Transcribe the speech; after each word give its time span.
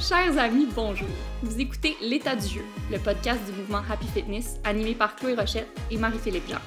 Chers 0.00 0.38
amis, 0.38 0.66
bonjour. 0.74 1.08
Vous 1.42 1.60
écoutez 1.60 1.94
L'état 2.00 2.34
du 2.34 2.46
jeu, 2.46 2.64
le 2.90 2.98
podcast 2.98 3.38
du 3.44 3.52
mouvement 3.52 3.82
Happy 3.90 4.06
Fitness 4.06 4.58
animé 4.64 4.94
par 4.94 5.14
Chloé 5.14 5.34
Rochette 5.34 5.68
et 5.90 5.98
Marie-Philippe 5.98 6.48
Jean. 6.48 6.58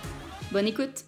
Bonne 0.51 0.67
écoute. 0.67 1.05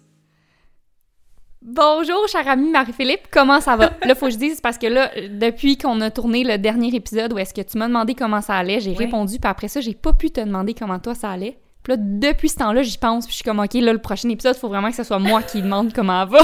Bonjour, 1.62 2.26
cher 2.26 2.48
ami 2.48 2.70
Marie-Philippe, 2.70 3.28
comment 3.30 3.60
ça 3.60 3.76
va? 3.76 3.92
là, 4.04 4.16
faut 4.16 4.26
que 4.26 4.32
je 4.32 4.38
dise, 4.38 4.60
parce 4.60 4.76
que 4.76 4.88
là, 4.88 5.12
depuis 5.30 5.78
qu'on 5.78 6.00
a 6.00 6.10
tourné 6.10 6.42
le 6.42 6.58
dernier 6.58 6.92
épisode 6.96 7.32
où 7.32 7.38
est-ce 7.38 7.54
que 7.54 7.60
tu 7.60 7.78
m'as 7.78 7.86
demandé 7.86 8.14
comment 8.14 8.40
ça 8.40 8.56
allait, 8.56 8.80
j'ai 8.80 8.94
répondu, 8.94 9.38
puis 9.38 9.48
après 9.48 9.68
ça, 9.68 9.80
j'ai 9.80 9.94
pas 9.94 10.12
pu 10.12 10.32
te 10.32 10.40
demander 10.40 10.74
comment 10.74 10.98
toi 10.98 11.14
ça 11.14 11.30
allait. 11.30 11.60
Puis 11.84 11.92
là, 11.92 11.96
depuis 12.00 12.48
ce 12.48 12.56
temps-là, 12.56 12.82
j'y 12.82 12.98
pense, 12.98 13.26
puis 13.26 13.34
je 13.34 13.36
suis 13.36 13.44
comme, 13.44 13.60
OK, 13.60 13.74
là, 13.74 13.92
le 13.92 14.00
prochain 14.00 14.28
épisode, 14.30 14.56
il 14.56 14.58
faut 14.58 14.68
vraiment 14.68 14.90
que 14.90 14.96
ce 14.96 15.04
soit 15.04 15.20
moi 15.20 15.44
qui 15.44 15.62
demande 15.62 15.92
comment 15.92 16.24
elle 16.24 16.28
va. 16.30 16.38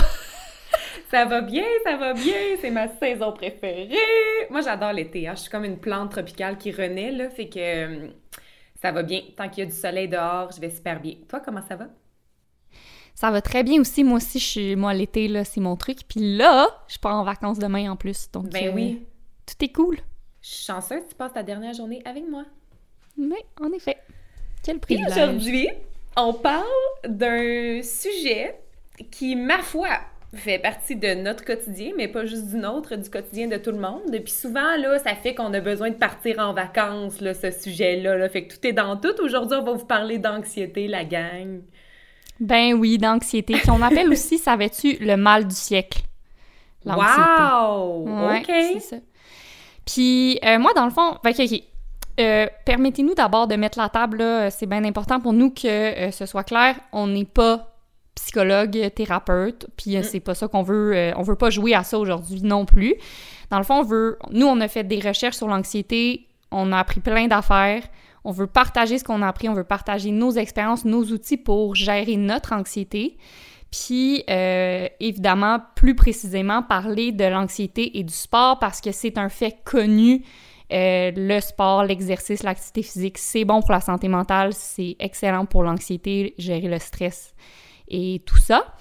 Ça 1.13 1.27
va 1.27 1.43
bien, 1.43 1.67
ça 1.85 1.99
va 1.99 2.14
bien, 2.14 2.57
c'est 2.59 2.71
ma 2.71 2.89
saison 2.89 3.32
préférée. 3.32 3.91
Moi, 4.49 4.63
j'adore 4.63 4.95
l'été. 4.95 5.29
Hein. 5.29 5.35
Je 5.35 5.43
suis 5.43 5.50
comme 5.50 5.67
une 5.67 5.79
plante 5.79 6.13
tropicale 6.13 6.57
qui 6.57 6.73
renaît, 6.73 7.13
là. 7.13 7.29
Fait 7.29 7.50
que 7.50 7.59
euh, 7.59 8.09
ça 8.81 8.93
va 8.93 9.03
bien. 9.03 9.21
Tant 9.36 9.50
qu'il 9.50 9.64
y 9.64 9.67
a 9.67 9.71
du 9.71 9.77
soleil 9.77 10.09
dehors, 10.09 10.50
je 10.53 10.59
vais 10.59 10.71
super 10.71 11.03
bien. 11.03 11.17
Toi, 11.29 11.41
comment 11.41 11.61
ça 11.69 11.77
va? 11.77 11.89
Ça 13.14 13.31
va 13.31 13.43
très 13.43 13.63
bien 13.63 13.79
aussi. 13.79 14.05
Moi 14.05 14.17
aussi, 14.17 14.39
je 14.39 14.46
suis... 14.46 14.75
moi, 14.75 14.95
l'été, 14.95 15.29
là, 15.29 15.45
c'est 15.45 15.61
mon 15.61 15.77
truc. 15.77 15.99
Puis 16.09 16.39
là, 16.39 16.67
je 16.89 16.96
pars 16.96 17.14
en 17.14 17.25
vacances 17.25 17.58
demain 17.58 17.93
en 17.93 17.97
plus. 17.97 18.31
Donc, 18.33 18.49
ben 18.49 18.72
oui. 18.75 19.03
Euh, 19.03 19.07
tout 19.44 19.63
est 19.67 19.72
cool. 19.72 19.99
Je 20.41 20.49
suis 20.49 20.64
chanceuse, 20.64 21.03
tu 21.07 21.14
passes 21.14 21.35
ta 21.35 21.43
dernière 21.43 21.75
journée 21.75 22.00
avec 22.07 22.27
moi. 22.27 22.47
Mais, 23.19 23.44
en 23.61 23.71
effet. 23.72 23.99
Quel 24.64 24.79
privilège. 24.81 25.13
aujourd'hui, 25.13 25.69
on 26.17 26.33
parle 26.33 26.64
d'un 27.07 27.83
sujet 27.83 28.58
qui, 29.11 29.36
ma 29.36 29.58
foi, 29.58 29.91
fait 30.35 30.59
partie 30.59 30.96
de 30.96 31.14
notre 31.14 31.45
quotidien, 31.45 31.93
mais 31.96 32.09
pas 32.09 32.25
juste 32.25 32.48
du 32.48 32.56
nôtre, 32.56 32.97
du 32.97 33.11
quotidien 33.11 33.48
de 33.48 33.56
tout 33.56 33.70
le 33.70 33.78
monde. 33.78 34.14
Et 34.14 34.20
puis 34.20 34.33
souvent, 34.33 34.77
là, 34.78 34.98
ça 34.98 35.14
fait 35.14 35.34
qu'on 35.34 35.52
a 35.52 35.61
besoin 35.61 35.91
de 35.91 35.97
partir 35.97 36.38
en 36.38 36.55
vacances, 36.55 37.20
là, 37.20 37.34
ce 37.34 37.50
sujet-là. 37.50 38.16
Là. 38.16 38.28
Fait 38.28 38.47
que 38.47 38.55
tout 38.55 38.66
est 38.66 38.72
dans 38.72 38.97
tout. 38.97 39.14
Aujourd'hui, 39.22 39.58
on 39.60 39.64
va 39.64 39.72
vous 39.72 39.84
parler 39.84 40.19
d'anxiété, 40.19 40.88
la 40.88 41.05
gang. 41.05 41.60
Ben 42.41 42.72
oui, 42.75 42.97
d'anxiété. 42.97 43.55
Qu'on 43.60 43.83
appelle 43.83 44.08
aussi, 44.12 44.38
savais-tu, 44.38 44.97
le 45.05 45.16
mal 45.16 45.47
du 45.47 45.55
siècle? 45.55 46.03
Wow! 46.86 48.08
OK! 48.08 48.47
C'est 48.47 48.80
ça. 48.80 48.97
Puis 49.84 50.38
euh, 50.44 50.58
moi, 50.58 50.72
dans 50.75 50.86
le 50.86 50.91
fond, 50.91 51.19
OK, 51.25 51.41
OK. 51.41 51.62
Euh, 52.20 52.47
permettez-nous 52.66 53.14
d'abord 53.14 53.47
de 53.47 53.56
mettre 53.56 53.78
la 53.78 53.88
table, 53.88 54.19
là. 54.19 54.50
C'est 54.50 54.66
bien 54.66 54.84
important 54.84 55.20
pour 55.20 55.33
nous 55.33 55.50
que 55.50 55.66
euh, 55.66 56.10
ce 56.10 56.27
soit 56.27 56.44
clair. 56.44 56.77
On 56.92 57.06
n'est 57.06 57.25
pas 57.25 57.72
psychologue, 58.14 58.91
thérapeute, 58.94 59.66
puis 59.77 59.96
mm. 59.96 60.02
c'est 60.02 60.20
pas 60.20 60.34
ça 60.34 60.48
qu'on 60.48 60.62
veut, 60.62 60.94
euh, 60.94 61.12
on 61.16 61.22
veut 61.22 61.36
pas 61.36 61.50
jouer 61.50 61.74
à 61.74 61.82
ça 61.82 61.98
aujourd'hui 61.98 62.42
non 62.42 62.64
plus. 62.64 62.94
Dans 63.50 63.58
le 63.58 63.64
fond, 63.64 63.80
on 63.80 63.82
veut, 63.82 64.19
nous, 64.30 64.46
on 64.46 64.60
a 64.60 64.69
fait 64.69 64.84
des 64.84 65.00
recherches 65.00 65.36
sur 65.36 65.48
l'anxiété, 65.48 66.27
on 66.50 66.72
a 66.72 66.78
appris 66.78 67.00
plein 67.00 67.27
d'affaires, 67.27 67.82
on 68.24 68.30
veut 68.30 68.46
partager 68.46 68.98
ce 68.98 69.04
qu'on 69.04 69.22
a 69.22 69.28
appris, 69.28 69.48
on 69.48 69.54
veut 69.54 69.64
partager 69.64 70.10
nos 70.10 70.32
expériences, 70.32 70.84
nos 70.84 71.04
outils 71.04 71.36
pour 71.36 71.74
gérer 71.74 72.16
notre 72.16 72.52
anxiété, 72.52 73.16
puis 73.70 74.22
euh, 74.28 74.86
évidemment, 75.00 75.60
plus 75.74 75.94
précisément, 75.94 76.62
parler 76.62 77.10
de 77.10 77.24
l'anxiété 77.24 77.98
et 77.98 78.04
du 78.04 78.12
sport 78.12 78.58
parce 78.58 78.80
que 78.80 78.92
c'est 78.92 79.16
un 79.19 79.30
fait 79.30 79.56
connu. 79.64 80.22
Euh, 80.72 81.10
le 81.14 81.41
sport, 81.41 81.84
l'exercice, 81.84 82.42
l'activité 82.42 82.82
physique, 82.82 83.19
c'est 83.19 83.44
bon 83.44 83.60
pour 83.60 83.72
la 83.72 83.80
santé 83.82 84.08
mentale, 84.08 84.54
c'est 84.54 84.97
excellent 85.00 85.44
pour 85.44 85.62
l'anxiété, 85.62 86.34
gérer 86.38 86.69
le 86.69 86.78
stress 86.78 87.34
et 87.92 88.22
tout 88.26 88.38
ça. 88.38 88.74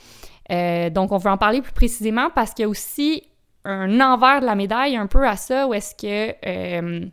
Euh, 0.52 0.90
donc, 0.90 1.12
on 1.12 1.18
veut 1.18 1.30
en 1.30 1.38
parler 1.38 1.62
plus 1.62 1.72
précisément 1.72 2.30
parce 2.34 2.54
qu'il 2.54 2.64
y 2.64 2.66
a 2.66 2.70
aussi 2.70 3.24
un 3.64 4.00
envers 4.02 4.42
de 4.42 4.46
la 4.46 4.56
médaille 4.56 4.96
un 4.96 5.08
peu 5.08 5.28
à 5.28 5.36
ça, 5.36 5.68
où 5.68 5.74
est-ce 5.74 5.96
que 5.96 6.36
euh, 6.46 7.06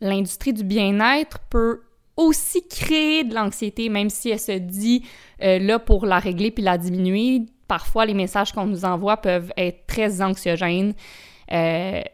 l'industrie 0.00 0.52
du 0.52 0.64
bien-être 0.64 1.40
peut 1.50 1.82
aussi 2.16 2.66
créer 2.66 3.24
de 3.24 3.34
l'anxiété, 3.34 3.90
même 3.90 4.08
si 4.08 4.30
elle 4.30 4.40
se 4.40 4.52
dit 4.52 5.04
euh, 5.42 5.58
là 5.58 5.78
pour 5.78 6.06
la 6.06 6.18
régler 6.18 6.50
puis 6.50 6.64
la 6.64 6.78
diminuer. 6.78 7.42
Parfois, 7.68 8.06
les 8.06 8.14
messages 8.14 8.52
qu'on 8.52 8.66
nous 8.66 8.84
envoie 8.84 9.18
peuvent 9.18 9.52
être 9.56 9.86
très 9.86 10.22
anxiogènes, 10.22 10.94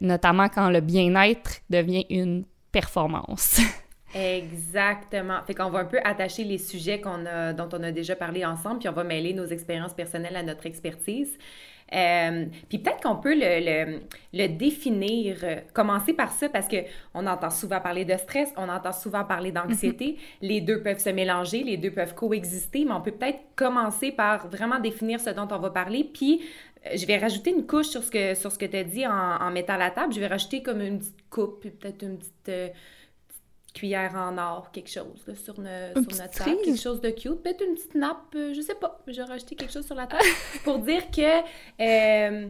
notamment 0.00 0.48
quand 0.48 0.70
le 0.70 0.80
bien-être 0.80 1.60
devient 1.70 2.06
une 2.08 2.44
performance. 2.72 3.60
Exactement. 4.14 5.42
Fait 5.46 5.54
qu'on 5.54 5.70
va 5.70 5.80
un 5.80 5.84
peu 5.84 5.98
attacher 6.04 6.44
les 6.44 6.58
sujets 6.58 7.00
qu'on 7.00 7.24
a, 7.26 7.52
dont 7.52 7.68
on 7.72 7.82
a 7.82 7.92
déjà 7.92 8.14
parlé 8.16 8.44
ensemble, 8.44 8.80
puis 8.80 8.88
on 8.88 8.92
va 8.92 9.04
mêler 9.04 9.32
nos 9.32 9.46
expériences 9.46 9.94
personnelles 9.94 10.36
à 10.36 10.42
notre 10.42 10.66
expertise. 10.66 11.38
Euh, 11.94 12.46
puis 12.68 12.78
peut-être 12.78 13.02
qu'on 13.02 13.16
peut 13.16 13.34
le, 13.34 13.60
le, 13.60 14.00
le, 14.32 14.48
définir, 14.48 15.36
euh, 15.42 15.56
commencer 15.74 16.14
par 16.14 16.32
ça, 16.32 16.48
parce 16.48 16.66
qu'on 16.66 17.26
entend 17.26 17.50
souvent 17.50 17.80
parler 17.80 18.04
de 18.04 18.16
stress, 18.16 18.50
on 18.56 18.68
entend 18.68 18.92
souvent 18.92 19.24
parler 19.24 19.52
d'anxiété. 19.52 20.12
Mm-hmm. 20.12 20.36
Les 20.48 20.60
deux 20.62 20.82
peuvent 20.82 20.98
se 20.98 21.10
mélanger, 21.10 21.62
les 21.62 21.76
deux 21.76 21.90
peuvent 21.90 22.14
coexister, 22.14 22.84
mais 22.86 22.92
on 22.92 23.02
peut 23.02 23.10
peut-être 23.10 23.40
commencer 23.56 24.10
par 24.10 24.48
vraiment 24.48 24.80
définir 24.80 25.20
ce 25.20 25.30
dont 25.30 25.48
on 25.50 25.58
va 25.58 25.70
parler. 25.70 26.04
Puis 26.04 26.42
euh, 26.86 26.96
je 26.96 27.04
vais 27.04 27.18
rajouter 27.18 27.50
une 27.50 27.66
couche 27.66 27.88
sur 27.88 28.02
ce 28.02 28.10
que, 28.10 28.34
sur 28.34 28.50
ce 28.50 28.58
que 28.58 28.66
tu 28.66 28.76
as 28.76 28.84
dit 28.84 29.06
en, 29.06 29.12
en, 29.12 29.50
mettant 29.50 29.76
la 29.76 29.90
table. 29.90 30.14
Je 30.14 30.20
vais 30.20 30.28
rajouter 30.28 30.62
comme 30.62 30.80
une 30.80 30.98
petite 30.98 31.28
coupe, 31.28 31.60
puis 31.60 31.70
peut-être 31.70 32.02
une 32.02 32.16
petite 32.16 32.74
cuillère 33.72 34.14
en 34.14 34.36
or, 34.38 34.70
quelque 34.70 34.90
chose 34.90 35.24
sur, 35.42 35.58
notre 35.60 36.30
table, 36.30 36.58
quelque 36.64 36.80
chose 36.80 37.00
de 37.00 37.10
cute, 37.10 37.42
peut-être 37.42 37.64
une 37.64 37.74
petite 37.74 37.94
nappe, 37.94 38.34
euh, 38.34 38.52
je 38.54 38.60
sais 38.60 38.74
pas, 38.74 39.00
j'ai 39.06 39.22
rajouté 39.22 39.54
quelque 39.54 39.72
chose 39.72 39.86
sur 39.86 39.94
la 39.94 40.06
table 40.06 40.22
pour 40.64 40.78
dire 40.78 41.10
que 41.10 41.40
euh, 41.80 42.48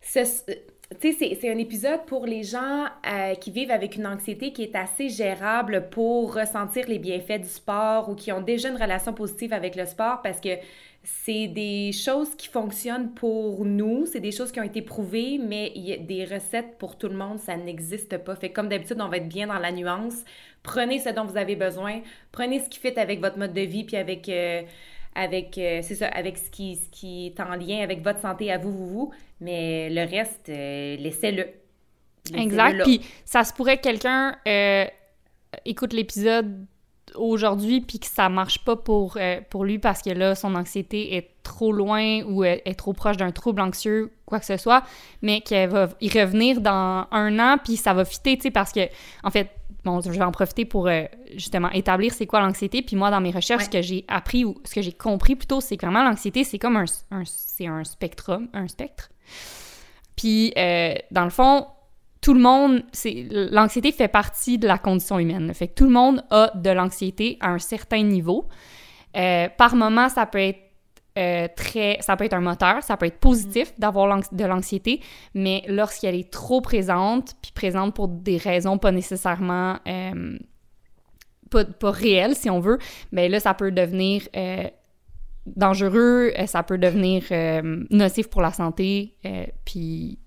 c'est 0.00 1.50
un 1.50 1.58
épisode 1.58 2.04
pour 2.06 2.26
les 2.26 2.42
gens 2.42 2.86
euh, 3.06 3.34
qui 3.34 3.50
vivent 3.50 3.70
avec 3.70 3.96
une 3.96 4.06
anxiété 4.06 4.52
qui 4.52 4.62
est 4.62 4.76
assez 4.76 5.08
gérable 5.08 5.88
pour 5.90 6.34
ressentir 6.34 6.86
les 6.88 6.98
bienfaits 6.98 7.40
du 7.42 7.48
sport 7.48 8.08
ou 8.08 8.14
qui 8.14 8.32
ont 8.32 8.40
déjà 8.40 8.68
une 8.68 8.80
relation 8.80 9.12
positive 9.12 9.52
avec 9.52 9.76
le 9.76 9.86
sport 9.86 10.22
parce 10.22 10.40
que 10.40 10.50
c'est 11.04 11.46
des 11.46 11.92
choses 11.92 12.34
qui 12.36 12.48
fonctionnent 12.48 13.12
pour 13.14 13.64
nous, 13.64 14.04
c'est 14.06 14.20
des 14.20 14.32
choses 14.32 14.52
qui 14.52 14.60
ont 14.60 14.64
été 14.64 14.82
prouvées, 14.82 15.38
mais 15.38 15.72
il 15.74 15.88
y 15.88 15.92
a 15.92 15.96
des 15.96 16.24
recettes 16.24 16.76
pour 16.78 16.98
tout 16.98 17.08
le 17.08 17.14
monde, 17.14 17.38
ça 17.38 17.56
n'existe 17.56 18.18
pas. 18.18 18.34
Fait 18.36 18.50
comme 18.50 18.68
d'habitude, 18.68 18.98
on 19.00 19.08
va 19.08 19.16
être 19.18 19.28
bien 19.28 19.46
dans 19.46 19.58
la 19.58 19.72
nuance. 19.72 20.24
Prenez 20.62 20.98
ce 20.98 21.10
dont 21.10 21.24
vous 21.24 21.36
avez 21.36 21.56
besoin, 21.56 22.00
prenez 22.32 22.60
ce 22.60 22.68
qui 22.68 22.78
fait 22.78 22.98
avec 22.98 23.20
votre 23.20 23.38
mode 23.38 23.52
de 23.52 23.60
vie, 23.62 23.84
puis 23.84 23.96
avec, 23.96 24.28
euh, 24.28 24.62
avec 25.14 25.56
euh, 25.58 25.80
c'est 25.82 25.94
ça, 25.94 26.08
avec 26.08 26.38
ce 26.38 26.50
qui, 26.50 26.76
ce 26.76 26.88
qui 26.90 27.26
est 27.26 27.40
en 27.40 27.54
lien 27.54 27.82
avec 27.82 28.02
votre 28.02 28.20
santé 28.20 28.52
à 28.52 28.58
vous, 28.58 28.72
vous, 28.72 28.86
vous. 28.86 29.12
Mais 29.40 29.88
le 29.90 30.02
reste, 30.08 30.48
euh, 30.48 30.96
laissez-le. 30.96 31.46
exact. 32.34 32.82
Puis 32.82 33.00
ça 33.24 33.44
se 33.44 33.52
pourrait 33.52 33.78
que 33.78 33.82
quelqu'un 33.82 34.36
écoute 35.64 35.92
l'épisode 35.92 36.66
aujourd'hui 37.14 37.80
puis 37.80 37.98
que 37.98 38.06
ça 38.06 38.28
marche 38.28 38.64
pas 38.64 38.76
pour, 38.76 39.16
euh, 39.16 39.40
pour 39.50 39.64
lui 39.64 39.78
parce 39.78 40.02
que 40.02 40.10
là, 40.10 40.34
son 40.34 40.54
anxiété 40.54 41.16
est 41.16 41.30
trop 41.42 41.72
loin 41.72 42.22
ou 42.24 42.44
est, 42.44 42.78
trop 42.78 42.92
proche 42.92 43.16
d'un 43.16 43.30
trouble 43.30 43.60
anxieux, 43.60 44.12
quoi 44.26 44.38
que 44.38 44.46
ce 44.46 44.56
soit, 44.56 44.82
mais 45.22 45.40
qu'elle 45.40 45.70
va 45.70 45.88
y 46.00 46.08
revenir 46.08 46.60
dans 46.60 47.06
un 47.10 47.38
an 47.38 47.56
puis 47.62 47.76
ça 47.76 47.94
va 47.94 48.04
fitter, 48.04 48.36
tu 48.36 48.42
sais, 48.42 48.50
parce 48.50 48.72
que, 48.72 48.80
en 49.22 49.30
fait, 49.30 49.50
bon, 49.88 50.00
je 50.00 50.10
vais 50.10 50.22
en 50.22 50.32
profiter 50.32 50.64
pour 50.64 50.88
euh, 50.88 51.04
justement 51.34 51.70
établir 51.70 52.12
c'est 52.12 52.26
quoi 52.26 52.40
l'anxiété. 52.40 52.82
Puis 52.82 52.96
moi, 52.96 53.10
dans 53.10 53.20
mes 53.20 53.30
recherches, 53.30 53.64
ce 53.64 53.70
que 53.70 53.82
j'ai 53.82 54.04
appris 54.08 54.44
ou 54.44 54.56
ce 54.64 54.74
que 54.74 54.82
j'ai 54.82 54.92
compris 54.92 55.36
plutôt, 55.36 55.60
c'est 55.60 55.76
que 55.76 55.86
vraiment 55.86 56.04
l'anxiété, 56.04 56.44
c'est 56.44 56.58
comme 56.58 56.76
un, 56.76 56.84
c'est 57.24 57.66
un 57.66 57.84
spectrum, 57.84 58.48
un 58.52 58.68
spectre. 58.68 59.10
Puis, 60.16 60.52
euh, 60.56 60.94
dans 61.10 61.24
le 61.24 61.30
fond, 61.30 61.66
tout 62.20 62.34
le 62.34 62.40
monde, 62.40 62.82
c'est 62.92 63.26
l'anxiété 63.30 63.92
fait 63.92 64.08
partie 64.08 64.58
de 64.58 64.66
la 64.66 64.78
condition 64.78 65.18
humaine. 65.18 65.52
Fait 65.54 65.68
que 65.68 65.74
tout 65.74 65.84
le 65.84 65.90
monde 65.90 66.24
a 66.30 66.50
de 66.54 66.70
l'anxiété 66.70 67.38
à 67.40 67.50
un 67.50 67.58
certain 67.58 68.02
niveau. 68.02 68.48
Euh, 69.16 69.48
par 69.56 69.76
moment, 69.76 70.08
ça 70.08 70.26
peut 70.26 70.38
être 70.38 70.60
euh, 71.18 71.48
très, 71.54 71.98
ça 72.00 72.16
peut 72.16 72.24
être 72.24 72.34
un 72.34 72.40
moteur, 72.40 72.82
ça 72.82 72.96
peut 72.96 73.06
être 73.06 73.18
positif 73.18 73.72
d'avoir 73.78 74.20
de 74.32 74.44
l'anxiété, 74.44 75.00
mais 75.34 75.62
lorsqu'elle 75.68 76.14
est 76.14 76.30
trop 76.30 76.60
présente, 76.60 77.34
puis 77.42 77.52
présente 77.52 77.94
pour 77.94 78.08
des 78.08 78.36
raisons 78.36 78.78
pas 78.78 78.92
nécessairement 78.92 79.78
euh, 79.86 80.38
pas, 81.50 81.64
pas, 81.64 81.90
réelles, 81.90 82.36
si 82.36 82.48
on 82.48 82.60
veut, 82.60 82.78
mais 83.12 83.28
là, 83.28 83.40
ça 83.40 83.54
peut 83.54 83.70
devenir 83.70 84.22
dangereux, 85.46 86.32
ça 86.46 86.62
peut 86.62 86.78
devenir 86.78 87.24
nocif 87.90 88.28
pour 88.28 88.42
la 88.42 88.52
santé, 88.52 89.16
puis 89.64 90.18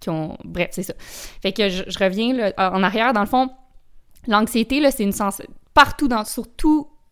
qui 0.00 0.10
ont... 0.10 0.36
Bref, 0.44 0.68
c'est 0.72 0.82
ça. 0.82 0.94
Fait 0.98 1.52
que 1.52 1.68
je, 1.68 1.98
reviens 1.98 2.52
en 2.56 2.82
arrière. 2.82 3.12
Dans 3.12 3.20
le 3.20 3.26
fond, 3.26 3.50
l'anxiété, 4.26 4.80
là, 4.80 4.90
c'est 4.90 5.02
une 5.02 5.12
sens... 5.12 5.42
Partout, 5.74 6.08
dans, 6.08 6.24
sur 6.24 6.46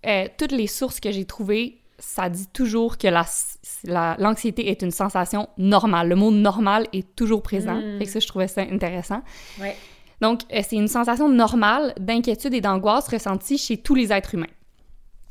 euh, 0.07 0.29
toutes 0.39 0.53
les 0.53 0.67
sources 0.67 1.01
que 1.01 1.11
j'ai 1.13 1.25
trouvées, 1.25 1.79
ça 1.99 2.29
dit 2.29 2.47
toujours 2.49 2.99
que 2.99 3.09
l'anxiété 3.09 4.65
la, 4.65 4.71
est 4.71 4.83
une 4.83 4.91
sensation 4.91 5.49
normale. 5.57 6.09
Le 6.09 6.17
mot 6.17 6.31
normal 6.31 6.87
est 6.93 7.15
toujours 7.17 7.43
présent. 7.43 7.77
Mm. 7.77 7.99
Fait 7.99 8.05
que 8.05 8.11
ça, 8.11 8.21
je 8.21 8.27
trouvais 8.27 8.49
ça 8.49 8.63
intéressant. 8.63 9.23
Ouais. 9.61 9.77
Donc, 10.21 10.43
euh, 10.53 10.61
c'est 10.67 10.77
une 10.77 10.89
sensation 10.89 11.29
normale 11.29 11.95
d'inquiétude 11.99 12.55
et 12.55 12.61
d'angoisse 12.61 13.09
ressentie 13.09 13.59
chez 13.59 13.79
tous 13.79 13.95
les 13.95 14.13
êtres 14.13 14.35
humains. 14.35 14.47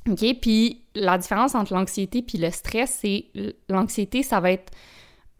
OK? 0.09 0.23
Puis 0.41 0.83
la 0.93 1.17
différence 1.17 1.55
entre 1.55 1.73
l'anxiété 1.73 2.21
puis 2.21 2.37
le 2.37 2.51
stress, 2.51 2.99
c'est 3.01 3.25
l'anxiété, 3.69 4.21
ça 4.23 4.39
va 4.39 4.51
être 4.51 4.71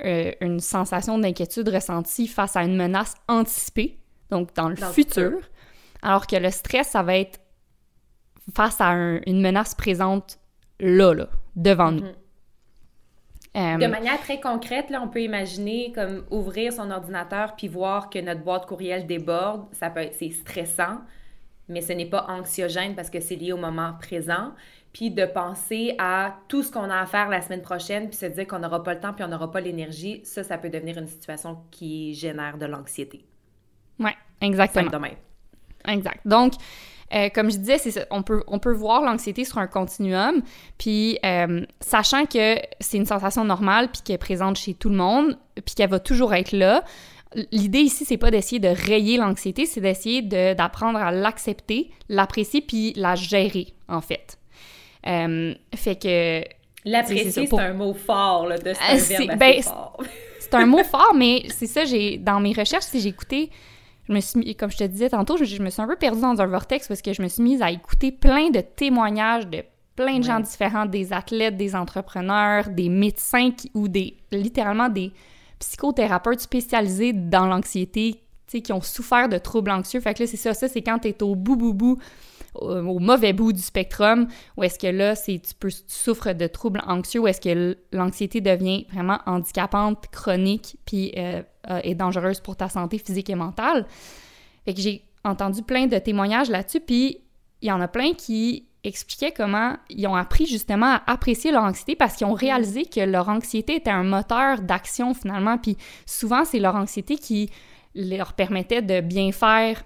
euh, 0.03 0.31
une 0.41 0.59
sensation 0.59 1.19
d'inquiétude 1.19 1.69
ressentie 1.69 2.27
face 2.27 2.55
à 2.55 2.63
une 2.63 2.75
menace 2.75 3.13
anticipée. 3.27 3.99
donc 4.31 4.53
dans 4.55 4.69
le, 4.69 4.75
futur, 4.75 5.39
alors 6.01 6.27
que 6.27 6.35
le 6.35 6.49
stress, 6.49 6.89
ça 6.89 7.03
va 7.03 7.17
être 7.17 7.39
face 8.53 8.81
à 8.81 8.91
une 8.91 9.41
menace 9.41 9.75
présente 9.75 10.39
là, 10.79 11.13
là, 11.13 11.29
devant 11.55 11.91
nous. 11.91 12.01
Mm-hmm. 12.01 12.15
Euh, 13.55 13.77
de 13.77 13.87
manière 13.87 14.19
très 14.19 14.41
concrète, 14.41 14.89
là, 14.89 15.01
on 15.01 15.07
peut 15.07 15.21
imaginer 15.21 15.93
comme 15.93 16.25
ouvrir 16.29 16.73
son 16.73 16.91
ordinateur 16.91 17.55
puis 17.55 17.69
voir 17.69 18.09
que 18.09 18.19
notre 18.19 18.41
boîte 18.41 18.65
courriel 18.65 19.07
déborde. 19.07 19.67
Ça 19.71 19.89
peut 19.89 20.07
c'est 20.11 20.31
stressant, 20.31 20.99
mais 21.69 21.79
ce 21.79 21.93
n'est 21.93 22.05
pas 22.05 22.25
anxiogène 22.27 22.95
parce 22.95 23.09
que 23.09 23.21
c'est 23.21 23.35
lié 23.35 23.53
au 23.53 23.57
moment 23.57 23.93
présent. 23.99 24.53
Puis 24.91 25.09
de 25.09 25.25
penser 25.25 25.95
à 25.99 26.37
tout 26.47 26.63
ce 26.63 26.71
qu'on 26.71 26.89
a 26.89 26.99
à 26.99 27.05
faire 27.05 27.29
la 27.29 27.41
semaine 27.41 27.61
prochaine, 27.61 28.09
puis 28.09 28.17
se 28.17 28.25
dire 28.25 28.47
qu'on 28.47 28.59
n'aura 28.59 28.83
pas 28.83 28.93
le 28.93 28.99
temps 28.99 29.13
puis 29.13 29.23
on 29.23 29.27
n'aura 29.27 29.51
pas 29.51 29.61
l'énergie, 29.61 30.21
ça, 30.25 30.43
ça 30.43 30.57
peut 30.57 30.69
devenir 30.69 30.97
une 30.97 31.07
situation 31.07 31.57
qui 31.71 32.13
génère 32.13 32.57
de 32.57 32.65
l'anxiété. 32.65 33.25
Oui, 33.99 34.11
exactement. 34.41 35.07
Exact. 35.87 36.19
Donc, 36.25 36.53
euh, 37.13 37.29
comme 37.29 37.51
je 37.51 37.57
disais, 37.57 37.77
c'est 37.77 38.07
on 38.09 38.23
peut, 38.23 38.43
on 38.47 38.59
peut 38.59 38.73
voir 38.73 39.01
l'anxiété 39.01 39.45
sur 39.45 39.59
un 39.59 39.67
continuum, 39.67 40.41
puis 40.77 41.19
euh, 41.23 41.65
sachant 41.79 42.25
que 42.25 42.55
c'est 42.79 42.97
une 42.97 43.05
sensation 43.05 43.45
normale, 43.45 43.89
puis 43.91 44.01
qu'elle 44.03 44.15
est 44.15 44.17
présente 44.17 44.57
chez 44.57 44.73
tout 44.73 44.89
le 44.89 44.95
monde, 44.95 45.37
puis 45.65 45.75
qu'elle 45.75 45.89
va 45.89 45.99
toujours 45.99 46.33
être 46.33 46.51
là, 46.51 46.83
l'idée 47.51 47.79
ici, 47.79 48.05
c'est 48.05 48.17
pas 48.17 48.31
d'essayer 48.31 48.59
de 48.59 48.69
rayer 48.69 49.17
l'anxiété, 49.17 49.65
c'est 49.65 49.81
d'essayer 49.81 50.21
d'apprendre 50.21 50.99
à 50.99 51.11
l'accepter, 51.11 51.91
l'apprécier, 52.09 52.61
puis 52.61 52.93
la 52.95 53.15
gérer, 53.15 53.67
en 53.87 54.01
fait. 54.01 54.37
Euh, 55.07 55.53
fait 55.75 55.95
que... 55.95 56.43
L'apprécier, 56.85 57.47
c'est 57.47 57.59
un 57.59 57.73
mot 57.73 57.93
fort, 57.93 58.47
là, 58.47 58.57
de 58.57 58.73
c'est 58.97 59.29
un 59.29 59.35
ben, 59.35 59.61
fort. 59.61 60.01
c'est 60.39 60.53
un 60.53 60.65
mot 60.65 60.83
fort, 60.83 61.13
mais 61.15 61.43
c'est 61.49 61.67
ça, 61.67 61.85
j'ai 61.85 62.17
dans 62.17 62.39
mes 62.39 62.53
recherches, 62.53 62.85
si 62.85 62.99
j'ai 62.99 63.09
écouté 63.09 63.51
je 64.07 64.13
me 64.13 64.19
suis, 64.19 64.55
comme 64.55 64.71
je 64.71 64.77
te 64.77 64.83
disais 64.83 65.09
tantôt, 65.09 65.37
je, 65.37 65.61
me 65.61 65.69
suis 65.69 65.81
un 65.81 65.87
peu 65.87 65.95
perdue 65.95 66.21
dans 66.21 66.39
un 66.39 66.45
vortex 66.45 66.87
parce 66.87 67.01
que 67.01 67.13
je 67.13 67.21
me 67.21 67.27
suis 67.27 67.41
mise 67.41 67.61
à 67.61 67.71
écouter 67.71 68.11
plein 68.11 68.49
de 68.49 68.61
témoignages 68.61 69.47
de 69.47 69.63
plein 69.95 70.19
de 70.19 70.23
gens 70.23 70.41
différents, 70.41 70.85
des 70.85 71.13
athlètes, 71.13 71.55
des 71.55 71.73
entrepreneurs, 71.75 72.69
des 72.69 72.89
médecins 72.89 73.51
ou 73.73 73.87
des 73.87 74.17
littéralement 74.31 74.89
des 74.89 75.13
psychothérapeutes 75.59 76.41
spécialisés 76.41 77.13
dans 77.13 77.47
l'anxiété, 77.47 78.21
qui 78.47 78.73
ont 78.73 78.81
souffert 78.81 79.27
de 79.27 79.37
troubles 79.37 79.71
anxieux. 79.71 79.99
Fait 79.99 80.13
que 80.13 80.23
là, 80.23 80.27
c'est 80.27 80.37
ça, 80.37 80.53
ça, 80.53 80.67
c'est 80.67 80.81
quand 80.81 80.99
tu 80.99 81.09
es 81.09 81.23
au 81.23 81.35
bout, 81.35 81.55
bout, 81.55 81.73
bout 81.73 81.97
au 82.61 82.99
mauvais 82.99 83.33
bout 83.33 83.53
du 83.53 83.61
spectrum, 83.61 84.27
ou 84.57 84.63
est-ce 84.63 84.79
que 84.79 84.87
là, 84.87 85.15
c'est 85.15 85.39
tu, 85.39 85.53
peux, 85.53 85.69
tu 85.69 85.83
souffres 85.87 86.33
de 86.33 86.47
troubles 86.47 86.81
anxieux, 86.87 87.21
ou 87.21 87.27
est-ce 87.27 87.41
que 87.41 87.77
l'anxiété 87.91 88.41
devient 88.41 88.85
vraiment 88.91 89.19
handicapante, 89.25 90.05
chronique, 90.11 90.77
puis 90.85 91.13
euh, 91.17 91.41
euh, 91.69 91.79
est 91.83 91.95
dangereuse 91.95 92.39
pour 92.39 92.55
ta 92.55 92.69
santé 92.69 92.97
physique 92.97 93.29
et 93.29 93.35
mentale. 93.35 93.85
Fait 94.65 94.73
que 94.73 94.81
j'ai 94.81 95.03
entendu 95.23 95.63
plein 95.63 95.87
de 95.87 95.97
témoignages 95.97 96.49
là-dessus, 96.49 96.79
puis 96.79 97.19
il 97.61 97.69
y 97.69 97.71
en 97.71 97.81
a 97.81 97.87
plein 97.87 98.13
qui 98.13 98.67
expliquaient 98.83 99.31
comment 99.31 99.75
ils 99.89 100.07
ont 100.07 100.15
appris 100.15 100.45
justement 100.45 100.93
à 100.93 101.01
apprécier 101.07 101.51
leur 101.51 101.63
anxiété 101.63 101.95
parce 101.95 102.15
qu'ils 102.15 102.27
ont 102.27 102.33
réalisé 102.33 102.85
que 102.85 102.99
leur 103.01 103.29
anxiété 103.29 103.77
était 103.77 103.89
un 103.89 104.03
moteur 104.03 104.61
d'action 104.61 105.13
finalement, 105.13 105.57
puis 105.57 105.77
souvent 106.05 106.45
c'est 106.45 106.59
leur 106.59 106.75
anxiété 106.75 107.17
qui 107.17 107.49
leur 107.95 108.33
permettait 108.33 108.81
de 108.81 109.01
bien 109.01 109.31
faire 109.31 109.83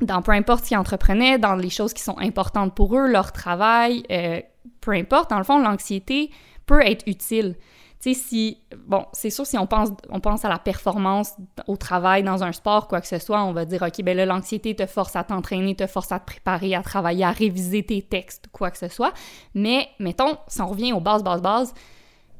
dans 0.00 0.22
peu 0.22 0.32
importe 0.32 0.64
ce 0.64 0.68
qu'ils 0.68 0.78
entreprenaient, 0.78 1.38
dans 1.38 1.54
les 1.54 1.70
choses 1.70 1.92
qui 1.92 2.02
sont 2.02 2.18
importantes 2.18 2.74
pour 2.74 2.96
eux, 2.96 3.06
leur 3.06 3.32
travail, 3.32 4.04
euh, 4.10 4.40
peu 4.80 4.92
importe, 4.92 5.30
dans 5.30 5.38
le 5.38 5.44
fond, 5.44 5.58
l'anxiété 5.58 6.30
peut 6.66 6.80
être 6.80 7.04
utile. 7.06 7.56
Tu 8.00 8.12
sais, 8.12 8.20
si, 8.20 8.58
bon, 8.86 9.06
c'est 9.12 9.30
sûr, 9.30 9.46
si 9.46 9.56
on 9.56 9.66
pense, 9.66 9.88
on 10.10 10.20
pense 10.20 10.44
à 10.44 10.50
la 10.50 10.58
performance 10.58 11.32
au 11.66 11.76
travail, 11.76 12.22
dans 12.22 12.44
un 12.44 12.52
sport, 12.52 12.86
quoi 12.86 13.00
que 13.00 13.06
ce 13.06 13.18
soit, 13.18 13.42
on 13.42 13.52
va 13.52 13.64
dire, 13.64 13.80
OK, 13.82 14.02
ben 14.02 14.14
là, 14.14 14.26
l'anxiété 14.26 14.76
te 14.76 14.84
force 14.84 15.16
à 15.16 15.24
t'entraîner, 15.24 15.74
te 15.74 15.86
force 15.86 16.12
à 16.12 16.18
te 16.18 16.26
préparer, 16.26 16.74
à 16.74 16.82
travailler, 16.82 17.24
à 17.24 17.30
réviser 17.30 17.82
tes 17.82 18.02
textes, 18.02 18.48
quoi 18.52 18.70
que 18.70 18.76
ce 18.76 18.88
soit. 18.88 19.14
Mais, 19.54 19.88
mettons, 20.00 20.36
si 20.48 20.60
on 20.60 20.66
revient 20.66 20.92
aux 20.92 21.00
bases, 21.00 21.24
bases, 21.24 21.40
bases, 21.40 21.74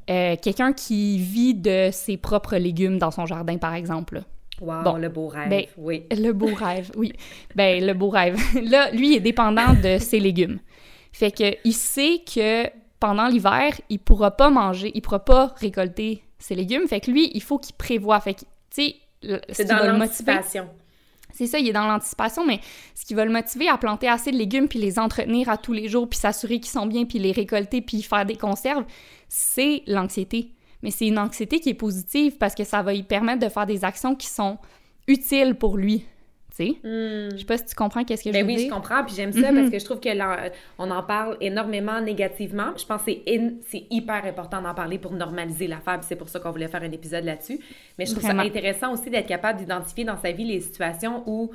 euh, 0.07 0.35
quelqu'un 0.39 0.71
qui 0.71 1.17
vit 1.17 1.55
de 1.55 1.89
ses 1.91 2.17
propres 2.17 2.57
légumes 2.57 2.99
dans 2.99 3.09
son 3.09 3.25
jardin, 3.25 3.57
par 3.57 3.73
exemple, 3.73 4.21
Wow, 4.61 4.97
le 4.97 5.09
beau 5.09 5.27
rêve, 5.27 5.49
ben, 5.49 5.65
oui. 5.77 6.05
Le 6.11 6.31
beau 6.31 6.53
rêve, 6.53 6.91
oui. 6.95 7.11
Ben, 7.55 7.85
le 7.85 7.93
beau 7.93 8.09
rêve. 8.09 8.39
Là, 8.63 8.89
lui, 8.91 9.09
il 9.09 9.15
est 9.17 9.21
dépendant 9.21 9.73
de 9.73 9.97
ses 9.97 10.19
légumes. 10.19 10.59
Fait 11.11 11.31
que 11.31 11.55
il 11.63 11.73
sait 11.73 12.21
que 12.25 12.69
pendant 12.99 13.27
l'hiver, 13.27 13.79
il 13.89 13.99
pourra 13.99 14.31
pas 14.31 14.49
manger, 14.49 14.91
il 14.95 15.01
pourra 15.01 15.23
pas 15.23 15.53
récolter 15.57 16.23
ses 16.39 16.55
légumes. 16.55 16.87
Fait 16.87 17.01
que 17.01 17.11
lui, 17.11 17.31
il 17.33 17.41
faut 17.41 17.57
qu'il 17.57 17.75
prévoit. 17.75 18.19
Fait 18.19 18.33
que, 18.33 18.41
tu 18.41 18.45
sais, 18.69 18.95
c'est 19.49 19.65
dans 19.65 19.97
l'anticipation. 19.97 20.69
C'est 21.31 21.47
ça, 21.47 21.59
il 21.59 21.67
est 21.67 21.73
dans 21.73 21.87
l'anticipation, 21.87 22.45
mais 22.45 22.61
ce 22.93 23.03
qui 23.03 23.13
va 23.13 23.25
le 23.25 23.31
motiver 23.31 23.67
à 23.67 23.77
planter 23.77 24.07
assez 24.07 24.31
de 24.31 24.37
légumes 24.37 24.69
puis 24.69 24.79
les 24.79 24.97
entretenir 24.97 25.49
à 25.49 25.57
tous 25.57 25.73
les 25.73 25.89
jours 25.89 26.07
puis 26.07 26.17
s'assurer 26.17 26.61
qu'ils 26.61 26.71
sont 26.71 26.85
bien 26.85 27.03
puis 27.03 27.19
les 27.19 27.33
récolter 27.33 27.81
puis 27.81 28.01
faire 28.03 28.25
des 28.25 28.37
conserves, 28.37 28.85
c'est 29.27 29.83
l'anxiété 29.85 30.54
mais 30.85 30.91
c'est 30.91 31.07
une 31.07 31.17
anxiété 31.17 31.59
qui 31.59 31.69
est 31.69 31.73
positive 31.73 32.37
parce 32.37 32.53
que 32.53 32.63
ça 32.63 32.83
va 32.83 32.93
lui 32.93 33.01
permettre 33.01 33.43
de 33.43 33.49
faire 33.49 33.65
des 33.65 33.83
actions 33.83 34.13
qui 34.13 34.27
sont 34.27 34.59
utiles 35.07 35.55
pour 35.55 35.77
lui. 35.77 36.05
Tu 36.55 36.57
sais? 36.57 36.69
Hmm. 36.83 37.31
Je 37.33 37.37
sais 37.39 37.45
pas 37.45 37.57
si 37.57 37.65
tu 37.65 37.73
comprends 37.73 38.03
qu'est-ce 38.03 38.23
que 38.23 38.29
ben 38.29 38.41
je 38.41 38.43
veux 38.43 38.51
oui, 38.51 38.55
dire. 38.55 38.65
oui, 38.65 38.69
je 38.69 38.75
comprends, 38.75 39.03
puis 39.03 39.15
j'aime 39.15 39.33
ça 39.33 39.47
parce 39.47 39.65
mhm. 39.65 39.71
que 39.71 39.79
je 39.79 39.83
trouve 39.83 39.99
que 39.99 40.09
on 40.77 40.91
en 40.91 41.01
parle 41.01 41.37
énormément 41.41 41.99
négativement. 42.01 42.71
Je 42.77 42.85
pense 42.85 43.01
que 43.01 43.11
c'est 43.67 43.87
hyper 43.89 44.23
important 44.25 44.61
d'en 44.61 44.75
parler 44.75 44.99
pour 44.99 45.11
normaliser 45.11 45.65
la 45.65 45.79
fable. 45.79 46.03
C'est 46.07 46.15
pour 46.15 46.29
ça 46.29 46.39
qu'on 46.39 46.51
voulait 46.51 46.67
faire 46.67 46.83
un 46.83 46.91
épisode 46.91 47.25
là-dessus. 47.25 47.59
Mais 47.97 48.05
je 48.05 48.11
trouve 48.11 48.23
ça 48.23 48.39
intéressant 48.39 48.93
aussi 48.93 49.09
d'être 49.09 49.27
capable 49.27 49.57
d'identifier 49.57 50.05
dans 50.05 50.21
sa 50.21 50.31
vie 50.31 50.45
les 50.45 50.61
situations 50.61 51.23
où 51.25 51.49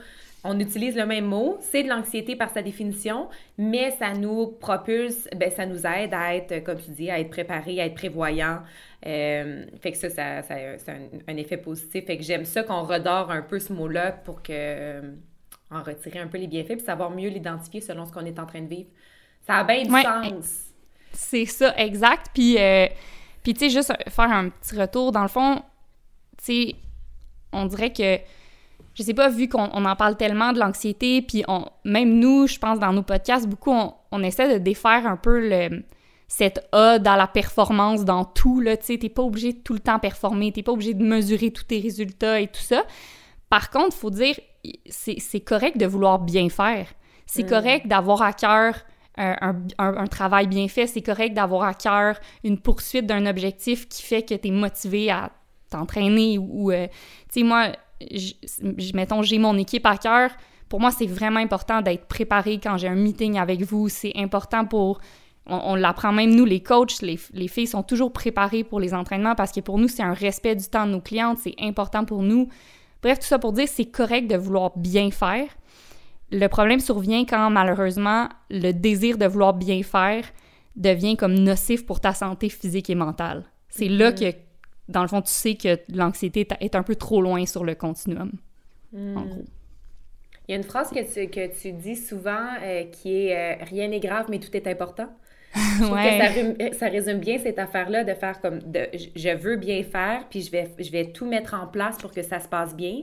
on 0.45 0.59
utilise 0.59 0.97
le 0.97 1.07
même 1.07 1.27
mot, 1.27 1.59
c'est 1.61 1.83
de 1.83 1.89
l'anxiété 1.89 2.35
par 2.35 2.51
sa 2.51 2.63
définition, 2.63 3.29
mais 3.59 3.91
ça 3.99 4.15
nous 4.15 4.47
propulse, 4.47 5.29
ben, 5.37 5.51
ça 5.51 5.67
nous 5.67 5.87
aide 5.87 6.15
à 6.15 6.35
être, 6.35 6.65
comme 6.65 6.79
tu 6.79 6.91
dis, 6.93 7.11
à 7.11 7.21
être 7.21 7.31
préparé, 7.31 7.81
à 7.81 7.87
être 7.87 7.95
prévoyant, 7.95 8.61
euh, 9.07 9.65
fait 9.81 9.93
que 9.93 9.99
ça, 9.99 10.11
ça, 10.11 10.43
c'est 10.43 10.91
un, 11.29 11.37
effet 11.37 11.57
positif. 11.57 12.05
Fait 12.05 12.17
que 12.17 12.23
j'aime 12.23 12.45
ça 12.45 12.63
qu'on 12.63 12.83
redore 12.83 13.31
un 13.31 13.43
peu 13.43 13.59
ce 13.59 13.73
mot-là 13.73 14.13
pour 14.13 14.43
que 14.43 14.53
euh, 14.53 15.13
en 15.71 15.83
retirer 15.83 16.19
un 16.19 16.27
peu 16.27 16.39
les 16.39 16.47
bienfaits 16.47 16.77
puis 16.77 16.85
savoir 16.85 17.11
mieux 17.11 17.29
l'identifier 17.29 17.81
selon 17.81 18.05
ce 18.05 18.13
qu'on 18.13 18.27
est 18.27 18.39
en 18.39 18.47
train 18.47 18.61
de 18.61 18.69
vivre. 18.69 18.91
Ça 19.47 19.57
a 19.57 19.65
bien 19.65 19.83
du 19.83 19.91
sens. 19.91 20.67
C'est 21.13 21.47
ça, 21.47 21.75
exact. 21.77 22.27
Puis, 22.35 22.59
euh, 22.59 22.87
puis 23.43 23.55
tu 23.55 23.61
sais, 23.61 23.71
juste 23.71 23.93
faire 24.09 24.31
un 24.31 24.51
petit 24.51 24.79
retour, 24.79 25.13
dans 25.13 25.23
le 25.23 25.29
fond, 25.29 25.63
tu 26.37 26.45
sais, 26.45 26.75
on 27.53 27.67
dirait 27.67 27.93
que, 27.93 28.19
je 29.01 29.07
sais 29.07 29.15
pas, 29.15 29.31
vu 29.31 29.49
qu'on 29.49 29.65
en 29.65 29.97
parle 29.97 30.17
tellement 30.17 30.53
de 30.53 30.59
l'anxiété, 30.59 31.23
puis 31.23 31.43
on, 31.49 31.65
même 31.85 32.19
nous, 32.19 32.47
je 32.47 32.59
pense, 32.59 32.79
dans 32.79 32.93
nos 32.93 33.03
podcasts, 33.03 33.49
beaucoup, 33.49 33.71
on, 33.71 33.95
on 34.13 34.23
essaie 34.23 34.53
de 34.53 34.63
défaire 34.63 35.07
un 35.07 35.17
peu 35.17 35.41
le 35.41 35.83
cette 36.29 36.69
A 36.71 37.01
dans 37.01 37.17
la 37.17 37.27
performance, 37.27 38.05
dans 38.05 38.25
tout, 38.25 38.61
là, 38.61 38.77
tu 38.77 38.87
sais, 38.87 38.99
t'es 38.99 39.09
pas 39.09 39.23
obligé 39.23 39.53
de 39.53 39.59
tout 39.59 39.73
le 39.73 39.81
temps 39.81 39.99
performer, 39.99 40.53
t'es 40.53 40.63
pas 40.63 40.71
obligé 40.71 40.95
de 40.95 41.03
mesurer 41.03 41.51
tous 41.51 41.65
tes 41.65 41.81
résultats 41.81 42.41
et 42.41 42.47
tout 42.47 42.61
ça. 42.61 42.85
Par 43.49 43.71
contre, 43.71 43.97
faut 43.97 44.11
dire, 44.11 44.39
c'est 44.89 45.41
correct 45.41 45.77
de 45.77 45.87
vouloir 45.87 46.21
bien 46.21 46.49
faire. 46.49 46.87
C'est 47.27 47.43
mm. 47.43 47.49
correct 47.49 47.87
d'avoir 47.89 48.23
à 48.23 48.33
cœur 48.33 48.75
un, 49.17 50.07
travail 50.07 50.47
bien 50.47 50.69
fait. 50.69 50.87
C'est 50.87 51.03
correct 51.03 51.35
d'avoir 51.35 51.65
à 51.65 51.75
cœur 51.75 52.17
une 52.45 52.59
poursuite 52.59 53.07
d'un 53.07 53.27
objectif 53.27 53.89
qui 53.89 54.03
fait 54.03 54.23
que 54.23 54.35
tu 54.35 54.49
es 54.49 54.51
motivé 54.53 55.11
à 55.11 55.33
t'entraîner 55.69 56.39
ou, 56.39 56.71
euh, 56.71 56.87
tu 57.33 57.41
sais, 57.41 57.43
moi, 57.43 57.73
mettons, 58.95 59.23
j'ai 59.23 59.39
mon 59.39 59.57
équipe 59.57 59.87
à 59.87 59.97
cœur. 59.97 60.31
Pour 60.69 60.81
moi, 60.81 60.91
c'est 60.91 61.07
vraiment 61.07 61.41
important 61.41 61.83
d'être 61.83 62.07
préparé 62.07 62.61
quand 62.63 62.77
j'ai 62.77 62.89
un 62.89 62.95
meeting 62.95 63.39
avec 63.39 63.63
vous. 63.63 63.89
C'est 63.89 64.13
important 64.17 64.65
pour 64.65 65.01
on, 65.47 65.75
l'apprend 65.75 66.13
même 66.13 66.35
nous, 66.35 66.45
les 66.45 66.63
coachs, 66.63 67.03
les, 67.03 67.17
filles 67.49 67.67
sont 67.67 67.83
toujours 67.83 68.13
préparées 68.13 68.63
pour 68.63 68.79
les 68.79 68.95
entraînements 68.95 69.35
parce 69.35 69.53
que 69.53 69.61
pour 69.61 69.79
nous, 69.79 69.89
c'est 69.89 70.03
un 70.03 70.13
respect 70.13 70.55
du 70.55 70.67
temps 70.67 70.87
de 70.87 70.93
nos 70.93 71.01
clientes, 71.01 71.39
c'est 71.43 71.55
important 71.61 72.05
pour 72.05 72.23
nous. 72.23 72.49
Bref, 73.03 73.19
tout 73.19 73.27
ça 73.27 73.39
pour 73.39 73.53
dire, 73.53 73.67
c'est 73.67 73.87
correct 73.87 74.29
de 74.31 74.37
vouloir 74.37 74.73
bien 74.77 75.11
faire. 75.11 75.49
Le 76.31 76.47
problème 76.47 76.79
survient 76.79 77.25
quand 77.25 77.51
malheureusement 77.51 78.29
le 78.51 78.73
désir 78.73 79.19
de 79.19 79.27
vouloir 79.27 79.55
bien 79.55 79.83
faire 79.83 80.25
devient 80.77 81.17
comme 81.17 81.35
nocif 81.35 81.85
pour 81.85 82.01
ta 82.01 82.15
santé 82.15 82.49
physique 82.49 82.89
et 82.91 82.95
mentale. 82.95 83.45
C'est 83.69 83.89
là 83.89 84.13
mm-hmm. 84.13 84.33
que, 84.33 84.39
dans 84.91 85.03
le 85.03 85.09
fond, 85.09 85.23
tu 85.23 85.31
sais 85.31 85.55
que 85.55 85.79
l'anxiété 85.89 86.47
est 86.61 86.75
un 86.75 86.83
peu 86.83 86.97
trop 86.97 87.23
loin 87.23 87.47
sur 87.47 87.65
le 87.65 87.75
continuum. 87.75 88.33
Mm. 88.93 89.17
En 89.17 89.23
gros. 89.23 89.45
Il 90.49 90.53
y 90.53 90.55
a 90.55 90.57
une 90.57 90.65
phrase 90.65 90.91
que 90.91 91.01
tu, 91.01 91.31
que 91.31 91.47
tu 91.61 91.73
dis 91.73 91.95
souvent 91.95 92.49
euh, 92.63 92.85
qui 92.85 93.27
est 93.27 93.37
euh, 93.37 93.65
Rien 93.65 93.89
n'est 93.89 94.01
grave, 94.01 94.27
mais 94.29 94.41
tout 94.41 94.55
est 94.57 94.67
important. 94.67 95.09
Je 95.55 96.73
ça, 96.79 96.87
résume 96.87 97.19
bien 97.19 97.39
cette 97.39 97.59
affaire-là 97.59 98.05
de 98.05 98.15
faire 98.15 98.41
comme 98.41 98.59
de, 98.61 98.89
je 98.93 99.37
veux 99.37 99.57
bien 99.57 99.83
faire, 99.83 100.27
puis 100.29 100.43
je 100.43 100.51
vais, 100.51 100.71
je 100.79 100.91
vais 100.91 101.13
tout 101.13 101.27
mettre 101.27 101.55
en 101.55 101.67
place 101.67 101.99
pour 101.99 102.13
que 102.13 102.23
ça 102.23 102.41
se 102.41 102.49
passe 102.49 102.75
bien. 102.75 103.03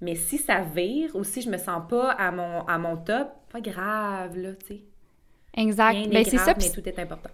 Mais 0.00 0.14
si 0.14 0.38
ça 0.38 0.60
vire 0.60 1.14
ou 1.14 1.24
si 1.24 1.42
je 1.42 1.50
me 1.50 1.58
sens 1.58 1.82
pas 1.88 2.10
à 2.12 2.30
mon, 2.30 2.66
à 2.66 2.76
mon 2.78 2.96
top, 2.96 3.28
pas 3.50 3.60
grave, 3.60 4.36
là, 4.36 4.50
tu 4.54 4.66
sais. 4.66 4.80
Exact. 5.56 6.08
Ben, 6.08 6.24
c'est 6.24 6.38
ça. 6.38 6.54
Mais 6.58 6.70
tout 6.70 6.86
est 6.86 6.98
important. 6.98 7.30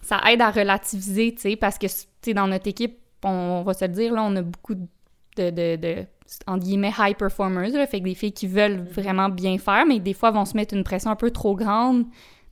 Ça 0.00 0.20
aide 0.30 0.42
à 0.42 0.50
relativiser, 0.50 1.34
tu 1.34 1.40
sais, 1.42 1.56
parce 1.56 1.78
que, 1.78 1.86
tu 1.86 2.06
sais, 2.22 2.34
dans 2.34 2.48
notre 2.48 2.68
équipe, 2.68 2.98
on 3.24 3.62
va 3.62 3.74
se 3.74 3.84
le 3.84 3.92
dire, 3.92 4.12
là, 4.14 4.22
on 4.22 4.34
a 4.36 4.42
beaucoup 4.42 4.74
de, 4.74 5.50
de, 5.50 5.76
de 5.76 6.06
en 6.46 6.56
guillemets, 6.56 6.92
high 6.98 7.16
performers, 7.16 7.68
là, 7.70 7.86
fait 7.86 7.98
que 8.00 8.04
des 8.04 8.14
filles 8.14 8.32
qui 8.32 8.46
veulent 8.46 8.78
Mhm. 8.80 8.88
vraiment 8.88 9.28
bien 9.28 9.58
faire, 9.58 9.84
mais 9.86 9.98
des 9.98 10.14
fois 10.14 10.30
vont 10.30 10.44
se 10.44 10.56
mettre 10.56 10.74
une 10.74 10.84
pression 10.84 11.10
un 11.10 11.16
peu 11.16 11.30
trop 11.30 11.54
grande 11.56 12.04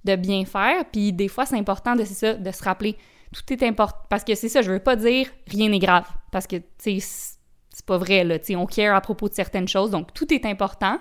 de 0.04 0.16
bien 0.16 0.44
faire. 0.44 0.84
Puis 0.92 1.12
des 1.12 1.28
fois, 1.28 1.46
c'est 1.46 1.56
important 1.58 1.94
de, 1.96 2.04
ça, 2.04 2.34
de 2.34 2.50
se 2.50 2.62
rappeler. 2.62 2.96
Tout 3.32 3.52
est 3.52 3.62
important. 3.62 3.98
Parce 4.08 4.24
que 4.24 4.34
c'est 4.34 4.48
ça, 4.48 4.60
je 4.62 4.70
veux 4.72 4.78
pas 4.80 4.96
dire 4.96 5.28
rien 5.46 5.68
n'est 5.70 5.78
grave. 5.78 6.06
Parce 6.32 6.46
que, 6.46 6.56
tu 6.56 6.64
sais, 6.78 7.00
c'est- 7.00 7.38
c'est 7.70 7.86
pas 7.86 7.96
vrai, 7.98 8.24
là. 8.24 8.38
Tu 8.38 8.46
sais, 8.46 8.56
on 8.56 8.66
care 8.66 8.94
à 8.94 9.00
propos 9.00 9.28
de 9.28 9.34
certaines 9.34 9.68
choses. 9.68 9.90
Donc, 9.90 10.12
tout 10.12 10.32
est 10.34 10.44
important, 10.44 10.98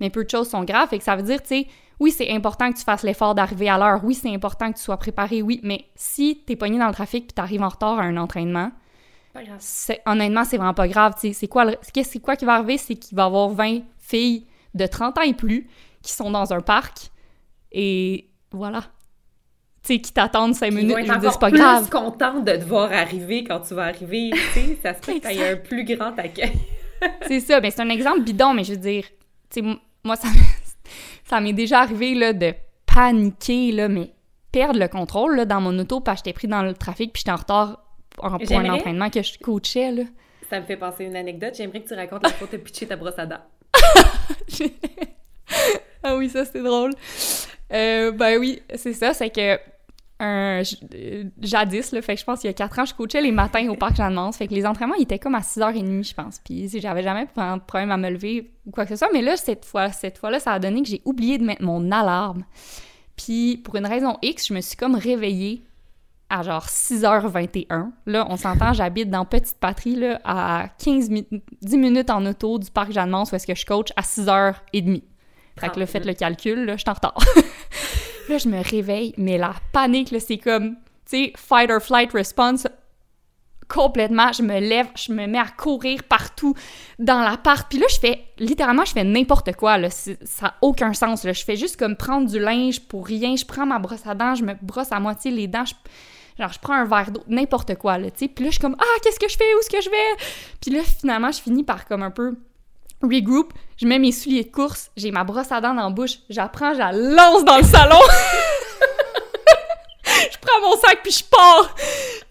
mais 0.00 0.08
peu 0.10 0.24
de 0.24 0.30
choses 0.30 0.48
sont 0.48 0.64
graves. 0.64 0.88
Fait 0.88 0.98
que 0.98 1.04
ça 1.04 1.14
veut 1.16 1.22
dire, 1.22 1.40
tu 1.42 1.48
sais, 1.48 1.66
oui, 2.00 2.10
c'est 2.10 2.30
important 2.32 2.72
que 2.72 2.78
tu 2.78 2.84
fasses 2.84 3.02
l'effort 3.02 3.34
d'arriver 3.34 3.68
à 3.68 3.76
l'heure. 3.78 4.00
Oui, 4.04 4.14
c'est 4.14 4.32
important 4.32 4.72
que 4.72 4.78
tu 4.78 4.82
sois 4.84 4.96
préparé. 4.96 5.42
Oui, 5.42 5.60
mais 5.62 5.84
si 5.94 6.42
t'es 6.46 6.56
pogné 6.56 6.78
dans 6.78 6.86
le 6.88 6.94
trafic 6.94 7.26
puis 7.26 7.34
t'arrives 7.34 7.62
en 7.62 7.68
retard 7.68 7.98
à 7.98 8.02
un 8.02 8.16
entraînement, 8.16 8.70
Pas 9.38 9.44
grave. 9.44 9.56
c'est- 9.60 10.02
honnêtement, 10.06 10.44
c'est 10.44 10.56
vraiment 10.56 10.74
pas 10.74 10.88
grave. 10.88 11.14
tu. 11.20 11.32
C'est 11.32 11.48
quoi, 11.48 11.64
le- 11.64 11.76
qui 12.36 12.44
va 12.44 12.54
arriver? 12.54 12.78
C'est 12.78 12.94
qu'il 12.96 13.16
va 13.16 13.24
y 13.24 13.26
avoir 13.26 13.48
20 13.50 13.80
filles 13.98 14.46
de 14.74 14.86
30 14.86 15.18
ans 15.18 15.22
et 15.22 15.34
plus 15.34 15.68
qui 16.02 16.12
sont 16.12 16.30
dans 16.30 16.52
un 16.52 16.60
parc 16.60 17.10
et 17.72 18.28
voilà. 18.52 18.82
Tu 19.82 19.94
sais, 19.94 20.00
qui 20.00 20.12
t'attendent 20.12 20.54
5 20.54 20.66
Ils 20.68 20.74
minutes. 20.76 20.96
vont 21.06 21.14
Je 21.14 21.18
dire, 21.20 21.32
c'est 21.32 21.38
pas 21.40 21.50
plus 21.50 21.58
grave. 21.58 21.88
contents 21.88 22.40
de 22.40 22.52
te 22.52 22.64
voir 22.64 22.92
arriver 22.92 23.44
quand 23.44 23.60
tu 23.60 23.74
vas 23.74 23.84
arriver. 23.84 24.30
Tu 24.32 24.60
sais, 24.60 24.78
ça 24.82 24.94
se 24.94 25.00
peut 25.00 25.18
qu'il 25.20 25.32
y 25.38 25.40
ait 25.40 25.52
un 25.52 25.56
plus 25.56 25.84
grand 25.84 26.18
accueil. 26.18 26.52
C'est 27.28 27.40
ça. 27.40 27.60
Ben, 27.60 27.70
c'est 27.70 27.80
un 27.82 27.88
exemple 27.90 28.22
bidon, 28.22 28.54
mais 28.54 28.64
je 28.64 28.72
veux 28.72 28.78
dire, 28.80 29.04
tu 29.50 29.60
sais, 29.62 29.78
moi, 30.04 30.16
ça, 30.16 30.26
m'est- 30.28 30.74
ça 31.24 31.40
m'est 31.40 31.52
déjà 31.52 31.80
arrivé 31.80 32.14
là, 32.14 32.32
de 32.32 32.52
paniquer, 32.86 33.70
là, 33.70 33.88
mais 33.88 34.12
perdre 34.50 34.80
le 34.80 34.88
contrôle 34.88 35.36
là, 35.36 35.44
dans 35.44 35.60
mon 35.60 35.78
auto 35.78 36.00
parce 36.00 36.20
que 36.22 36.26
j'étais 36.28 36.34
pris 36.34 36.48
dans 36.48 36.62
le 36.62 36.74
trafic 36.74 37.12
puis 37.12 37.20
j'étais 37.20 37.30
en 37.30 37.36
retard 37.36 37.84
pour, 38.20 38.30
pour 38.30 38.40
un 38.40 38.44
J'aimerais- 38.44 38.70
entraînement 38.70 39.10
que 39.10 39.22
je 39.22 39.38
coachais. 39.38 39.90
Là. 39.92 40.02
Ça 40.50 40.60
me 40.60 40.66
fait 40.66 40.76
penser 40.76 41.04
à 41.04 41.08
une 41.08 41.16
anecdote. 41.16 41.54
J'aimerais 41.56 41.80
que 41.82 41.88
tu 41.88 41.94
racontes 41.94 42.22
la 42.22 42.30
fois 42.30 42.46
où 42.46 42.50
t'as 42.50 42.58
pitché 42.58 42.86
ta 42.86 42.96
brosse 42.96 43.18
à 43.18 43.26
dents. 43.26 43.40
ah 46.02 46.16
oui, 46.16 46.28
ça 46.28 46.44
c'était 46.44 46.62
drôle. 46.62 46.92
Euh, 47.72 48.12
ben 48.12 48.38
oui, 48.38 48.62
c'est 48.74 48.92
ça, 48.94 49.12
c'est 49.14 49.30
que 49.30 49.58
un, 50.20 50.62
euh, 50.94 51.24
jadis, 51.40 51.92
là, 51.92 52.02
fait 52.02 52.14
que 52.14 52.20
je 52.20 52.24
pense 52.24 52.40
qu'il 52.40 52.48
y 52.48 52.50
a 52.50 52.54
4 52.54 52.78
ans, 52.80 52.84
je 52.84 52.94
coachais 52.94 53.20
les 53.20 53.30
matins 53.30 53.68
au 53.68 53.76
parc 53.76 53.94
Jeanne-Mance. 53.96 54.36
Fait 54.36 54.48
que 54.48 54.54
les 54.54 54.66
entraînements, 54.66 54.96
ils 54.96 55.02
étaient 55.04 55.18
comme 55.20 55.36
à 55.36 55.40
6h30, 55.40 56.08
je 56.08 56.14
pense. 56.14 56.40
Puis 56.44 56.68
j'avais 56.80 57.04
jamais 57.04 57.26
de 57.26 57.60
problème 57.60 57.92
à 57.92 57.96
me 57.96 58.10
lever 58.10 58.50
ou 58.66 58.72
quoi 58.72 58.84
que 58.84 58.90
ce 58.90 58.96
soit. 58.96 59.10
Mais 59.12 59.22
là, 59.22 59.36
cette 59.36 59.64
fois, 59.64 59.90
cette 59.92 60.18
fois-là, 60.18 60.40
ça 60.40 60.52
a 60.52 60.58
donné 60.58 60.82
que 60.82 60.88
j'ai 60.88 61.02
oublié 61.04 61.38
de 61.38 61.44
mettre 61.44 61.62
mon 61.62 61.92
alarme. 61.92 62.44
Puis 63.16 63.58
pour 63.58 63.76
une 63.76 63.86
raison 63.86 64.16
X, 64.22 64.48
je 64.48 64.54
me 64.54 64.60
suis 64.60 64.76
comme 64.76 64.96
réveillée 64.96 65.62
à 66.30 66.42
genre 66.42 66.66
6h21. 66.66 67.90
Là, 68.06 68.26
on 68.28 68.36
s'entend, 68.36 68.72
j'habite 68.72 69.10
dans 69.10 69.24
Petite 69.24 69.56
Patrie, 69.58 69.96
là, 69.96 70.20
à 70.24 70.68
15 70.82 71.08
mi- 71.10 71.26
10 71.62 71.76
minutes 71.78 72.10
en 72.10 72.24
auto 72.26 72.58
du 72.58 72.70
parc 72.70 72.92
Jeanne-Mance 72.92 73.32
où 73.32 73.36
est-ce 73.36 73.46
que 73.46 73.54
je 73.54 73.64
coach 73.64 73.88
à 73.96 74.02
6h30. 74.02 75.02
Fait 75.58 75.68
que 75.70 75.80
là, 75.80 75.86
faites 75.86 76.04
le 76.04 76.14
calcul, 76.14 76.64
là, 76.66 76.74
je 76.76 76.82
suis 76.82 76.90
en 76.90 76.92
retard. 76.94 77.16
là, 78.28 78.38
je 78.38 78.48
me 78.48 78.62
réveille, 78.62 79.14
mais 79.16 79.38
la 79.38 79.54
panique, 79.72 80.10
là, 80.10 80.20
c'est 80.20 80.38
comme, 80.38 80.74
tu 81.10 81.24
sais, 81.24 81.32
fight 81.36 81.70
or 81.70 81.80
flight 81.80 82.12
response 82.12 82.66
complètement. 83.68 84.32
Je 84.32 84.42
me 84.42 84.60
lève, 84.60 84.86
je 84.96 85.12
me 85.12 85.26
mets 85.26 85.38
à 85.38 85.46
courir 85.46 86.02
partout 86.04 86.54
dans 86.98 87.20
l'appart. 87.20 87.66
Puis 87.68 87.78
là, 87.78 87.86
je 87.90 87.98
fais, 87.98 88.24
littéralement, 88.38 88.84
je 88.84 88.92
fais 88.92 89.04
n'importe 89.04 89.54
quoi, 89.56 89.78
là. 89.78 89.90
Ça 89.90 90.14
n'a 90.42 90.54
aucun 90.62 90.92
sens. 90.94 91.22
Je 91.26 91.44
fais 91.44 91.56
juste 91.56 91.76
comme 91.76 91.96
prendre 91.96 92.28
du 92.28 92.38
linge 92.38 92.80
pour 92.80 93.06
rien. 93.06 93.36
Je 93.36 93.44
prends 93.44 93.66
ma 93.66 93.78
brosse 93.78 94.06
à 94.06 94.14
dents, 94.14 94.34
je 94.34 94.44
me 94.44 94.54
brosse 94.62 94.90
à 94.92 95.00
moitié 95.00 95.30
les 95.30 95.48
dents. 95.48 95.64
Genre, 96.38 96.52
je 96.52 96.58
prends 96.60 96.74
un 96.74 96.84
verre 96.84 97.10
d'eau, 97.10 97.22
n'importe 97.26 97.74
quoi, 97.76 97.98
là, 97.98 98.10
tu 98.10 98.18
sais. 98.18 98.28
Puis 98.28 98.44
là, 98.44 98.50
je 98.50 98.54
suis 98.54 98.60
comme, 98.60 98.76
ah, 98.78 98.98
qu'est-ce 99.02 99.18
que 99.18 99.28
je 99.28 99.36
fais? 99.36 99.54
Où 99.54 99.58
est-ce 99.58 99.70
que 99.70 99.80
je 99.82 99.90
vais? 99.90 100.24
Puis 100.60 100.70
là, 100.70 100.82
finalement, 100.82 101.32
je 101.32 101.40
finis 101.40 101.64
par 101.64 101.86
comme 101.86 102.02
un 102.02 102.10
peu 102.10 102.36
regroup, 103.02 103.52
je 103.76 103.86
mets 103.86 103.98
mes 103.98 104.12
souliers 104.12 104.44
de 104.44 104.50
course, 104.50 104.90
j'ai 104.96 105.10
ma 105.10 105.24
brosse 105.24 105.52
à 105.52 105.60
dents 105.60 105.74
dans 105.74 105.84
la 105.84 105.90
bouche, 105.90 106.18
j'apprends, 106.28 106.74
je 106.74 106.78
la 106.78 106.92
lance 106.92 107.44
dans 107.44 107.58
le 107.58 107.64
salon. 107.64 107.98
je 110.40 110.46
prends 110.46 110.60
mon 110.60 110.76
sac 110.76 111.00
puis 111.02 111.12
je 111.12 111.24
pars. 111.24 111.74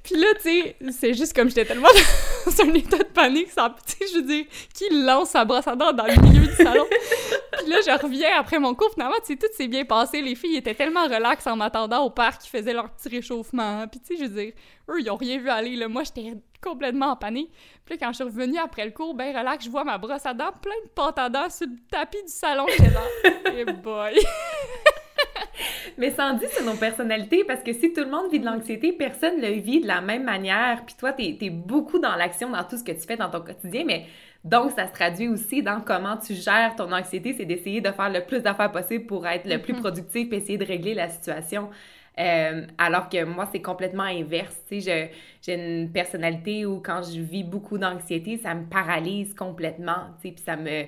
Puis 0.03 0.15
là, 0.15 0.27
tu 0.35 0.41
sais, 0.41 0.75
c'est 0.91 1.13
juste 1.13 1.35
comme 1.35 1.49
j'étais 1.49 1.65
tellement 1.65 1.89
dans 2.45 2.61
un 2.61 2.73
état 2.73 2.97
de 2.97 3.03
panique, 3.03 3.51
ça, 3.51 3.75
tu 3.85 3.93
sais, 3.93 4.13
je 4.13 4.19
veux 4.19 4.25
dire, 4.25 4.45
qui 4.73 4.89
lance 4.89 5.31
sa 5.31 5.43
brosse 5.43 5.67
à 5.67 5.75
dents 5.75 5.91
dans 5.91 6.05
le 6.05 6.15
milieu 6.21 6.47
du 6.47 6.55
salon? 6.55 6.85
Puis 7.57 7.67
là, 7.67 7.77
je 7.85 8.01
reviens 8.01 8.39
après 8.39 8.57
mon 8.57 8.73
cours, 8.73 8.89
finalement, 8.93 9.17
tu 9.25 9.33
sais, 9.33 9.35
tout 9.35 9.47
s'est 9.53 9.67
bien 9.67 9.83
passé, 9.83 10.21
les 10.21 10.35
filles 10.35 10.55
étaient 10.55 10.75
tellement 10.75 11.03
relax 11.03 11.45
en 11.47 11.57
m'attendant 11.57 12.05
au 12.05 12.09
parc, 12.09 12.45
ils 12.45 12.49
faisaient 12.49 12.73
leur 12.73 12.89
petit 12.89 13.09
réchauffement, 13.09 13.85
puis 13.87 13.99
tu 13.99 14.15
sais, 14.15 14.23
je 14.23 14.29
veux 14.29 14.41
dire, 14.41 14.53
eux, 14.89 15.01
ils 15.01 15.11
ont 15.11 15.17
rien 15.17 15.39
vu 15.39 15.49
aller, 15.49 15.85
moi, 15.87 16.03
j'étais 16.03 16.33
complètement 16.61 17.07
en 17.07 17.15
panique. 17.17 17.51
Puis 17.85 17.95
là, 17.95 18.05
quand 18.05 18.11
je 18.13 18.15
suis 18.15 18.23
revenue 18.23 18.57
après 18.57 18.85
le 18.85 18.91
cours, 18.91 19.13
ben 19.13 19.35
relax, 19.35 19.65
je 19.65 19.69
vois 19.69 19.83
ma 19.83 19.97
brosse 19.97 20.25
à 20.25 20.33
dents, 20.33 20.51
plein 20.61 20.79
de 20.85 20.89
pâte 20.89 21.19
à 21.19 21.29
dents 21.29 21.49
sur 21.49 21.67
le 21.67 21.75
tapis 21.91 22.23
du 22.23 22.31
salon, 22.31 22.65
j'étais 22.69 22.91
là, 22.91 23.03
hey 23.51 23.65
boy! 23.65 24.15
Mais 25.97 26.09
dit 26.09 26.47
sur 26.49 26.65
nos 26.65 26.75
personnalités 26.77 27.43
parce 27.43 27.61
que 27.63 27.73
si 27.73 27.93
tout 27.93 28.01
le 28.01 28.09
monde 28.09 28.31
vit 28.31 28.39
de 28.39 28.45
l'anxiété, 28.45 28.91
personne 28.93 29.37
ne 29.41 29.47
le 29.47 29.59
vit 29.59 29.81
de 29.81 29.87
la 29.87 30.01
même 30.01 30.23
manière. 30.23 30.83
Puis 30.85 30.95
toi, 30.97 31.13
t'es 31.13 31.37
es 31.41 31.49
beaucoup 31.49 31.99
dans 31.99 32.15
l'action 32.15 32.49
dans 32.49 32.63
tout 32.63 32.77
ce 32.77 32.83
que 32.83 32.91
tu 32.91 33.01
fais 33.07 33.17
dans 33.17 33.29
ton 33.29 33.41
quotidien, 33.41 33.83
mais 33.85 34.05
donc 34.43 34.71
ça 34.71 34.87
se 34.87 34.93
traduit 34.93 35.27
aussi 35.27 35.61
dans 35.63 35.81
comment 35.81 36.17
tu 36.17 36.33
gères 36.33 36.75
ton 36.75 36.91
anxiété, 36.91 37.33
c'est 37.33 37.45
d'essayer 37.45 37.81
de 37.81 37.91
faire 37.91 38.09
le 38.09 38.25
plus 38.25 38.41
d'affaires 38.41 38.71
possible 38.71 39.05
pour 39.05 39.25
être 39.27 39.45
le 39.47 39.57
plus 39.61 39.73
Mhm. 39.73 39.79
productif 39.79 40.31
et 40.31 40.35
essayer 40.37 40.57
de 40.57 40.65
régler 40.65 40.93
la 40.93 41.09
situation. 41.09 41.69
Euh, 42.19 42.65
alors 42.79 43.09
que 43.09 43.23
moi, 43.25 43.47
c'est 43.51 43.61
complètement 43.61 44.03
inverse. 44.03 44.55
Tu 44.67 44.79
j'ai 44.81 45.11
une 45.47 45.91
personnalité 45.91 46.65
où 46.65 46.81
quand 46.81 47.01
je 47.03 47.21
vis 47.21 47.43
beaucoup 47.43 47.77
d'anxiété, 47.77 48.37
ça 48.37 48.55
me 48.55 48.65
paralyse 48.65 49.33
complètement. 49.35 50.15
Tu 50.21 50.29
sais, 50.29 50.33
puis 50.35 50.43
ça 50.43 50.55
me 50.55 50.85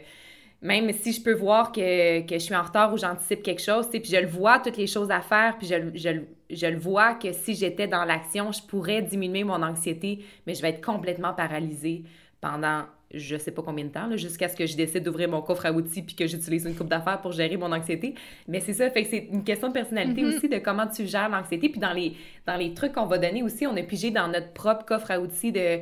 même 0.61 0.91
si 0.91 1.13
je 1.13 1.21
peux 1.21 1.33
voir 1.33 1.71
que, 1.71 2.21
que 2.21 2.33
je 2.35 2.39
suis 2.39 2.55
en 2.55 2.63
retard 2.63 2.93
ou 2.93 2.97
j'anticipe 2.97 3.41
quelque 3.43 3.61
chose, 3.61 3.85
tu 3.87 3.93
sais, 3.93 3.99
puis 4.01 4.11
je 4.11 4.17
le 4.17 4.27
vois, 4.27 4.59
toutes 4.59 4.77
les 4.77 4.87
choses 4.87 5.09
à 5.11 5.21
faire, 5.21 5.57
puis 5.57 5.67
je, 5.67 5.75
le- 5.75 5.91
je, 5.95 6.09
le- 6.09 6.27
je 6.49 6.65
le 6.67 6.77
vois 6.77 7.13
que 7.13 7.31
si 7.31 7.55
j'étais 7.55 7.87
dans 7.87 8.03
l'action, 8.03 8.51
je 8.51 8.61
pourrais 8.63 9.01
diminuer 9.01 9.43
mon 9.45 9.61
anxiété, 9.63 10.19
mais 10.45 10.53
je 10.55 10.61
vais 10.61 10.69
être 10.69 10.83
complètement 10.85 11.33
paralysée 11.33 12.03
pendant 12.41 12.83
je 13.11 13.37
sais 13.37 13.49
pas 13.49 13.63
combien 13.63 13.85
de 13.85 13.89
temps, 13.89 14.05
là, 14.05 14.17
jusqu'à 14.17 14.47
ce 14.47 14.55
que 14.55 14.67
je 14.67 14.75
décide 14.75 15.01
d'ouvrir 15.03 15.27
mon 15.29 15.41
coffre 15.41 15.65
à 15.65 15.71
outils 15.71 16.03
puis 16.03 16.15
que 16.15 16.27
j'utilise 16.27 16.65
une 16.65 16.75
coupe 16.75 16.89
d'affaires 16.89 17.19
pour 17.21 17.31
gérer 17.31 17.57
mon 17.57 17.71
anxiété. 17.71 18.13
Mais 18.47 18.59
c'est 18.59 18.73
ça, 18.73 18.87
fait 18.91 19.01
que 19.01 19.09
c'est 19.09 19.29
une 19.33 19.43
question 19.43 19.69
de 19.69 19.73
personnalité 19.73 20.21
Mhm. 20.21 20.27
aussi, 20.27 20.47
de 20.47 20.59
comment 20.59 20.85
tu 20.85 21.07
gères 21.07 21.27
l'anxiété. 21.27 21.69
Puis 21.69 21.79
dans 21.79 21.91
les, 21.93 22.13
dans 22.45 22.55
les 22.55 22.71
trucs 22.75 22.91
qu'on 22.93 23.07
va 23.07 23.17
donner 23.17 23.41
aussi, 23.41 23.65
on 23.65 23.75
a 23.75 23.81
pigé 23.81 24.11
dans 24.11 24.27
notre 24.27 24.53
propre 24.53 24.85
coffre 24.85 25.09
à 25.09 25.19
outils 25.19 25.51
de 25.51 25.79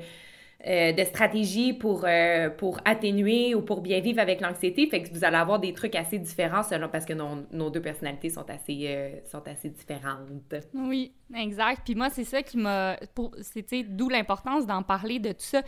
euh, 0.67 0.91
de 0.91 1.03
stratégies 1.05 1.71
pour, 1.71 2.03
euh, 2.05 2.50
pour 2.50 2.81
atténuer 2.83 3.55
ou 3.55 3.62
pour 3.62 3.79
bien 3.79 4.01
vivre 4.01 4.19
avec 4.19 4.41
l'anxiété. 4.41 4.86
Fait 4.88 5.01
que 5.01 5.13
vous 5.13 5.24
allez 5.24 5.38
avoir 5.38 5.59
des 5.59 5.71
trucs 5.71 5.95
assez 5.95 6.19
différents 6.19 6.63
selon, 6.63 6.89
parce 6.89 7.05
que 7.05 7.13
nos, 7.13 7.45
nos 7.53 7.69
deux 7.69 7.81
personnalités 7.81 8.29
sont 8.29 8.50
assez, 8.50 8.81
euh, 8.88 9.12
sont 9.31 9.47
assez 9.47 9.69
différentes. 9.69 10.27
Oui, 10.74 11.13
exact. 11.33 11.83
Puis 11.86 11.95
moi, 11.95 12.09
c'est 12.09 12.25
ça 12.25 12.41
qui 12.43 12.57
m'a. 12.57 12.97
C'est, 13.39 13.83
d'où 13.83 14.09
l'importance 14.09 14.65
d'en 14.65 14.83
parler 14.83 15.19
de 15.19 15.29
tout 15.29 15.38
ça. 15.39 15.62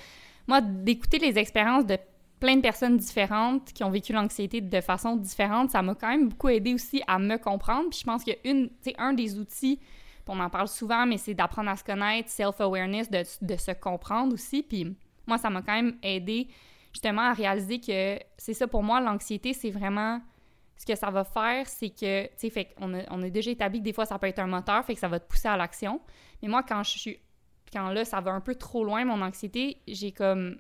Moi, 0.48 0.60
d'écouter 0.60 1.18
les 1.20 1.38
expériences 1.38 1.86
de 1.86 1.98
plein 2.41 2.58
de 2.58 2.62
personnes 2.62 2.98
différentes 2.98 3.72
qui 3.72 3.86
ont 3.86 3.89
vécu 3.89 4.12
l'anxiété 4.12 4.60
de 4.60 4.82
façon 4.82 5.15
différente, 5.15 5.70
ça 5.72 5.82
m'a 5.82 5.96
quand 5.96 6.10
même 6.10 6.27
beaucoup 6.27 6.50
aidé 6.50 6.74
aussi 6.74 7.01
à 7.08 7.20
me 7.20 7.38
comprendre. 7.38 7.89
Puis 7.89 8.00
je 8.00 8.06
pense 8.06 8.24
sais, 8.25 8.96
un 8.98 9.13
des 9.13 9.39
outils, 9.39 9.79
on 10.30 10.40
en 10.40 10.50
parle 10.50 10.68
souvent, 10.68 11.06
mais 11.06 11.18
c'est 11.18 11.34
d'apprendre 11.34 11.70
à 11.70 11.76
se 11.76 11.84
connaître, 11.84 12.30
self-awareness, 12.30 13.10
de, 13.10 13.24
se 13.24 13.72
comprendre 13.74 14.34
aussi. 14.34 14.64
Puis 14.64 14.96
moi, 15.28 15.38
ça 15.38 15.50
m'a 15.50 15.62
quand 15.62 15.74
même 15.74 15.98
aidé 16.04 16.48
justement 16.94 17.24
à 17.24 17.34
réaliser 17.34 17.80
que 17.80 18.20
c'est 18.38 18.54
ça 18.54 18.68
pour 18.68 18.84
moi, 18.84 19.02
l'anxiété, 19.02 19.54
c'est 19.54 19.70
vraiment 19.70 20.22
ce 20.78 20.86
que 20.86 20.96
ça 20.96 21.10
va 21.10 21.24
faire, 21.24 21.68
c'est 21.68 21.90
que, 21.90 22.26
tu 22.28 22.32
sais, 22.38 22.50
fait 22.50 22.74
qu'on 22.74 22.94
on 23.10 23.22
a 23.22 23.30
déjà 23.30 23.52
établi 23.52 23.80
que 23.80 23.84
des 23.84 23.94
fois, 23.94 24.06
ça 24.06 24.18
peut 24.18 24.28
être 24.28 24.40
un 24.40 24.48
moteur, 24.48 24.84
fait 24.86 24.94
que 24.94 25.00
ça 25.00 25.10
va 25.10 25.20
te 25.20 25.28
pousser 25.28 25.50
à 25.50 25.58
l'action. 25.58 26.00
Mais 26.42 26.48
moi, 26.48 26.64
quand 26.64 26.84
je 26.84 26.98
suis, 26.98 27.20
quand 27.74 27.90
là, 27.90 28.06
ça 28.06 28.22
va 28.22 28.32
un 28.32 28.40
peu 28.40 28.56
trop 28.56 28.84
loin, 28.86 29.04
mon 29.04 29.22
anxiété, 29.22 29.82
j'ai 29.88 30.12
comme, 30.14 30.58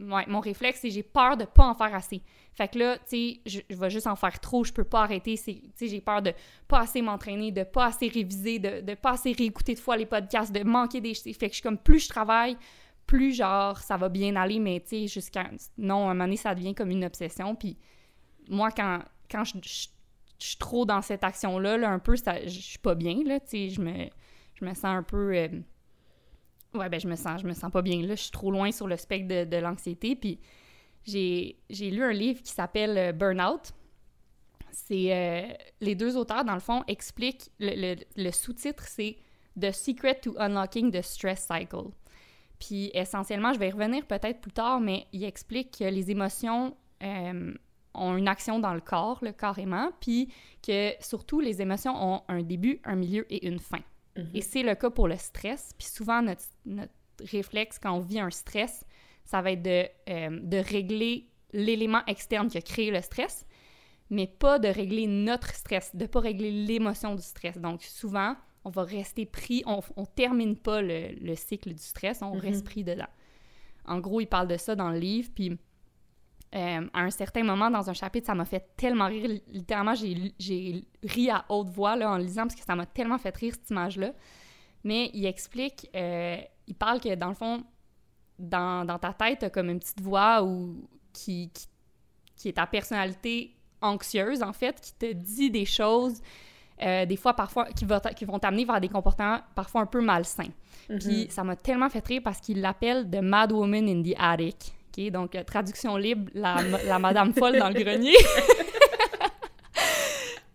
ouais, 0.00 0.24
mon 0.26 0.40
réflexe, 0.40 0.80
c'est 0.80 0.90
j'ai 0.90 1.04
peur 1.04 1.36
de 1.36 1.44
pas 1.44 1.64
en 1.64 1.74
faire 1.74 1.94
assez. 1.94 2.22
Fait 2.56 2.68
que 2.68 2.78
là, 2.78 2.96
tu 2.96 3.04
sais, 3.06 3.40
je, 3.44 3.76
vais 3.76 3.90
juste 3.90 4.06
en 4.06 4.16
faire 4.16 4.40
trop, 4.40 4.64
je 4.64 4.72
peux 4.72 4.84
pas 4.84 5.02
arrêter, 5.02 5.36
tu 5.36 5.60
sais, 5.74 5.88
j'ai 5.88 6.00
peur 6.00 6.22
de 6.22 6.32
pas 6.66 6.80
assez 6.80 7.02
m'entraîner, 7.02 7.52
de 7.52 7.64
pas 7.64 7.86
assez 7.86 8.08
réviser, 8.08 8.58
de, 8.58 8.80
de 8.80 8.94
pas 8.94 9.10
assez 9.10 9.32
réécouter 9.32 9.74
de 9.74 9.78
fois 9.78 9.98
les 9.98 10.06
podcasts, 10.06 10.52
de 10.52 10.64
manquer 10.64 11.02
des... 11.02 11.12
Fait 11.12 11.34
que 11.34 11.48
je 11.48 11.54
suis 11.54 11.62
comme, 11.62 11.76
plus 11.76 12.00
je 12.00 12.08
travaille, 12.08 12.56
plus 13.06 13.34
genre, 13.34 13.78
ça 13.78 13.98
va 13.98 14.08
bien 14.08 14.36
aller, 14.36 14.58
mais 14.58 14.80
tu 14.80 14.88
sais, 14.88 15.06
jusqu'à... 15.06 15.50
Non, 15.76 16.08
à 16.08 16.10
un 16.12 16.14
moment 16.14 16.24
donné, 16.24 16.38
ça 16.38 16.54
devient 16.54 16.74
comme 16.74 16.90
une 16.90 17.04
obsession, 17.04 17.54
puis 17.54 17.76
moi, 18.48 18.70
quand, 18.70 19.00
quand 19.30 19.44
je, 19.44 19.58
suis 20.38 20.56
trop 20.58 20.86
dans 20.86 21.02
cette 21.02 21.24
action-là, 21.24 21.76
là, 21.76 21.90
un 21.90 21.98
peu, 21.98 22.16
ça, 22.16 22.42
je 22.42 22.48
suis 22.48 22.78
pas 22.78 22.94
bien, 22.94 23.22
là, 23.22 23.38
tu 23.38 23.48
sais, 23.48 23.68
je 23.68 23.82
me, 23.82 24.08
je 24.54 24.64
me 24.64 24.72
sens 24.72 24.86
un 24.86 25.02
peu... 25.02 25.36
euh, 25.36 25.48
ouais, 26.72 26.88
ben 26.88 26.98
je 26.98 27.06
me 27.06 27.16
sens, 27.16 27.42
je 27.42 27.46
me 27.46 27.52
sens 27.52 27.70
pas 27.70 27.82
bien, 27.82 28.00
là, 28.00 28.14
je 28.14 28.22
suis 28.22 28.30
trop 28.30 28.50
loin 28.50 28.72
sur 28.72 28.86
le 28.86 28.96
spectre 28.96 29.28
de, 29.28 29.44
de 29.44 29.56
l'anxiété, 29.58 30.16
puis 30.16 30.40
j'ai, 31.06 31.56
lu 31.90 32.02
un 32.02 32.12
livre 32.12 32.42
qui 32.42 32.52
s'appelle 32.52 32.98
euh, 32.98 33.12
Burnout. 33.12 33.72
C'est... 34.70 35.14
euh, 35.14 35.52
les 35.80 35.94
deux 35.94 36.16
auteurs, 36.16 36.44
dans 36.44 36.54
le 36.54 36.60
fond, 36.60 36.82
expliquent... 36.88 37.50
Le, 37.58 37.94
le- 37.94 38.04
le 38.16 38.30
sous-titre, 38.30 38.84
c'est 38.86 39.16
«The 39.60 39.72
Secret 39.72 40.20
to 40.20 40.34
Unlocking 40.38 40.90
the 40.90 41.02
Stress 41.02 41.46
Cycle». 41.46 41.90
Puis 42.58 42.90
essentiellement, 42.94 43.52
je 43.52 43.58
vais 43.58 43.68
y 43.68 43.70
revenir 43.70 44.06
peut-être 44.06 44.40
plus 44.40 44.52
tard, 44.52 44.80
mais 44.80 45.06
il 45.12 45.24
explique 45.24 45.78
que 45.78 45.84
les 45.84 46.10
émotions 46.10 46.74
euh, 47.02 47.54
ont 47.92 48.16
une 48.16 48.28
action 48.28 48.58
dans 48.58 48.72
le 48.74 48.80
corps, 48.80 49.18
le 49.22 49.32
carrément, 49.32 49.90
puis 50.00 50.32
que 50.66 50.92
surtout 51.00 51.40
les 51.40 51.60
émotions 51.60 51.94
ont 51.94 52.22
un 52.28 52.42
début, 52.42 52.80
un 52.84 52.96
milieu 52.96 53.26
et 53.30 53.46
une 53.46 53.58
fin. 53.58 53.80
Mhm. 54.16 54.30
Et 54.34 54.40
c'est 54.40 54.62
le 54.62 54.74
cas 54.74 54.88
pour 54.88 55.06
le 55.06 55.16
stress. 55.16 55.72
Puis 55.78 55.88
souvent, 55.88 56.22
notre, 56.22 56.44
notre 56.64 56.92
réflexe 57.30 57.78
quand 57.78 57.92
on 57.92 58.00
vit 58.00 58.20
un 58.20 58.30
stress, 58.30 58.84
ça 59.26 59.42
va 59.42 59.52
être 59.52 59.62
de, 59.62 59.86
euh, 60.08 60.40
de 60.42 60.56
régler 60.56 61.28
l'élément 61.52 62.02
externe 62.06 62.48
qui 62.48 62.56
a 62.56 62.62
créé 62.62 62.90
le 62.90 63.02
stress, 63.02 63.44
mais 64.08 64.26
pas 64.26 64.58
de 64.58 64.68
régler 64.68 65.06
notre 65.06 65.52
stress, 65.54 65.94
de 65.94 66.06
pas 66.06 66.20
régler 66.20 66.50
l'émotion 66.50 67.14
du 67.14 67.22
stress. 67.22 67.58
Donc 67.58 67.82
souvent, 67.82 68.34
on 68.64 68.70
va 68.70 68.82
rester 68.84 69.26
pris, 69.26 69.62
on, 69.66 69.80
on 69.96 70.06
termine 70.06 70.56
pas 70.56 70.80
le, 70.80 71.08
le 71.20 71.34
cycle 71.34 71.72
du 71.74 71.82
stress, 71.82 72.22
on 72.22 72.34
Mhm. 72.34 72.40
reste 72.40 72.64
pris 72.64 72.82
dedans. 72.84 73.06
En 73.84 73.98
gros, 74.00 74.20
il 74.20 74.26
parle 74.26 74.48
de 74.48 74.56
ça 74.56 74.74
dans 74.74 74.90
le 74.90 74.98
livre, 74.98 75.28
puis 75.34 75.56
euh, 76.54 76.86
à 76.92 77.00
un 77.00 77.10
certain 77.10 77.42
moment 77.42 77.70
dans 77.70 77.90
un 77.90 77.92
chapitre, 77.92 78.26
ça 78.26 78.34
m'a 78.34 78.44
fait 78.44 78.64
tellement 78.76 79.06
rire. 79.08 79.28
Littéralement, 79.48 79.94
j'ai 79.94 80.32
j'ai 80.38 80.84
ri 81.02 81.28
à 81.30 81.44
haute 81.48 81.68
voix 81.68 81.96
là, 81.96 82.10
en 82.12 82.16
le 82.18 82.24
lisant 82.24 82.42
parce 82.42 82.54
que 82.54 82.64
ça 82.64 82.74
m'a 82.76 82.86
tellement 82.86 83.18
fait 83.18 83.34
rire 83.36 83.54
cette 83.54 83.70
image-là. 83.70 84.12
Mais 84.84 85.10
il 85.14 85.26
explique, 85.26 85.90
euh, 85.96 86.38
il 86.68 86.74
parle 86.74 87.00
que 87.00 87.14
dans 87.16 87.28
le 87.28 87.34
fond, 87.34 87.64
dans, 88.38 88.84
dans 88.84 88.98
ta 88.98 89.12
tête, 89.12 89.38
t'as 89.40 89.50
comme 89.50 89.70
une 89.70 89.78
petite 89.78 90.00
voix 90.00 90.42
où, 90.42 90.88
qui, 91.12 91.50
qui, 91.52 91.66
qui 92.36 92.48
est 92.48 92.54
ta 92.54 92.66
personnalité 92.66 93.54
anxieuse, 93.80 94.42
en 94.42 94.52
fait, 94.52 94.80
qui 94.80 94.92
te 94.94 95.12
dit 95.12 95.50
des 95.50 95.64
choses, 95.64 96.20
euh, 96.82 97.06
des 97.06 97.16
fois, 97.16 97.34
parfois, 97.34 97.66
qui, 97.66 97.84
va 97.84 98.00
qui 98.00 98.24
vont 98.24 98.38
t'amener 98.38 98.64
vers 98.64 98.80
des 98.80 98.88
comportements 98.88 99.40
parfois 99.54 99.82
un 99.82 99.86
peu 99.86 100.00
malsains. 100.00 100.52
Mhm. 100.88 100.98
Puis 100.98 101.26
ça 101.30 101.44
m'a 101.44 101.56
tellement 101.56 101.88
fait 101.88 102.06
rire 102.06 102.20
parce 102.22 102.40
qu'il 102.40 102.60
l'appelle 102.60 103.08
The 103.10 103.22
Mad 103.22 103.52
Woman 103.52 103.88
in 103.88 104.02
the 104.02 104.14
Attic. 104.18 104.74
OK? 104.96 105.10
Donc, 105.10 105.34
euh, 105.34 105.42
traduction 105.42 105.96
libre, 105.96 106.30
la, 106.34 106.56
la 106.84 106.98
madame 106.98 107.32
folle 107.38 107.58
dans 107.58 107.68
le 107.68 107.82
grenier. 107.82 108.16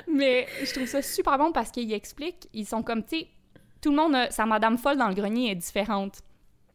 Mais 0.07 0.45
je 0.63 0.73
trouve 0.73 0.87
ça 0.87 1.01
super 1.01 1.37
bon 1.37 1.51
parce 1.51 1.71
qu'il 1.71 1.91
explique, 1.93 2.49
ils 2.53 2.65
sont 2.65 2.83
comme, 2.83 3.01
tu 3.03 3.19
sais, 3.19 3.27
tout 3.81 3.91
le 3.91 3.95
monde, 3.95 4.13
a, 4.13 4.29
sa 4.29 4.45
madame 4.45 4.77
folle 4.77 4.97
dans 4.97 5.07
le 5.07 5.15
grenier 5.15 5.51
est 5.51 5.55
différente. 5.55 6.21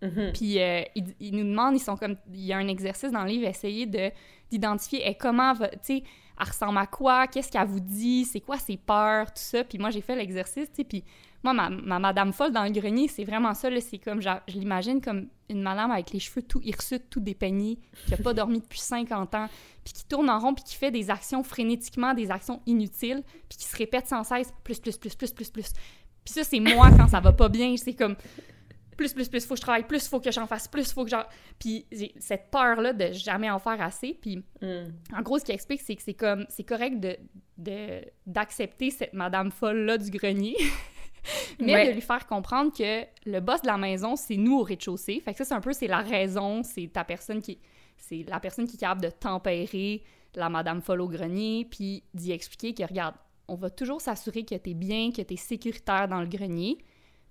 Mhm. 0.03 0.33
Puis 0.33 0.61
euh, 0.61 0.83
ils, 0.95 1.15
ils 1.21 1.37
nous 1.37 1.45
demandent, 1.45 1.75
ils 1.75 1.81
sont 1.81 1.97
comme, 1.97 2.17
il 2.33 2.45
y 2.45 2.53
a 2.53 2.59
un 2.59 2.69
exercice 2.69 3.11
dans 3.13 3.23
le 3.23 3.31
livre, 3.31 3.47
essayer 3.47 3.87
de 3.87 4.11
d'identifier, 4.51 5.03
eh, 5.05 5.15
comment, 5.15 5.55
tu 5.55 5.67
sais, 5.83 6.03
elle 6.39 6.47
ressemble 6.47 6.79
à 6.79 6.87
quoi, 6.87 7.27
qu'est-ce 7.27 7.51
qu'elle 7.51 7.67
vous 7.67 7.81
dit, 7.81 8.25
c'est 8.25 8.41
quoi 8.41 8.59
ses 8.59 8.77
peurs, 8.77 9.27
tout 9.27 9.43
ça. 9.43 9.65
Puis 9.65 9.79
moi, 9.79 9.91
j'ai 9.91 10.01
fait 10.01 10.15
l'exercice, 10.15 10.69
tu 10.71 10.77
sais, 10.77 10.85
puis 10.85 11.03
moi, 11.43 11.53
ma, 11.53 11.71
ma 11.71 11.99
madame 11.99 12.33
folle 12.33 12.53
dans 12.53 12.65
le 12.65 12.71
grenier, 12.71 13.09
c'est 13.09 13.25
vraiment 13.25 13.55
ça, 13.55 13.71
là, 13.71 13.81
c'est 13.81 13.99
comme, 13.99 14.21
je 14.21 14.29
l'imagine 14.49 15.01
comme 15.01 15.29
une 15.49 15.63
madame 15.63 15.91
avec 15.91 16.11
les 16.13 16.19
cheveux 16.19 16.43
tout 16.43 16.61
hirsutes, 16.63 17.09
tout 17.11 17.21
dépeignés, 17.21 17.79
qui 18.07 18.15
a 18.15 18.17
pas 18.17 18.35
dormi 18.35 18.61
depuis 18.61 18.81
50 18.81 19.35
ans, 19.35 19.49
puis 19.85 19.95
qui 19.95 20.05
tourne 20.05 20.29
en 20.29 20.39
rond, 20.39 20.55
puis 20.55 20.65
qui 20.65 20.77
fait 20.77 20.91
des 20.91 21.11
actions 21.11 21.43
frénétiquement, 21.43 22.15
des 22.15 22.31
actions 22.31 22.61
inutiles, 22.67 23.23
puis 23.49 23.59
qui 23.59 23.65
se 23.65 23.77
répète 23.77 24.07
sans 24.07 24.25
cesse, 24.25 24.53
plus, 24.63 24.79
plus, 24.79 24.97
plus, 24.97 25.15
plus, 25.15 25.33
plus, 25.33 25.51
plus. 25.51 25.73
Puis 26.25 26.35
ça, 26.35 26.45
c'est 26.45 26.61
moi 26.61 26.91
quand 26.97 27.09
ça 27.09 27.21
va 27.21 27.33
pas 27.33 27.49
bien, 27.49 27.77
c'est 27.77 27.95
comme 27.95 28.17
plus, 28.97 29.13
plus, 29.13 29.29
plus, 29.29 29.45
faut 29.47 29.55
que 29.55 29.59
je 29.59 29.63
travaille 29.63 29.87
plus, 29.87 30.09
faut 30.09 30.21
que 30.21 30.31
j'en 30.31 30.47
fasse 30.47 30.67
plus, 30.69 30.93
faut 30.93 31.05
que 31.05 31.11
j'en... 31.11 31.23
Puis 31.59 31.87
j'ai 31.93 32.13
cette 32.19 32.51
peur-là 32.51 32.93
de 32.93 33.13
jamais 33.13 33.51
en 33.51 33.59
faire 33.59 33.81
assez, 33.81 34.15
puis 34.21 34.43
Mhm. 34.63 34.93
en 35.17 35.23
gros, 35.23 35.39
ce 35.39 35.45
qu'il 35.45 35.55
explique, 35.55 35.81
c'est 35.83 35.95
que 35.97 36.03
c'est 36.03 36.15
comme... 36.15 36.47
C'est 36.49 36.65
correct 36.65 36.99
de, 37.01 37.17
de- 37.59 38.05
d'accepter 38.27 38.91
cette 38.91 39.13
madame 39.13 39.51
folle-là 39.51 39.99
du 39.99 40.11
grenier, 40.11 40.57
mais 41.61 41.73
Ouais. 41.75 41.89
de 41.89 41.93
lui 41.95 42.01
faire 42.01 42.27
comprendre 42.27 42.73
que 42.77 43.03
le 43.27 43.41
boss 43.41 43.63
de 43.63 43.67
la 43.67 43.77
maison, 43.77 44.17
c'est 44.17 44.37
nous 44.37 44.59
au 44.59 44.63
rez-de-chaussée. 44.63 45.21
Fait 45.21 45.33
que 45.33 45.39
ça, 45.39 45.45
c'est 45.45 45.55
un 45.55 45.61
peu, 45.61 45.73
c'est 45.73 45.87
la 45.89 46.01
raison, 46.01 46.63
c'est 46.63 46.89
ta 46.93 47.05
personne 47.05 47.41
qui... 47.41 47.59
C'est 47.99 48.25
la 48.29 48.41
personne 48.41 48.67
qui 48.67 48.77
est 48.77 48.81
capable 48.81 49.01
de 49.03 49.11
tempérer 49.11 50.03
la 50.35 50.51
madame 50.51 50.83
folle 50.83 51.01
au 51.01 51.09
grenier, 51.09 51.67
puis 51.71 52.03
d'y 52.13 52.31
expliquer 52.33 52.75
que, 52.75 52.87
regarde, 52.87 53.15
on 53.49 53.55
va 53.55 53.71
toujours 53.71 54.01
s'assurer 54.03 54.45
que 54.45 54.55
t'es 54.55 54.75
bien, 54.75 55.11
que 55.13 55.23
t'es 55.23 55.37
sécuritaire 55.37 56.07
dans 56.07 56.21
le 56.21 56.27
grenier, 56.27 56.77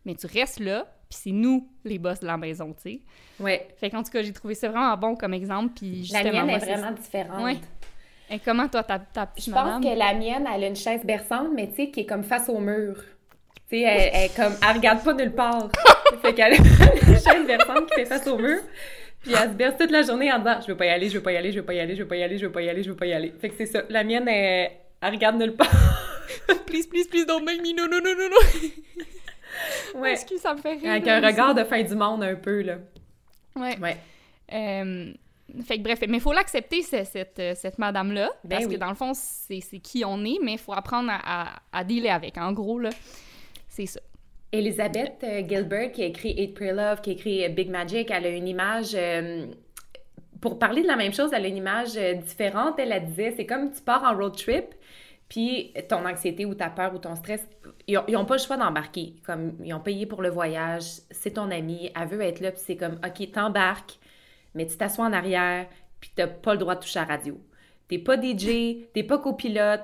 mais 0.06 0.16
tu 0.16 0.28
restes 0.28 0.60
là, 0.60 0.86
puis 1.10 1.20
c'est 1.22 1.32
nous, 1.32 1.68
les 1.84 1.98
boss 1.98 2.20
de 2.20 2.28
la 2.28 2.38
maison, 2.38 2.74
tu 2.74 2.92
sais. 2.92 3.00
Ouais. 3.40 3.68
Fait 3.78 3.90
qu'en 3.90 4.04
tout 4.04 4.12
cas, 4.12 4.22
j'ai 4.22 4.34
trouvé 4.34 4.56
ça 4.56 4.70
vraiment 4.70 4.96
bon 4.98 5.16
comme 5.16 5.34
exemple, 5.34 5.74
puis 5.76 6.10
La 6.12 6.24
mienne 6.24 6.46
moi, 6.46 6.56
est 6.56 6.60
vraiment 6.60 6.92
différente. 6.92 7.44
Ouais. 7.44 7.58
Et 8.30 8.40
comment, 8.40 8.68
toi, 8.68 8.84
ta, 8.84 9.00
ta 9.00 9.30
Je 9.38 9.52
pense 9.52 9.84
que 9.84 9.98
la 9.98 10.14
mienne, 10.14 10.48
elle 10.54 10.64
a 10.64 10.68
une 10.68 10.76
chaise 10.76 11.02
berçante, 11.04 11.50
mais 11.54 11.70
tu 11.70 11.76
sais, 11.76 11.92
qui 11.92 12.02
est 12.02 12.06
comme 12.06 12.24
face 12.24 12.50
au 12.50 12.60
mur. 12.60 12.96
Tu 13.70 13.78
sais, 13.78 13.82
elle, 13.82 14.12
elle 14.14 14.32
comme, 14.32 14.56
elle 14.68 14.78
regarde 14.78 15.04
pas 15.04 15.14
nulle 15.14 15.34
part. 15.34 15.70
fait 16.22 16.34
qu'elle 16.34 16.54
a 16.54 16.58
une 16.58 17.20
chaise 17.20 17.46
berçante 17.46 17.88
qui 17.88 17.96
fait 17.96 18.06
face 18.06 18.28
au 18.28 18.38
mur. 18.38 18.62
Puis 19.22 19.34
elle 19.34 19.50
se 19.50 19.56
berce 19.56 19.78
toute 19.78 19.92
la 19.92 20.04
journée 20.04 20.32
en 20.32 20.38
disant, 20.38 20.60
je 20.62 20.68
veux 20.68 20.78
pas 20.78 20.86
y 20.86 20.90
aller, 20.90 21.10
je 21.10 21.18
veux 21.18 21.24
pas 21.24 21.32
y 21.32 21.38
aller, 21.38 21.52
je 21.52 21.60
veux 21.60 21.66
pas 21.66 21.74
y 21.74 21.80
aller, 21.80 21.96
je 21.96 22.02
veux 22.02 22.08
pas 22.08 22.16
y 22.16 22.24
aller, 22.24 22.38
je 22.38 22.46
veux 22.46 22.52
pas 22.52 22.62
y 22.62 22.70
aller, 22.70 22.84
je 22.84 22.90
veux 22.90 22.96
pas 22.96 23.06
y 23.08 23.14
aller. 23.14 23.34
Fait 23.40 23.50
que 23.50 23.56
c'est 23.58 23.66
ça. 23.66 23.84
La 23.90 24.04
mienne, 24.04 24.28
elle, 24.28 24.72
elle 25.02 25.12
regarde 25.12 25.38
nulle 25.38 25.56
part. 25.56 25.68
Please, 26.68 26.88
please, 26.88 27.08
please, 27.08 27.26
don't 27.26 27.44
make 27.44 27.62
me, 27.62 27.74
no, 27.74 27.88
no, 27.88 28.00
no, 28.00 28.14
no, 28.14 28.28
no! 28.28 28.38
Ouais. 29.96 30.14
Excuse, 30.14 30.40
ça 30.40 30.54
me 30.54 30.60
fait 30.60 30.74
rire. 30.74 30.92
Avec 30.92 31.08
un 31.08 31.26
regard 31.26 31.54
de 31.56 31.64
fin 31.64 31.82
du 31.84 31.96
monde 31.96 32.24
un 32.24 32.36
peu, 32.36 32.62
là. 32.62 32.76
Ouais. 33.56 33.78
Ouais. 33.80 33.98
Euh, 34.54 35.14
fait 35.66 35.78
que 35.78 35.84
bref, 35.84 36.00
mais 36.08 36.18
il 36.18 36.22
faut 36.22 36.34
l'accepter, 36.34 36.82
ce- 36.82 37.04
cette, 37.04 37.40
euh, 37.40 37.54
cette 37.56 37.78
madame-là, 37.80 38.30
Ben 38.44 38.50
parce 38.58 38.66
oui. 38.66 38.74
que 38.76 38.80
dans 38.80 38.90
le 38.90 38.96
fond, 38.96 39.14
c'est 39.14 39.62
qui 39.80 40.04
on 40.06 40.24
est, 40.26 40.38
mais 40.44 40.54
il 40.54 40.58
faut 40.60 40.74
apprendre 40.74 41.10
à, 41.12 41.20
à, 41.24 41.60
à 41.72 41.84
dealer 41.84 42.10
avec. 42.10 42.38
En 42.38 42.52
gros, 42.52 42.80
là, 42.80 42.90
c'est 43.70 43.86
ça. 43.86 44.00
Elisabeth 44.52 45.24
euh, 45.24 45.42
Gilbert, 45.48 45.92
qui 45.92 46.04
a 46.04 46.06
écrit 46.06 46.36
Hate, 46.42 46.54
Pray, 46.54 46.72
Love, 46.74 47.02
qui 47.02 47.10
a 47.10 47.14
écrit 47.14 47.46
euh, 47.46 47.50
Big 47.50 47.70
Magic, 47.70 48.10
elle 48.12 48.26
a 48.26 48.30
une 48.30 48.48
image... 48.48 48.92
euh, 48.96 49.48
pour 50.42 50.60
parler 50.60 50.84
de 50.84 50.88
la 50.88 50.96
même 50.96 51.14
chose, 51.14 51.32
elle 51.34 51.46
a 51.46 51.48
une 51.48 51.58
image 51.58 51.96
différente. 52.24 52.76
Elle, 52.78 52.92
elle 52.92 53.06
disait, 53.08 53.34
c'est 53.36 53.46
comme 53.48 53.72
tu 53.72 53.82
pars 53.82 54.04
en 54.04 54.16
road 54.16 54.36
trip, 54.38 54.66
puis 55.30 55.74
ton 55.90 56.06
anxiété 56.06 56.46
ou 56.46 56.54
ta 56.54 56.70
peur 56.70 56.94
ou 56.94 57.00
ton 57.00 57.16
stress, 57.16 57.48
ils 57.88 58.00
n'ont 58.10 58.26
pas 58.26 58.36
le 58.36 58.42
choix 58.42 58.58
d'embarquer. 58.58 59.16
Comme, 59.26 59.58
ils 59.64 59.74
ont 59.74 59.80
payé 59.80 60.06
pour 60.06 60.22
le 60.22 60.30
voyage, 60.30 60.86
c'est 61.12 61.32
ton 61.32 61.50
ami, 61.52 61.92
elle 62.00 62.08
veut 62.08 62.22
être 62.22 62.42
là, 62.42 62.52
puis 62.52 62.62
c'est 62.64 62.78
comme, 62.78 63.00
OK, 63.06 63.32
t'embarques, 63.32 63.98
mais 64.54 64.66
tu 64.68 64.78
t'assois 64.78 65.06
en 65.06 65.14
arrière, 65.14 65.68
puis 66.00 66.12
t'as 66.16 66.28
pas 66.28 66.54
le 66.54 66.60
droit 66.60 66.76
de 66.76 66.82
toucher 66.82 67.00
à 67.00 67.06
la 67.06 67.16
radio. 67.16 67.40
T'es 67.88 67.98
pas 67.98 68.22
DJ, 68.22 68.88
t'es 68.94 69.04
pas 69.04 69.18
copilote, 69.18 69.82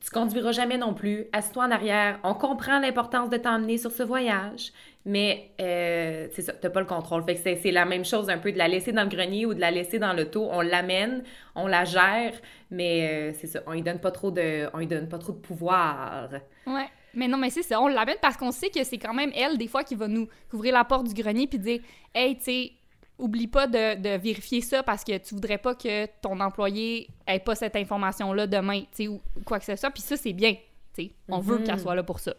tu 0.00 0.10
conduiras 0.10 0.52
jamais 0.52 0.78
non 0.78 0.94
plus. 0.94 1.26
Assieds-toi 1.32 1.64
en 1.64 1.70
arrière. 1.70 2.18
On 2.22 2.34
comprend 2.34 2.78
l'importance 2.78 3.30
de 3.30 3.36
t'emmener 3.36 3.78
sur 3.78 3.90
ce 3.90 4.02
voyage, 4.02 4.72
mais 5.04 5.50
euh, 5.60 6.28
c'est 6.32 6.42
ça, 6.42 6.52
t'as 6.52 6.70
pas 6.70 6.80
le 6.80 6.86
contrôle. 6.86 7.24
C'est 7.26 7.70
la 7.70 7.84
même 7.84 8.04
chose 8.04 8.30
un 8.30 8.38
peu 8.38 8.52
de 8.52 8.58
la 8.58 8.68
laisser 8.68 8.92
dans 8.92 9.02
le 9.02 9.08
grenier 9.08 9.46
ou 9.46 9.54
de 9.54 9.60
la 9.60 9.70
laisser 9.70 9.98
dans 9.98 10.12
l'auto. 10.12 10.48
On 10.50 10.60
l'amène, 10.60 11.22
on 11.54 11.66
la 11.66 11.84
gère, 11.84 12.34
mais 12.70 13.08
euh, 13.08 13.32
c'est 13.38 13.46
ça, 13.46 13.60
on 13.66 13.72
lui 13.72 13.82
donne 13.82 14.00
pas 14.00 14.10
trop 14.10 14.30
de, 14.30 14.68
on 14.72 14.78
lui 14.78 14.86
donne 14.86 15.08
pas 15.08 15.18
trop 15.18 15.32
de 15.32 15.38
pouvoir. 15.40 16.28
Ouais. 16.66 16.88
Mais 17.14 17.28
non, 17.28 17.38
mais 17.38 17.50
c'est 17.50 17.62
ça, 17.62 17.80
on 17.80 17.86
l'amène 17.86 18.16
parce 18.20 18.36
qu'on 18.36 18.50
sait 18.50 18.70
que 18.70 18.82
c'est 18.82 18.98
quand 18.98 19.14
même 19.14 19.30
elle, 19.36 19.56
des 19.56 19.68
fois, 19.68 19.84
qui 19.84 19.94
va 19.94 20.08
nous 20.08 20.28
ouvrir 20.52 20.74
la 20.74 20.84
porte 20.84 21.06
du 21.06 21.14
grenier 21.14 21.46
puis 21.46 21.58
dire 21.58 21.80
Hey, 22.14 22.36
tu 22.36 22.44
sais, 22.44 22.72
oublie 23.18 23.46
pas 23.46 23.66
de, 23.66 23.94
de 24.00 24.16
vérifier 24.18 24.60
ça 24.60 24.82
parce 24.82 25.04
que 25.04 25.16
tu 25.18 25.34
voudrais 25.34 25.58
pas 25.58 25.74
que 25.74 26.06
ton 26.20 26.40
employé 26.40 27.08
ait 27.26 27.38
pas 27.38 27.54
cette 27.54 27.76
information-là 27.76 28.46
demain, 28.46 28.80
tu 28.80 28.86
sais, 28.92 29.08
ou 29.08 29.20
quoi 29.44 29.58
que 29.60 29.64
ce 29.64 29.76
soit. 29.76 29.90
Puis 29.90 30.02
ça, 30.02 30.16
c'est 30.16 30.32
bien, 30.32 30.54
tu 30.94 31.04
sais. 31.04 31.10
On 31.28 31.38
veut 31.38 31.58
Mhm. 31.58 31.64
qu'elle 31.64 31.78
soit 31.80 31.94
là 31.94 32.02
pour 32.02 32.18
ça. 32.20 32.34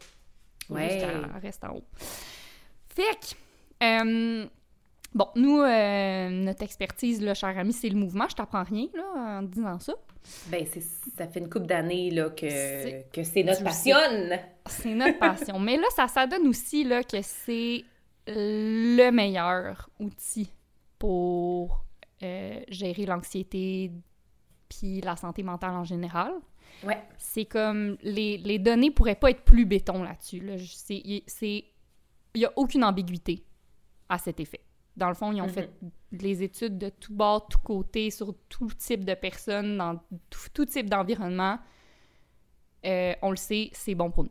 Ouais. 0.70 0.90
juste 0.90 1.00
qu'elle 1.06 1.32
reste 1.42 1.64
en 1.64 1.76
haut. 1.76 1.84
Fait 2.90 3.04
que, 3.04 3.84
euh, 3.86 4.46
bon, 5.14 5.28
nous, 5.36 5.62
euh, 5.62 6.30
notre 6.30 6.64
expertise, 6.64 7.22
là, 7.22 7.34
cher 7.36 7.58
ami, 7.58 7.72
c'est 7.72 7.90
le 7.90 7.96
mouvement. 7.98 8.26
Je 8.30 8.36
t'apprends 8.36 8.64
rien, 8.64 8.88
là, 8.96 9.04
en 9.40 9.42
disant 9.44 9.80
ça. 9.80 9.94
Ben, 10.48 10.66
ça 11.16 11.28
fait 11.28 11.40
une 11.40 11.50
couple 11.50 11.68
d'années 11.68 12.10
là, 12.10 12.32
que, 12.32 12.50
C'est- 12.50 13.08
que 13.14 13.24
c'est 13.24 13.44
notre 13.44 13.64
passion. 13.64 13.96
C'est 14.66 14.96
notre 14.96 15.20
passion. 15.20 15.60
Mais 15.60 15.78
là, 15.78 15.86
ça, 15.96 16.08
ça 16.08 16.26
donne 16.26 16.48
aussi 16.48 16.84
là, 16.84 17.04
que 17.04 17.22
c'est 17.22 17.84
le 18.28 19.12
meilleur 19.12 19.88
outil 20.00 20.50
pour 21.06 21.86
euh, 22.24 22.62
gérer 22.70 23.06
l'anxiété 23.06 23.92
puis 24.68 25.02
la 25.02 25.16
santé 25.16 25.44
mentale 25.44 25.76
en 25.76 25.84
général. 25.84 26.34
Ouais. 26.84 27.00
C'est 27.20 27.46
comme 27.46 27.96
les, 28.02 28.38
les 28.40 28.58
données 28.58 28.90
pourraient 28.90 29.14
pas 29.16 29.30
être 29.30 29.44
plus 29.44 29.66
béton 29.66 30.02
là-dessus. 30.02 30.40
Là. 30.40 30.56
C'est- 30.58 30.96
y- 30.96 31.24
Il 32.34 32.40
n'y 32.40 32.46
a 32.46 32.52
aucune 32.56 32.84
ambiguïté 32.84 33.46
à 34.10 34.18
cet 34.18 34.40
effet. 34.40 34.62
Dans 34.98 35.08
le 35.10 35.14
fond, 35.14 35.32
ils 35.32 35.42
ont 35.42 35.46
Mhm. 35.46 35.52
fait 35.52 35.70
les 36.12 36.42
études 36.44 36.78
de 36.80 36.90
tout 36.90 37.14
bord, 37.14 37.48
tout 37.48 37.60
côté, 37.60 38.10
sur 38.10 38.34
tout 38.50 38.68
type 38.78 39.06
de 39.06 39.14
personnes, 39.14 39.78
dans 39.78 39.98
tout, 40.32 40.50
tout 40.54 40.66
type 40.66 40.90
d'environnement. 40.90 41.60
Euh, 42.86 43.14
on 43.22 43.30
le 43.30 43.36
sait, 43.38 43.70
c'est 43.74 43.94
bon 43.96 44.10
pour 44.12 44.24
nous. 44.24 44.30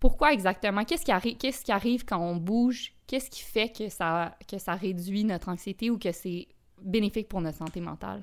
Pourquoi 0.00 0.32
exactement? 0.32 0.84
Qu'est-ce 0.84 1.04
qui, 1.04 1.72
arrive 1.72 2.04
quand 2.04 2.18
on 2.18 2.36
bouge? 2.36 2.92
Qu'est-ce 3.06 3.30
qui 3.30 3.42
fait 3.42 3.68
que 3.68 3.88
ça, 3.88 4.34
réduit 4.80 5.24
notre 5.24 5.50
anxiété 5.50 5.90
ou 5.90 5.98
que 5.98 6.10
c'est 6.10 6.48
bénéfique 6.80 7.28
pour 7.28 7.40
notre 7.40 7.58
santé 7.58 7.80
mentale? 7.80 8.22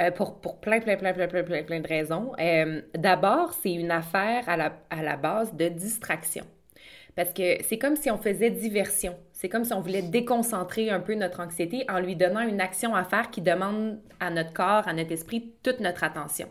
Euh, 0.00 0.10
pour, 0.10 0.40
pour 0.40 0.60
plein, 0.60 0.80
plein, 0.80 0.96
plein, 0.96 1.12
plein, 1.12 1.28
plein, 1.28 1.62
plein, 1.62 1.80
de 1.80 1.86
raisons. 1.86 2.32
Euh, 2.40 2.80
D'abord, 2.94 3.52
c'est 3.52 3.72
une 3.72 3.90
affaire 3.90 4.48
à 4.48 5.02
la 5.02 5.16
base 5.16 5.54
de 5.54 5.68
distraction. 5.68 6.44
Parce 7.16 7.32
que 7.32 7.62
c'est 7.62 7.78
comme 7.78 7.96
si 7.96 8.10
on 8.10 8.18
faisait 8.18 8.50
diversion. 8.50 9.14
C'est 9.32 9.48
comme 9.48 9.64
si 9.64 9.72
on 9.72 9.80
voulait 9.80 10.02
déconcentrer 10.02 10.90
un 10.90 11.00
peu 11.00 11.14
notre 11.14 11.40
anxiété 11.40 11.84
en 11.88 12.00
lui 12.00 12.16
donnant 12.16 12.40
une 12.40 12.60
action 12.60 12.94
à 12.94 13.04
faire 13.04 13.30
qui 13.30 13.40
demande 13.40 14.00
à 14.18 14.30
notre 14.30 14.52
corps, 14.52 14.88
à 14.88 14.92
notre 14.92 15.12
esprit, 15.12 15.52
toute 15.62 15.80
notre 15.80 16.02
attention. 16.02 16.48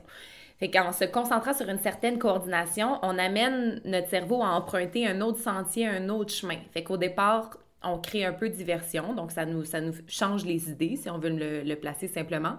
Fait 0.64 0.72
qu'en 0.72 0.94
se 0.94 1.04
concentrant 1.04 1.54
sur 1.54 1.68
une 1.68 1.80
certaine 1.80 2.18
coordination, 2.18 2.98
on 3.02 3.18
amène 3.20 3.82
notre 3.84 4.08
cerveau 4.08 4.42
à 4.42 4.52
emprunter 4.52 5.06
un 5.06 5.20
autre 5.20 5.40
sentier, 5.40 5.86
un 5.86 6.08
autre 6.08 6.32
chemin. 6.32 6.56
Fait 6.72 6.84
qu'au 6.84 6.96
départ, 6.96 7.58
on 7.84 7.98
crée 7.98 8.24
un 8.24 8.32
peu 8.32 8.48
de 8.48 8.56
diversion, 8.56 9.14
donc 9.14 9.34
ça 9.34 9.46
nous, 9.46 9.66
ça 9.66 9.82
nous 9.82 9.92
change 10.08 10.46
les 10.46 10.70
idées, 10.70 10.96
si 10.96 11.10
on 11.10 11.18
veut 11.18 11.32
le, 11.66 11.76
placer 11.76 12.08
simplement. 12.08 12.56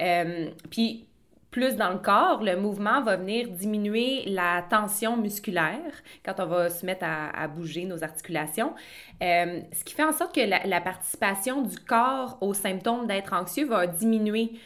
Euh, 0.00 0.48
puis, 0.72 1.06
plus 1.52 1.76
dans 1.76 1.90
le 1.90 2.00
corps, 2.00 2.42
le 2.42 2.56
mouvement 2.56 3.00
va 3.02 3.14
venir 3.14 3.48
diminuer 3.48 4.24
la 4.26 4.62
tension 4.68 5.16
musculaire 5.16 6.02
quand 6.24 6.40
on 6.40 6.46
va 6.46 6.68
se 6.68 6.84
mettre 6.84 7.04
à, 7.04 7.46
bouger 7.46 7.84
nos 7.84 8.02
articulations, 8.02 8.74
euh, 9.22 9.60
ce 9.72 9.84
qui 9.84 9.94
fait 9.94 10.02
en 10.02 10.12
sorte 10.12 10.34
que 10.34 10.40
la, 10.40 10.80
participation 10.80 11.62
du 11.62 11.78
corps 11.78 12.38
aux 12.40 12.54
symptômes 12.54 13.06
d'être 13.06 13.32
anxieux 13.34 13.66
va 13.66 13.86
diminuer. 13.86 14.58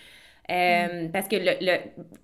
Euh, 0.50 1.08
parce 1.12 1.28
que 1.28 1.36
le, 1.36 1.52
le, 1.60 1.76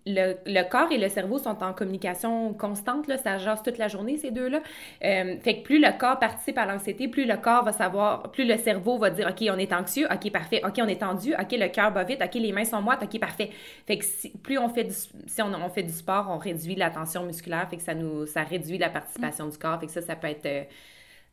le, 0.06 0.34
le, 0.46 0.68
corps 0.68 0.90
et 0.90 0.98
le 0.98 1.08
cerveau 1.08 1.38
sont 1.38 1.62
en 1.62 1.72
communication 1.72 2.52
constante, 2.54 3.06
là, 3.06 3.18
ça 3.18 3.38
jase 3.38 3.62
toute 3.62 3.78
la 3.78 3.86
journée, 3.86 4.16
ces 4.16 4.32
deux-là. 4.32 4.62
Euh, 5.04 5.36
fait 5.40 5.58
que 5.58 5.62
plus 5.62 5.78
le 5.78 5.96
corps 5.96 6.18
participe 6.18 6.58
à 6.58 6.66
l'anxiété, 6.66 7.06
plus 7.06 7.24
le 7.24 7.36
corps 7.36 7.64
va 7.64 7.72
savoir, 7.72 8.32
plus 8.32 8.44
le 8.44 8.56
cerveau 8.56 8.98
va 8.98 9.10
dire, 9.10 9.28
OK, 9.28 9.46
on 9.48 9.58
est 9.58 9.72
anxieux, 9.72 10.08
OK, 10.12 10.32
parfait, 10.32 10.60
OK, 10.64 10.74
on 10.78 10.88
est 10.88 11.00
tendu, 11.00 11.34
OK, 11.34 11.52
le 11.52 11.68
cœur 11.68 11.92
bat 11.92 12.02
vite, 12.02 12.20
OK, 12.20 12.34
les 12.34 12.52
mains 12.52 12.64
sont 12.64 12.82
moites, 12.82 13.02
OK, 13.02 13.20
parfait. 13.20 13.50
Fait 13.86 13.98
que 13.98 14.04
si, 14.04 14.30
plus 14.30 14.58
on 14.58 14.68
fait 14.68 14.84
du, 14.84 14.94
si 14.94 15.42
on, 15.42 15.52
on, 15.54 15.68
fait 15.68 15.84
du 15.84 15.92
sport, 15.92 16.26
on 16.28 16.38
réduit 16.38 16.74
la 16.74 16.90
tension 16.90 17.22
musculaire, 17.22 17.68
fait 17.70 17.76
que 17.76 17.82
ça 17.82 17.94
nous, 17.94 18.26
ça 18.26 18.42
réduit 18.42 18.78
la 18.78 18.88
participation 18.88 19.46
du 19.46 19.56
corps, 19.56 19.78
fait 19.78 19.86
que 19.86 19.92
ça, 19.92 20.02
ça 20.02 20.16
peut 20.16 20.28
être... 20.28 20.46
Euh, 20.46 20.64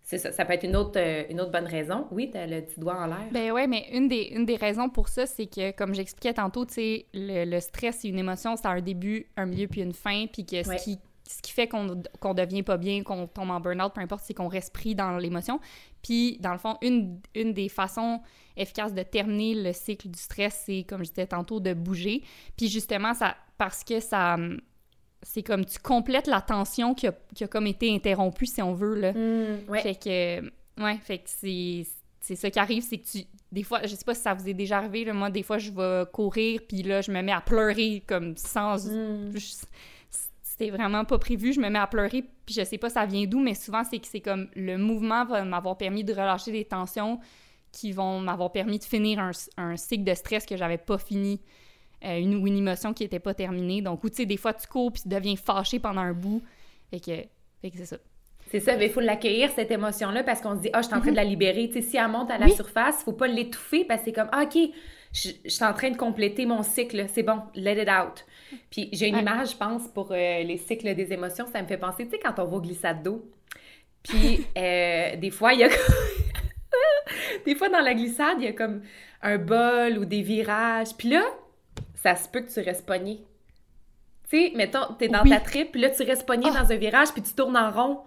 c'est 0.03 0.17
ça, 0.17 0.33
ça 0.33 0.43
peut 0.43 0.53
être 0.53 0.65
une 0.65 0.75
autre, 0.75 0.97
euh, 0.99 1.23
une 1.29 1.39
autre 1.39 1.51
bonne 1.51 1.65
raison. 1.65 2.07
Oui, 2.11 2.29
tu 2.29 2.37
as 2.37 2.45
le 2.45 2.61
petit 2.61 2.79
doigt 2.79 2.95
en 2.95 3.05
l'air. 3.05 3.25
Ben 3.31 3.51
ouais, 3.51 3.67
mais 3.67 3.87
une 3.93 4.09
des, 4.09 4.23
une 4.33 4.45
des 4.45 4.57
raisons 4.57 4.89
pour 4.89 5.07
ça, 5.07 5.25
c'est 5.25 5.47
que, 5.47 5.71
comme 5.71 5.95
j'expliquais 5.95 6.33
tantôt, 6.33 6.65
tu 6.65 6.73
sais, 6.73 7.05
le, 7.13 7.45
le, 7.45 7.59
stress, 7.61 7.99
c'est 8.01 8.09
une 8.09 8.19
émotion, 8.19 8.57
c'est 8.57 8.67
un 8.67 8.81
début, 8.81 9.27
un 9.37 9.45
milieu, 9.45 9.67
puis 9.67 9.81
une 9.81 9.93
fin, 9.93 10.25
puis 10.27 10.45
que 10.45 10.61
ce, 10.61 10.83
qui, 10.83 10.99
ce 11.25 11.41
qui 11.41 11.53
fait 11.53 11.69
qu'on 11.69 12.03
qu'on 12.19 12.33
devient 12.33 12.63
pas 12.63 12.75
bien, 12.75 13.01
qu'on 13.01 13.27
tombe 13.27 13.49
en 13.49 13.61
burn-out, 13.61 13.93
peu 13.93 14.01
importe, 14.01 14.23
c'est 14.25 14.33
qu'on 14.33 14.49
reste 14.49 14.73
pris 14.73 14.93
dans 14.93 15.17
l'émotion. 15.17 15.61
Puis, 16.01 16.37
dans 16.41 16.51
le 16.51 16.59
fond, 16.59 16.77
une, 16.81 17.21
une 17.33 17.53
des 17.53 17.69
façons 17.69 18.19
efficaces 18.57 18.93
de 18.93 19.03
terminer 19.03 19.55
le 19.55 19.71
cycle 19.71 20.09
du 20.09 20.19
stress, 20.19 20.63
c'est, 20.65 20.83
comme 20.83 21.05
je 21.05 21.11
disais 21.11 21.27
tantôt, 21.27 21.61
de 21.61 21.73
bouger. 21.73 22.23
Puis 22.57 22.67
justement, 22.67 23.13
ça, 23.13 23.37
parce 23.57 23.85
que 23.85 24.01
ça 24.01 24.35
c'est 25.23 25.43
comme 25.43 25.65
tu 25.65 25.79
complètes 25.79 26.27
la 26.27 26.41
tension 26.41 26.93
qui 26.93 27.07
a, 27.07 27.13
qui 27.33 27.43
a, 27.43 27.47
comme 27.47 27.67
été 27.67 27.93
interrompue, 27.93 28.45
si 28.45 28.61
on 28.61 28.73
veut, 28.73 28.95
là. 28.95 29.11
Ouais. 29.67 29.81
Fait 29.81 29.95
que, 29.95 30.81
ouais, 30.81 30.97
fait 31.01 31.19
que 31.19 31.25
c'est, 31.27 31.85
c'est 32.19 32.35
ça 32.35 32.49
qui 32.51 32.59
arrive, 32.59 32.83
c'est 32.83 32.97
que 32.97 33.05
tu, 33.05 33.19
des 33.51 33.63
fois, 33.63 33.81
je 33.83 33.95
sais 33.95 34.05
pas 34.05 34.15
si 34.15 34.21
ça 34.21 34.33
vous 34.33 34.47
est 34.47 34.53
déjà 34.53 34.77
arrivé, 34.77 35.05
là, 35.05 35.13
moi, 35.13 35.29
des 35.29 35.43
fois, 35.43 35.57
je 35.57 35.71
vais 35.71 36.05
courir, 36.11 36.61
puis 36.67 36.83
là, 36.83 37.01
je 37.01 37.11
me 37.11 37.21
mets 37.21 37.31
à 37.31 37.41
pleurer, 37.41 38.03
comme 38.07 38.35
sans... 38.37 38.87
Mmh. 38.87 39.33
C'était 40.41 40.69
vraiment 40.69 41.03
pas 41.03 41.17
prévu, 41.17 41.51
je 41.51 41.59
me 41.59 41.69
mets 41.69 41.79
à 41.79 41.87
pleurer, 41.87 42.23
puis 42.45 42.53
je 42.53 42.63
sais 42.63 42.77
pas 42.77 42.89
ça 42.89 43.05
vient 43.07 43.25
d'où, 43.25 43.39
mais 43.39 43.55
souvent, 43.55 43.83
c'est 43.83 43.97
que 43.97 44.05
c'est 44.05 44.21
comme 44.21 44.47
le 44.55 44.77
mouvement 44.77 45.25
va 45.25 45.43
m'avoir 45.43 45.77
permis 45.77 46.03
de 46.03 46.13
relâcher 46.13 46.51
des 46.51 46.65
tensions 46.65 47.19
qui 47.71 47.91
vont 47.91 48.19
m'avoir 48.19 48.51
permis 48.51 48.77
de 48.77 48.83
finir 48.83 49.17
un, 49.17 49.31
un 49.57 49.77
cycle 49.77 50.03
de 50.03 50.13
stress 50.13 50.45
que 50.45 50.55
j'avais 50.55 50.77
pas 50.77 50.99
fini. 50.99 51.41
Euh, 52.05 52.19
une, 52.19 52.35
ou 52.35 52.47
une 52.47 52.57
émotion 52.57 52.93
qui 52.93 53.03
n'était 53.03 53.19
pas 53.19 53.33
terminée. 53.33 53.81
Donc, 53.81 54.03
ou 54.03 54.09
tu 54.09 54.17
sais, 54.17 54.25
des 54.25 54.35
fois, 54.35 54.53
tu 54.53 54.67
cours 54.67 54.91
puis 54.91 55.03
tu 55.03 55.07
deviens 55.07 55.35
fâché 55.35 55.79
pendant 55.79 56.01
un 56.01 56.13
bout. 56.13 56.41
Fait 56.89 56.99
que, 56.99 57.15
fait 57.61 57.71
que 57.71 57.77
c'est 57.77 57.85
ça. 57.85 57.97
C'est 58.51 58.59
ça, 58.59 58.75
mais 58.75 58.87
il 58.87 58.91
faut 58.91 58.99
l'accueillir, 58.99 59.49
cette 59.51 59.71
émotion-là, 59.71 60.23
parce 60.23 60.41
qu'on 60.41 60.55
se 60.55 60.61
dit, 60.61 60.69
ah, 60.73 60.81
je 60.81 60.87
suis 60.87 60.95
en 60.95 60.99
train 60.99 61.11
de 61.11 61.15
la 61.15 61.23
libérer. 61.23 61.69
Tu 61.69 61.75
sais, 61.75 61.81
si 61.81 61.97
elle 61.97 62.09
monte 62.09 62.29
à 62.29 62.37
la 62.37 62.49
surface, 62.49 62.97
il 62.99 63.03
faut 63.05 63.13
pas 63.13 63.27
l'étouffer, 63.27 63.85
parce 63.85 64.01
que 64.01 64.05
c'est 64.07 64.13
comme, 64.13 64.29
ah, 64.31 64.43
OK, 64.43 64.69
je, 65.13 65.29
suis 65.45 65.63
en 65.63 65.73
train 65.73 65.91
de 65.91 65.97
compléter 65.97 66.45
mon 66.45 66.61
cycle, 66.61 67.05
c'est 67.07 67.23
bon, 67.23 67.39
let 67.55 67.81
it 67.81 67.89
out. 67.89 68.25
Puis 68.69 68.89
j'ai 68.91 69.07
une 69.07 69.17
image, 69.17 69.51
je 69.51 69.57
pense, 69.57 69.87
pour 69.87 70.11
euh, 70.11 70.43
les 70.43 70.57
cycles 70.57 70.93
des 70.93 71.13
émotions, 71.13 71.45
ça 71.51 71.61
me 71.61 71.67
fait 71.67 71.77
penser, 71.77 72.05
tu 72.05 72.11
sais, 72.11 72.19
quand 72.19 72.37
on 72.37 72.45
va 72.45 72.57
au 72.57 72.61
glissade 72.61 73.01
d'eau, 73.01 73.23
puis 74.03 74.45
euh, 74.57 75.15
des 75.15 75.31
fois, 75.31 75.53
il 75.53 75.61
y 75.61 75.63
a... 75.63 75.69
des 77.45 77.55
fois, 77.55 77.69
dans 77.69 77.81
la 77.81 77.93
glissade, 77.93 78.35
il 78.39 78.45
y 78.45 78.47
a 78.49 78.53
comme 78.53 78.81
un 79.21 79.37
bol 79.37 79.97
ou 79.97 80.05
des 80.05 80.21
virages. 80.21 80.95
Puis 80.97 81.09
là, 81.09 81.23
ça 82.03 82.15
se 82.15 82.27
peut 82.27 82.41
que 82.41 82.51
tu 82.51 82.59
restes 82.59 82.85
pogné. 82.85 83.23
Tu 84.29 84.37
sais, 84.37 84.51
mettons, 84.55 84.93
t'es 84.99 85.07
dans 85.07 85.23
ta 85.23 85.39
trip, 85.39 85.71
puis 85.71 85.81
là, 85.81 85.89
tu 85.89 86.03
restes 86.03 86.25
pogné 86.25 86.47
ah! 86.53 86.63
dans 86.63 86.71
un 86.71 86.75
virage, 86.75 87.13
puis 87.13 87.21
tu 87.21 87.33
tournes 87.33 87.57
en 87.57 87.71
rond. 87.71 87.99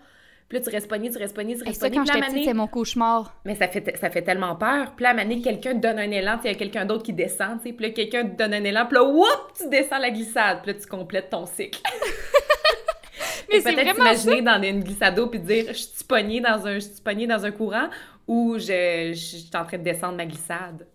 Puis 0.48 0.58
là, 0.58 0.64
tu 0.64 0.70
restes 0.70 0.88
pogné, 0.88 1.10
tu 1.10 1.18
restes 1.18 1.34
pogné, 1.34 1.56
tu 1.56 1.64
restes 1.64 1.80
pogné. 1.80 1.96
quand 1.96 2.04
j'étais 2.04 2.44
c'est 2.44 2.54
mon 2.54 2.68
cauchemar. 2.68 3.34
Mais 3.44 3.56
ça 3.56 3.66
fait, 3.66 3.96
ça 3.96 4.10
fait 4.10 4.22
tellement 4.22 4.54
peur. 4.54 4.92
Puis 4.94 5.02
là, 5.02 5.10
à 5.10 5.20
un 5.20 5.40
quelqu'un 5.40 5.74
te 5.74 5.80
donne 5.80 5.98
un 5.98 6.10
élan, 6.10 6.38
il 6.44 6.50
y 6.50 6.54
a 6.54 6.54
quelqu'un 6.54 6.84
d'autre 6.84 7.02
qui 7.02 7.12
descend, 7.12 7.58
tu 7.58 7.68
sais. 7.68 7.72
Puis 7.72 7.86
là, 7.86 7.92
quelqu'un 7.92 8.28
te 8.28 8.36
donne 8.36 8.54
un 8.54 8.62
élan, 8.62 8.86
puis 8.86 8.94
là, 8.94 9.04
whoop, 9.04 9.52
tu 9.56 9.68
descends 9.68 9.98
la 9.98 10.10
glissade. 10.10 10.60
Puis 10.62 10.72
là, 10.72 10.78
tu 10.78 10.86
complètes 10.86 11.30
ton 11.30 11.46
cycle. 11.46 11.80
Mais 13.50 13.60
c'est 13.60 13.72
peut-être 13.72 13.96
imaginer 13.96 14.42
dans 14.42 14.62
une 14.62 14.84
glissade 14.84 15.14
d'eau 15.14 15.28
puis 15.28 15.38
dire, 15.38 15.66
je 15.68 15.72
suis 15.74 16.04
pogné 16.04 16.40
dans 16.40 16.66
un, 16.66 16.74
je 16.74 16.80
suis 16.80 17.26
dans 17.26 17.44
un 17.44 17.50
courant 17.50 17.88
ou 18.26 18.56
je 18.58 19.12
suis 19.14 19.50
en 19.54 19.64
train 19.64 19.78
de 19.78 19.84
descendre 19.84 20.16
ma 20.16 20.26
glissade. 20.26 20.86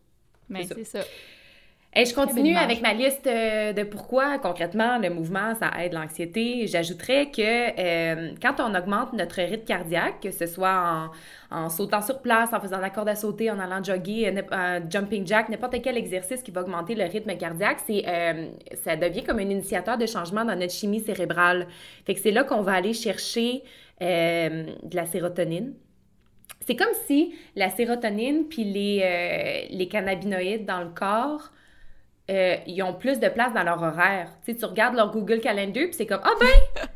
Mais 0.50 0.66
c'est 0.66 0.84
ça 0.84 1.00
je 1.94 2.14
continue 2.14 2.56
avec 2.56 2.82
ma 2.82 2.94
liste 2.94 3.28
euh, 3.28 3.74
de 3.74 3.84
pourquoi 3.84 4.40
concrètement 4.40 4.98
le 4.98 5.10
mouvement 5.10 5.54
ça 5.56 5.72
aide 5.82 5.92
l'anxiété. 5.92 6.66
J'ajouterais 6.68 7.30
que 7.32 7.42
euh, 7.42 8.32
quand 8.42 8.62
on 8.62 8.74
augmente 8.74 9.12
notre 9.12 9.42
rythme 9.42 9.66
cardiaque, 9.66 10.22
que 10.22 10.32
ce 10.32 10.46
soit 10.46 11.12
en, 11.52 11.70
sautant 11.70 12.02
sur 12.02 12.22
place, 12.22 12.54
en 12.54 12.62
faisant 12.62 12.80
la 12.80 12.90
corde 12.90 13.10
à 13.10 13.16
sauter, 13.16 13.52
en 13.52 13.60
allant 13.60 13.84
jogger, 13.84 14.34
un 14.52 14.90
jumping 14.90 15.28
jack, 15.28 15.50
n'importe 15.50 15.82
quel 15.82 15.98
exercice 15.98 16.42
qui 16.42 16.52
va 16.52 16.62
augmenter 16.62 16.96
le 16.96 17.04
rythme 17.04 17.36
cardiaque, 17.36 17.80
c'est 17.86 18.04
euh, 18.08 18.48
ça 18.86 18.96
devient 18.96 19.24
comme 19.24 19.40
un 19.40 19.50
initiateur 19.50 19.98
de 19.98 20.06
changement 20.06 20.46
dans 20.46 20.56
notre 20.56 20.74
chimie 20.74 21.02
cérébrale. 21.02 21.68
Fait 22.06 22.14
que 22.14 22.22
c'est 22.22 22.32
là 22.32 22.46
qu'on 22.46 22.62
va 22.62 22.74
aller 22.74 22.94
chercher 22.94 23.64
de 24.00 24.96
la 24.96 25.06
sérotonine. 25.06 25.74
C'est 26.66 26.76
comme 26.76 26.94
si 27.06 27.36
la 27.56 27.70
sérotonine 27.70 28.46
puis 28.48 28.64
les, 28.64 29.68
les 29.70 29.88
cannabinoïdes 29.88 30.66
dans 30.66 30.80
le 30.80 30.90
corps 30.90 31.52
euh, 32.32 32.56
ils 32.66 32.82
ont 32.82 32.94
plus 32.94 33.20
de 33.20 33.28
place 33.28 33.54
dans 33.54 33.64
leur 33.64 33.82
horaire. 33.82 34.30
Tu 34.46 34.54
sais, 34.54 34.58
tu 34.58 34.66
regardes 34.66 34.96
leur 34.96 35.12
Google 35.12 35.42
Calendar, 35.42 35.84
puis 35.86 35.94
c'est 35.94 36.06
comme, 36.06 36.22
ah 36.24 36.34
ben, 36.40 36.48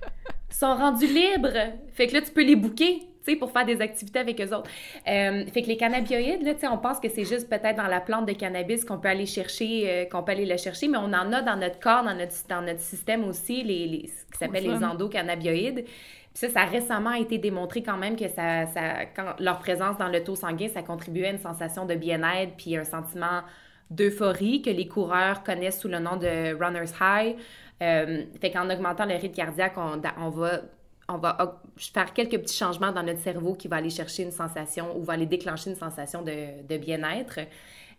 ils 0.50 0.56
sont 0.56 0.74
rendus 0.76 1.08
libres. 1.08 1.74
Fait 1.94 2.08
que 2.08 2.14
là, 2.14 2.22
tu 2.22 2.32
peux 2.32 2.44
les 2.44 2.56
booker, 2.56 3.00
tu 3.00 3.32
sais, 3.32 3.36
pour 3.36 3.52
faire 3.52 3.66
des 3.66 3.82
activités 3.82 4.20
avec 4.20 4.40
eux 4.40 4.56
autres. 4.56 4.70
Euh, 5.08 5.46
fait 5.48 5.62
que 5.62 5.68
les 5.68 5.78
cannabinoïdes, 5.78 6.44
là, 6.44 6.54
tu 6.54 6.62
sais, 6.62 6.68
on 6.68 6.78
pense 6.78 7.00
que 7.00 7.10
c'est 7.10 7.26
juste 7.26 7.50
peut-être 7.50 7.76
dans 7.76 7.88
la 7.88 8.00
plante 8.00 8.28
de 8.28 8.34
cannabis 8.34 8.86
qu'on 8.86 8.98
peut 8.98 9.10
aller 9.10 9.26
chercher, 9.26 9.84
euh, 9.88 10.06
qu'on 10.06 10.24
peut 10.24 10.32
aller 10.32 10.46
le 10.46 10.58
chercher, 10.58 10.88
mais 10.88 10.98
on 10.98 11.12
en 11.12 11.34
a 11.34 11.42
dans 11.42 11.58
notre 11.58 11.80
corps, 11.80 12.04
dans 12.04 12.16
notre, 12.16 12.34
dans 12.48 12.62
notre 12.62 12.82
système 12.82 13.26
aussi, 13.26 13.64
les, 13.64 13.88
les 13.88 14.08
ce 14.08 14.32
qui 14.32 14.38
s'appelle 14.40 14.64
les 14.64 14.84
endocannabinoïdes. 14.84 15.84
Puis 15.86 16.48
ça, 16.48 16.50
ça 16.50 16.62
a 16.62 16.66
récemment 16.66 17.14
été 17.14 17.38
démontré 17.38 17.82
quand 17.82 17.98
même 17.98 18.16
que 18.16 18.28
ça, 18.28 18.68
ça, 18.68 19.06
quand 19.16 19.36
leur 19.40 19.60
présence 19.60 19.98
dans 19.98 20.10
le 20.10 20.24
taux 20.24 20.36
sanguin, 20.36 20.68
ça 20.68 20.82
contribuait 20.82 21.28
à 21.28 21.32
une 21.32 21.40
sensation 21.40 21.86
de 21.86 21.96
bien-être 21.96 22.54
puis 22.58 22.76
un 22.76 22.84
sentiment 22.84 23.42
d'euphorie 23.90 24.62
que 24.62 24.70
les 24.70 24.88
coureurs 24.88 25.44
connaissent 25.44 25.80
sous 25.80 25.88
le 25.88 26.00
nom 26.00 26.16
de 26.18 26.54
runner's 26.56 26.94
high. 27.00 27.36
Euh, 27.82 28.24
fait 28.40 28.52
qu'en 28.52 28.70
augmentant 28.70 29.06
le 29.06 29.16
rythme 29.16 29.36
cardiaque, 29.36 29.74
on, 29.78 30.02
on, 30.18 30.30
va, 30.30 30.62
on 31.10 31.18
va 31.18 31.62
faire 31.78 32.14
quelques 32.14 32.40
petits 32.40 32.58
changements 32.58 32.92
dans 32.92 33.04
notre 33.04 33.20
cerveau 33.20 33.54
qui 33.54 33.68
va 33.68 33.78
aller 33.78 33.90
chercher 33.90 34.24
une 34.24 34.32
sensation 34.32 34.98
ou 34.98 35.04
va 35.04 35.14
aller 35.14 35.26
déclencher 35.26 35.70
une 35.72 35.76
sensation 35.76 36.22
de, 36.24 36.78
bien-être. 36.78 37.40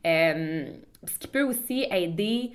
Euh, 0.07 0.67
ce 1.07 1.19
qui 1.19 1.29
peut 1.29 1.43
aussi 1.43 1.87
aider 1.91 2.53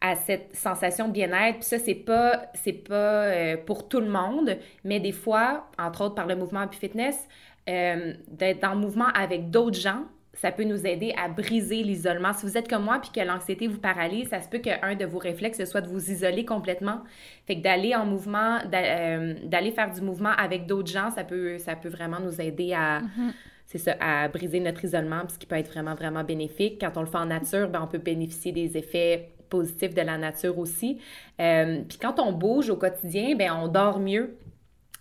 à 0.00 0.16
cette 0.16 0.54
sensation 0.54 1.08
de 1.08 1.12
bien-être. 1.12 1.60
Puis 1.60 1.68
ça, 1.68 1.78
c'est 1.78 1.94
pas, 1.94 2.46
c'est 2.54 2.72
pas 2.72 2.94
euh, 2.94 3.56
pour 3.56 3.88
tout 3.88 4.00
le 4.00 4.08
monde, 4.08 4.58
mais 4.84 5.00
des 5.00 5.12
fois, 5.12 5.70
entre 5.78 6.02
autres 6.02 6.14
par 6.14 6.26
le 6.26 6.36
mouvement 6.36 6.60
Happy 6.60 6.78
Fitness, 6.78 7.28
d'être 7.66 8.68
le 8.68 8.76
mouvement 8.76 9.08
avec 9.14 9.50
d'autres 9.50 9.80
gens 9.80 10.04
ça 10.34 10.50
peut 10.50 10.64
nous 10.64 10.86
aider 10.86 11.14
à 11.16 11.28
briser 11.28 11.82
l'isolement. 11.82 12.32
Si 12.32 12.46
vous 12.46 12.58
êtes 12.58 12.68
comme 12.68 12.84
moi 12.84 12.98
puis 13.00 13.10
que 13.10 13.26
l'anxiété 13.26 13.68
vous 13.68 13.78
paralyse, 13.78 14.28
ça 14.28 14.40
se 14.40 14.48
peut 14.48 14.58
qu'un 14.58 14.94
de 14.94 15.04
vos 15.04 15.18
réflexes 15.18 15.64
soit 15.64 15.80
de 15.80 15.88
vous 15.88 16.10
isoler 16.10 16.44
complètement. 16.44 17.02
Fait 17.46 17.56
que 17.56 17.62
d'aller 17.62 17.94
en 17.94 18.04
mouvement, 18.04 18.58
euh, 18.72 19.34
d'aller 19.44 19.70
faire 19.70 19.90
du 19.90 20.00
mouvement 20.00 20.32
avec 20.36 20.66
d'autres 20.66 20.90
gens, 20.90 21.10
ça 21.10 21.24
peut, 21.24 21.58
ça 21.58 21.76
peut 21.76 21.88
vraiment 21.88 22.20
nous 22.20 22.40
aider 22.40 22.72
à, 22.74 23.00
mm-hmm. 23.00 23.32
c'est 23.66 23.78
ça, 23.78 23.94
à 24.00 24.28
briser 24.28 24.60
notre 24.60 24.84
isolement, 24.84 25.22
ce 25.28 25.38
qui 25.38 25.46
peut 25.46 25.56
être 25.56 25.70
vraiment, 25.70 25.94
vraiment 25.94 26.24
bénéfique. 26.24 26.80
Quand 26.80 26.96
on 26.96 27.00
le 27.00 27.06
fait 27.06 27.18
en 27.18 27.26
nature, 27.26 27.68
ben, 27.68 27.82
on 27.82 27.86
peut 27.86 27.98
bénéficier 27.98 28.50
des 28.52 28.76
effets 28.76 29.30
positifs 29.48 29.94
de 29.94 30.02
la 30.02 30.18
nature 30.18 30.58
aussi. 30.58 30.98
Euh, 31.40 31.82
puis 31.88 31.98
quand 31.98 32.18
on 32.18 32.32
bouge 32.32 32.70
au 32.70 32.76
quotidien, 32.76 33.36
ben 33.36 33.52
on 33.52 33.68
dort 33.68 34.00
mieux. 34.00 34.36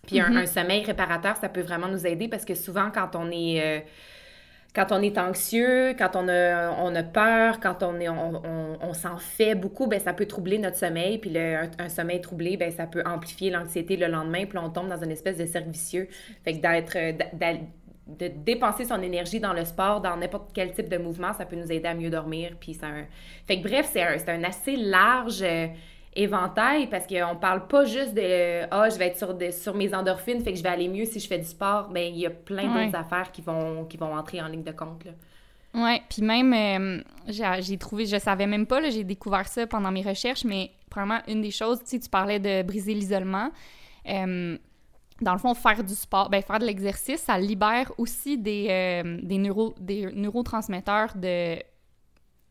Puis 0.05 0.19
un, 0.19 0.29
mm-hmm. 0.29 0.45
sommeil 0.45 0.83
réparateur, 0.83 1.37
ça 1.37 1.49
peut 1.49 1.61
vraiment 1.61 1.87
nous 1.87 2.05
aider 2.05 2.27
parce 2.27 2.45
que 2.45 2.53
souvent, 2.53 2.91
quand 2.93 3.15
on 3.15 3.31
est... 3.31 3.79
Euh, 3.79 3.79
quand 4.75 4.88
on 4.91 5.01
est 5.01 5.17
anxieux, 5.17 5.93
quand 5.97 6.15
on 6.15 6.27
a, 6.27 6.71
on 6.71 6.95
a 6.95 7.03
peur, 7.03 7.59
quand 7.59 7.83
on, 7.83 7.99
est, 7.99 8.09
on, 8.09 8.41
on, 8.81 8.93
s'en 8.93 9.17
fait 9.17 9.53
beaucoup, 9.53 9.88
ben 9.88 9.99
ça 9.99 10.13
peut 10.13 10.25
troubler 10.25 10.57
notre 10.57 10.77
sommeil. 10.77 11.19
Puis 11.19 11.29
le, 11.29 11.57
un, 11.77 11.89
sommeil 11.89 12.21
troublé, 12.21 12.57
ben 12.57 12.71
ça 12.71 12.88
peut 12.88 13.03
amplifier 13.05 13.51
l'anxiété 13.51 13.97
le 13.97 14.07
lendemain. 14.07 14.45
Puis 14.45 14.57
on 14.57 14.69
tombe 14.69 14.88
dans 14.88 15.03
une 15.03 15.12
espèce 15.12 15.38
de 15.38 15.45
cercle. 15.45 15.69
Fait 16.43 16.53
que 16.53 16.62
d'être 16.62 16.97
de 18.07 18.27
dépenser 18.27 18.83
son 18.83 19.01
énergie 19.01 19.39
dans 19.39 19.53
le 19.53 19.63
sport, 19.63 20.01
dans 20.01 20.17
n'importe 20.17 20.49
quel 20.53 20.73
type 20.73 20.89
de 20.89 20.97
mouvement, 20.97 21.33
ça 21.33 21.45
peut 21.45 21.55
nous 21.55 21.71
aider 21.71 21.88
à 21.88 21.93
mieux 21.93 22.09
dormir. 22.09 22.55
Puis 22.59 22.73
ça 22.73 22.88
Fait 23.47 23.62
que 23.62 23.67
bref, 23.67 23.89
c'est 23.91 24.01
un, 24.01 24.17
un, 24.27 24.43
assez 24.43 24.75
large 24.75 25.41
euh, 25.41 25.67
éventail 26.15 26.88
parce 26.88 27.08
qu'on 27.08 27.36
parle 27.36 27.67
pas 27.67 27.86
juste 27.86 28.13
de 28.13 28.63
Ah, 28.71 28.89
je 28.89 28.97
vais 28.97 29.08
être 29.08 29.17
sur, 29.17 29.36
sur 29.54 29.76
mes 29.76 29.93
endorphines, 29.93 30.41
fait 30.41 30.52
que 30.52 30.58
je 30.58 30.63
vais 30.63 30.69
aller 30.69 30.88
mieux 30.88 31.06
si 31.06 31.19
je 31.19 31.28
fais 31.28 31.39
du 31.39 31.45
sport. 31.45 31.89
Mais 31.91 32.10
il 32.10 32.17
y 32.17 32.26
a 32.26 32.30
plein 32.30 32.67
d'autres 32.67 32.97
affaires 32.97 33.32
qui 33.32 33.41
vont, 33.41 33.86
qui 33.86 33.97
vont 33.97 34.15
entrer 34.15 34.41
en 34.41 34.47
ligne 34.47 34.63
de 34.63 34.71
compte. 34.71 35.06
Là. 35.06 35.12
Ouais, 35.73 36.02
puis 36.08 36.21
même, 36.21 36.54
euh, 36.54 37.02
j'ai 37.28 37.78
trouvé, 37.78 38.06
je 38.06 38.19
savais 38.19 38.45
même 38.45 38.67
pas, 38.67 38.88
j'ai 38.91 39.04
découvert 39.04 39.47
ça 39.47 39.65
pendant 39.65 39.91
mes 39.91 40.04
recherches, 40.04 40.43
mais 40.45 40.71
probablement 40.89 41.21
une 41.28 41.41
des 41.41 41.49
choses, 41.49 41.84
tu 41.84 41.99
tu 41.99 42.10
parlais 42.10 42.39
de 42.39 42.62
briser 42.62 42.93
l'isolement. 42.93 43.49
Euh, 44.08 44.58
dans 45.21 45.34
le 45.34 45.39
fond, 45.39 45.56
faire 45.56 45.84
du 45.84 45.95
sport, 45.95 46.30
ben, 46.30 46.43
faire 46.43 46.60
de 46.60 46.65
l'exercice, 46.65 47.21
ça 47.21 47.39
libère 47.39 47.91
aussi 47.97 48.38
des, 48.38 48.67
euh, 48.69 49.19
des, 49.23 49.39
neuro, 49.39 49.73
des 49.80 50.12
neurotransmetteurs 50.13 51.15
de, 51.15 51.56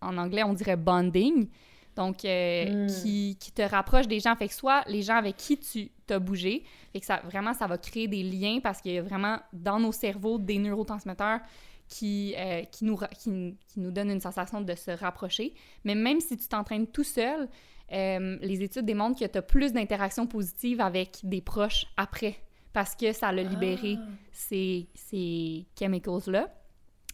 en 0.00 0.16
anglais, 0.18 0.42
on 0.42 0.52
dirait 0.52 0.76
bonding. 0.76 1.48
Donc, 1.96 2.24
euh, 2.24 2.86
hmm. 2.86 2.86
qui, 2.86 3.36
qui, 3.38 3.52
te 3.52 3.62
rapproche 3.62 4.08
des 4.08 4.20
gens. 4.20 4.34
Fait 4.36 4.48
que 4.48 4.54
soit 4.54 4.82
les 4.88 5.02
gens 5.02 5.16
avec 5.16 5.36
qui 5.36 5.58
tu 5.58 5.90
t'as 6.06 6.18
bougé, 6.18 6.64
fait 6.92 7.00
que 7.00 7.06
ça, 7.06 7.20
vraiment, 7.24 7.52
ça 7.52 7.66
va 7.66 7.78
créer 7.78 8.08
des 8.08 8.22
liens 8.22 8.60
parce 8.62 8.80
qu'il 8.80 8.92
y 8.92 8.98
a 8.98 9.02
vraiment 9.02 9.38
dans 9.52 9.78
nos 9.78 9.92
cerveaux 9.92 10.38
des 10.38 10.58
neurotransmetteurs 10.58 11.40
qui, 11.88 12.34
euh, 12.38 12.62
qui, 12.64 12.84
nous, 12.86 12.96
qui, 12.96 13.56
qui, 13.68 13.80
nous 13.80 13.90
donnent 13.90 14.10
une 14.10 14.20
sensation 14.20 14.62
de 14.62 14.74
se 14.74 14.90
rapprocher. 14.90 15.52
Mais 15.84 15.94
même 15.94 16.20
si 16.20 16.36
tu 16.36 16.48
t'entraînes 16.48 16.86
tout 16.86 17.04
seul, 17.04 17.48
les 17.90 18.62
études 18.62 18.86
démontrent 18.86 19.20
que 19.20 19.26
tu 19.26 19.36
as 19.36 19.42
plus 19.42 19.74
d'interactions 19.74 20.26
positives 20.26 20.80
avec 20.80 21.18
des 21.24 21.42
proches 21.42 21.84
après 21.98 22.36
parce 22.72 22.94
que 22.94 23.12
ça 23.12 23.28
a 23.28 23.32
libéré 23.32 23.96
ah. 23.98 24.06
ces, 24.32 24.88
ces 24.94 25.66
chemicals-là. 25.78 26.48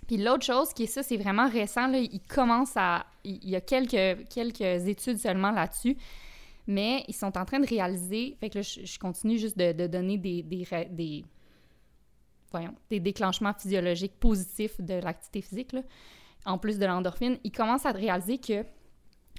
Puis 0.09 0.17
l'autre 0.17 0.45
chose 0.45 0.73
qui 0.73 0.85
est 0.85 0.87
ça, 0.87 1.03
c'est 1.03 1.19
vraiment 1.19 1.49
récent, 1.49 1.87
là, 1.87 1.99
il 1.99 2.21
commence 2.21 2.73
à... 2.77 3.05
Il 3.25 3.47
y 3.47 3.55
a 3.55 3.61
quelques, 3.61 4.27
quelques 4.31 4.89
études 4.89 5.19
seulement 5.19 5.51
là-dessus, 5.51 5.99
mais 6.67 7.05
ils 7.09 7.15
sont 7.15 7.37
en 7.37 7.45
train 7.45 7.61
de 7.61 7.67
réaliser... 7.67 8.35
Fait 8.41 8.49
que 8.49 8.59
là, 8.59 8.63
je, 8.63 8.99
continue 8.99 9.39
juste 9.39 9.59
de, 9.59 9.87
donner 9.87 10.17
des, 10.17 10.43
des, 10.43 10.67
des, 10.91 11.25
voyons, 12.51 12.75
des 12.89 13.01
déclenchements 13.01 13.53
physiologiques 13.53 14.19
positifs 14.19 14.81
de 14.81 14.95
l'activité 14.95 15.43
physique, 15.43 15.73
là, 15.75 15.83
en 16.47 16.57
plus 16.57 16.79
de 16.79 16.87
l'endorphine. 16.87 17.37
Ils 17.45 17.53
commencent 17.53 17.87
à 17.87 17.93
réaliser 17.93 18.39
que 18.39 18.65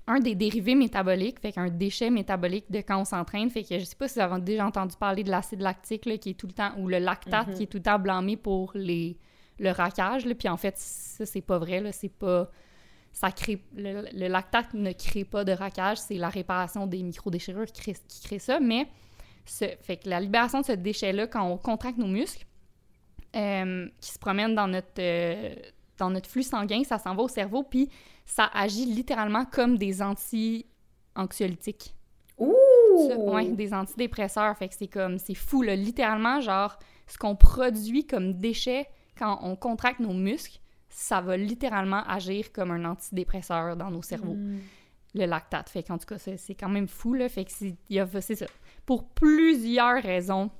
un 0.05 0.19
des 0.19 0.35
dérivés 0.35 0.75
métaboliques, 0.75 1.39
fait 1.39 1.51
qu'un 1.51 1.69
déchet 1.69 2.11
métabolique 2.11 2.69
de 2.71 2.79
quand 2.79 3.01
on 3.01 3.05
s'entraîne, 3.05 3.49
fait 3.49 3.63
que 3.63 3.79
je 3.79 3.85
sais 3.85 3.95
pas 3.95 4.07
si 4.07 4.15
vous 4.15 4.21
avez 4.21 4.41
déjà 4.41 4.65
entendu 4.67 4.95
parler 4.97 5.23
de 5.23 5.31
l'acide 5.31 5.61
lactique 5.61 6.19
qui 6.19 6.29
est 6.29 6.33
tout 6.39 6.47
le 6.47 6.53
temps, 6.53 6.71
ou 6.77 6.87
le 6.87 6.99
lactate 6.99 7.47
mhm. 7.47 7.53
qui 7.55 7.63
est 7.63 7.67
tout 7.67 7.77
le 7.77 7.83
temps 7.83 7.99
blâmé 7.99 8.37
pour 8.37 8.71
les, 8.75 9.17
le 9.59 9.71
raquage, 9.71 10.25
là, 10.25 10.35
puis 10.35 10.49
en 10.49 10.57
fait, 10.57 10.77
ça, 10.77 11.25
c'est 11.25 11.41
pas 11.41 11.57
vrai, 11.57 11.81
là, 11.81 11.91
c'est 11.91 12.09
pas... 12.09 12.49
Ça 13.11 13.31
crée... 13.31 13.61
Le, 13.75 14.27
lactate 14.27 14.73
ne 14.73 14.91
crée 14.91 15.25
pas 15.25 15.43
de 15.43 15.51
raquage, 15.51 15.97
c'est 15.97 16.15
la 16.15 16.29
réparation 16.29 16.87
des 16.87 17.03
micro-déchirures 17.03 17.65
qui 17.65 17.81
crée, 17.81 17.95
qui 18.07 18.21
crée 18.21 18.39
ça, 18.39 18.59
mais 18.59 18.87
ce, 19.45 19.65
fait 19.81 19.97
que 19.97 20.09
la 20.09 20.19
libération 20.19 20.61
de 20.61 20.65
ce 20.65 20.71
déchet-là, 20.73 21.27
quand 21.27 21.43
on 21.43 21.57
contracte 21.57 21.97
nos 21.97 22.07
muscles, 22.07 22.45
euh, 23.35 23.87
qui 23.99 24.11
se 24.11 24.19
promènent 24.19 24.55
dans 24.55 24.67
notre, 24.67 24.87
euh, 24.99 25.53
dans 25.97 26.09
notre 26.09 26.29
flux 26.29 26.43
sanguin, 26.43 26.83
ça 26.83 26.97
s'en 26.97 27.15
va 27.15 27.23
au 27.23 27.27
cerveau, 27.27 27.63
puis 27.63 27.89
ça 28.25 28.49
agit 28.53 28.85
littéralement 28.85 29.45
comme 29.45 29.77
des 29.77 30.01
anti-anxiolytiques. 30.01 31.95
Ouh! 32.37 32.55
Oui, 33.17 33.51
des 33.51 33.73
antidépresseurs. 33.73 34.57
Fait 34.57 34.69
que 34.69 34.75
c'est 34.75 34.87
comme, 34.87 35.19
c'est 35.19 35.35
fou, 35.35 35.61
là. 35.61 35.75
Littéralement, 35.75 36.41
genre, 36.41 36.77
ce 37.07 37.17
qu'on 37.17 37.35
produit 37.35 38.05
comme 38.05 38.33
déchets 38.33 38.87
quand 39.19 39.39
on 39.43 39.55
contracte 39.57 39.99
nos 39.99 40.13
muscles, 40.13 40.59
ça 40.87 41.21
va 41.21 41.37
littéralement 41.37 42.03
agir 42.07 42.51
comme 42.51 42.71
un 42.71 42.85
antidépresseur 42.85 43.75
dans 43.75 43.91
nos 43.91 44.01
cerveaux. 44.01 44.33
Hmm. 44.33 44.59
Le 45.13 45.25
lactate. 45.25 45.69
Fait 45.69 45.83
qu'en 45.83 45.97
tout 45.97 46.05
cas, 46.05 46.17
c'est 46.17 46.55
quand 46.55 46.69
même 46.69 46.87
fou, 46.87 47.13
là. 47.13 47.27
Fait 47.29 47.43
que 47.43 47.51
c'est 47.51 48.35
ça. 48.35 48.45
Pour 48.85 49.09
plusieurs 49.09 50.01
raisons, 50.01 50.51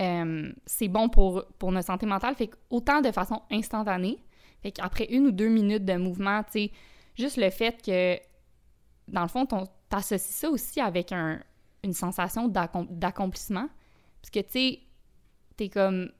euh, 0.00 0.52
c'est 0.66 0.88
bon 0.88 1.08
pour, 1.08 1.44
pour 1.58 1.70
notre 1.72 1.86
santé 1.86 2.04
mentale. 2.06 2.34
Fait 2.34 2.50
autant 2.70 3.00
de 3.00 3.10
façon 3.12 3.40
instantanée, 3.50 4.18
fait 4.62 4.72
qu'après 4.72 5.04
une 5.04 5.28
ou 5.28 5.30
deux 5.32 5.48
minutes 5.48 5.84
de 5.84 5.94
mouvement, 5.94 6.42
tu 6.44 6.52
sais, 6.52 6.72
juste 7.14 7.36
le 7.36 7.50
fait 7.50 7.80
que, 7.82 8.18
dans 9.08 9.22
le 9.22 9.28
fond, 9.28 9.46
t'associes 9.88 10.34
ça 10.34 10.50
aussi 10.50 10.80
avec 10.80 11.12
une 11.12 11.92
sensation 11.92 12.48
d'accomplissement. 12.48 13.68
Parce 14.20 14.30
que, 14.30 14.40
tu 14.40 14.50
sais, 14.50 14.80
t'es 15.56 15.68
comme 15.68 16.10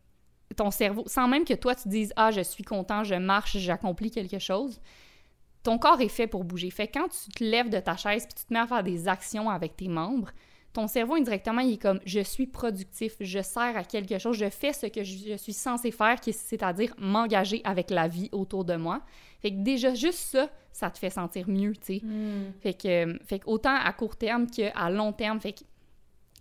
ton 0.54 0.70
cerveau, 0.70 1.04
sans 1.06 1.28
même 1.28 1.44
que 1.44 1.54
toi 1.54 1.74
tu 1.74 1.88
dises 1.88 2.12
Ah, 2.16 2.30
je 2.30 2.40
suis 2.40 2.64
content, 2.64 3.04
je 3.04 3.14
marche, 3.14 3.56
j'accomplis 3.58 4.10
quelque 4.10 4.38
chose, 4.38 4.80
ton 5.62 5.78
corps 5.78 6.00
est 6.00 6.08
fait 6.08 6.26
pour 6.26 6.44
bouger. 6.44 6.70
Fait 6.70 6.88
que 6.88 6.98
quand 6.98 7.08
tu 7.08 7.30
te 7.30 7.44
lèves 7.44 7.70
de 7.70 7.78
ta 7.78 7.96
chaise 7.96 8.24
puis 8.26 8.34
tu 8.34 8.44
te 8.44 8.52
mets 8.52 8.60
à 8.60 8.66
faire 8.66 8.82
des 8.82 9.08
actions 9.08 9.48
avec 9.50 9.76
tes 9.76 9.88
membres, 9.88 10.30
ton 10.72 10.86
cerveau 10.86 11.14
indirectement, 11.14 11.60
il 11.60 11.74
est 11.74 11.82
comme 11.82 12.00
je 12.04 12.20
suis 12.20 12.46
productif, 12.46 13.16
je 13.20 13.40
sers 13.42 13.76
à 13.76 13.84
quelque 13.84 14.18
chose, 14.18 14.36
je 14.36 14.48
fais 14.48 14.72
ce 14.72 14.86
que 14.86 15.04
je, 15.04 15.36
suis 15.36 15.52
censé 15.52 15.90
faire, 15.90 16.16
c'est-à-dire 16.22 16.94
m'engager 16.98 17.60
avec 17.64 17.90
la 17.90 18.08
vie 18.08 18.30
autour 18.32 18.64
de 18.64 18.76
moi. 18.76 19.02
Fait 19.40 19.50
que 19.50 19.56
déjà, 19.56 19.94
juste 19.94 20.18
ça, 20.18 20.48
ça 20.72 20.90
te 20.90 20.98
fait 20.98 21.10
sentir 21.10 21.48
mieux, 21.48 21.74
tu 21.74 21.98
sais. 21.98 22.00
Hmm. 22.02 22.52
Fait, 22.60 22.74
que, 22.74 23.18
fait 23.26 23.40
que 23.40 23.44
autant 23.46 23.74
à 23.74 23.92
court 23.92 24.16
terme 24.16 24.46
qu'à 24.46 24.88
long 24.88 25.12
terme. 25.12 25.40
Fait 25.40 25.52
que 25.52 25.60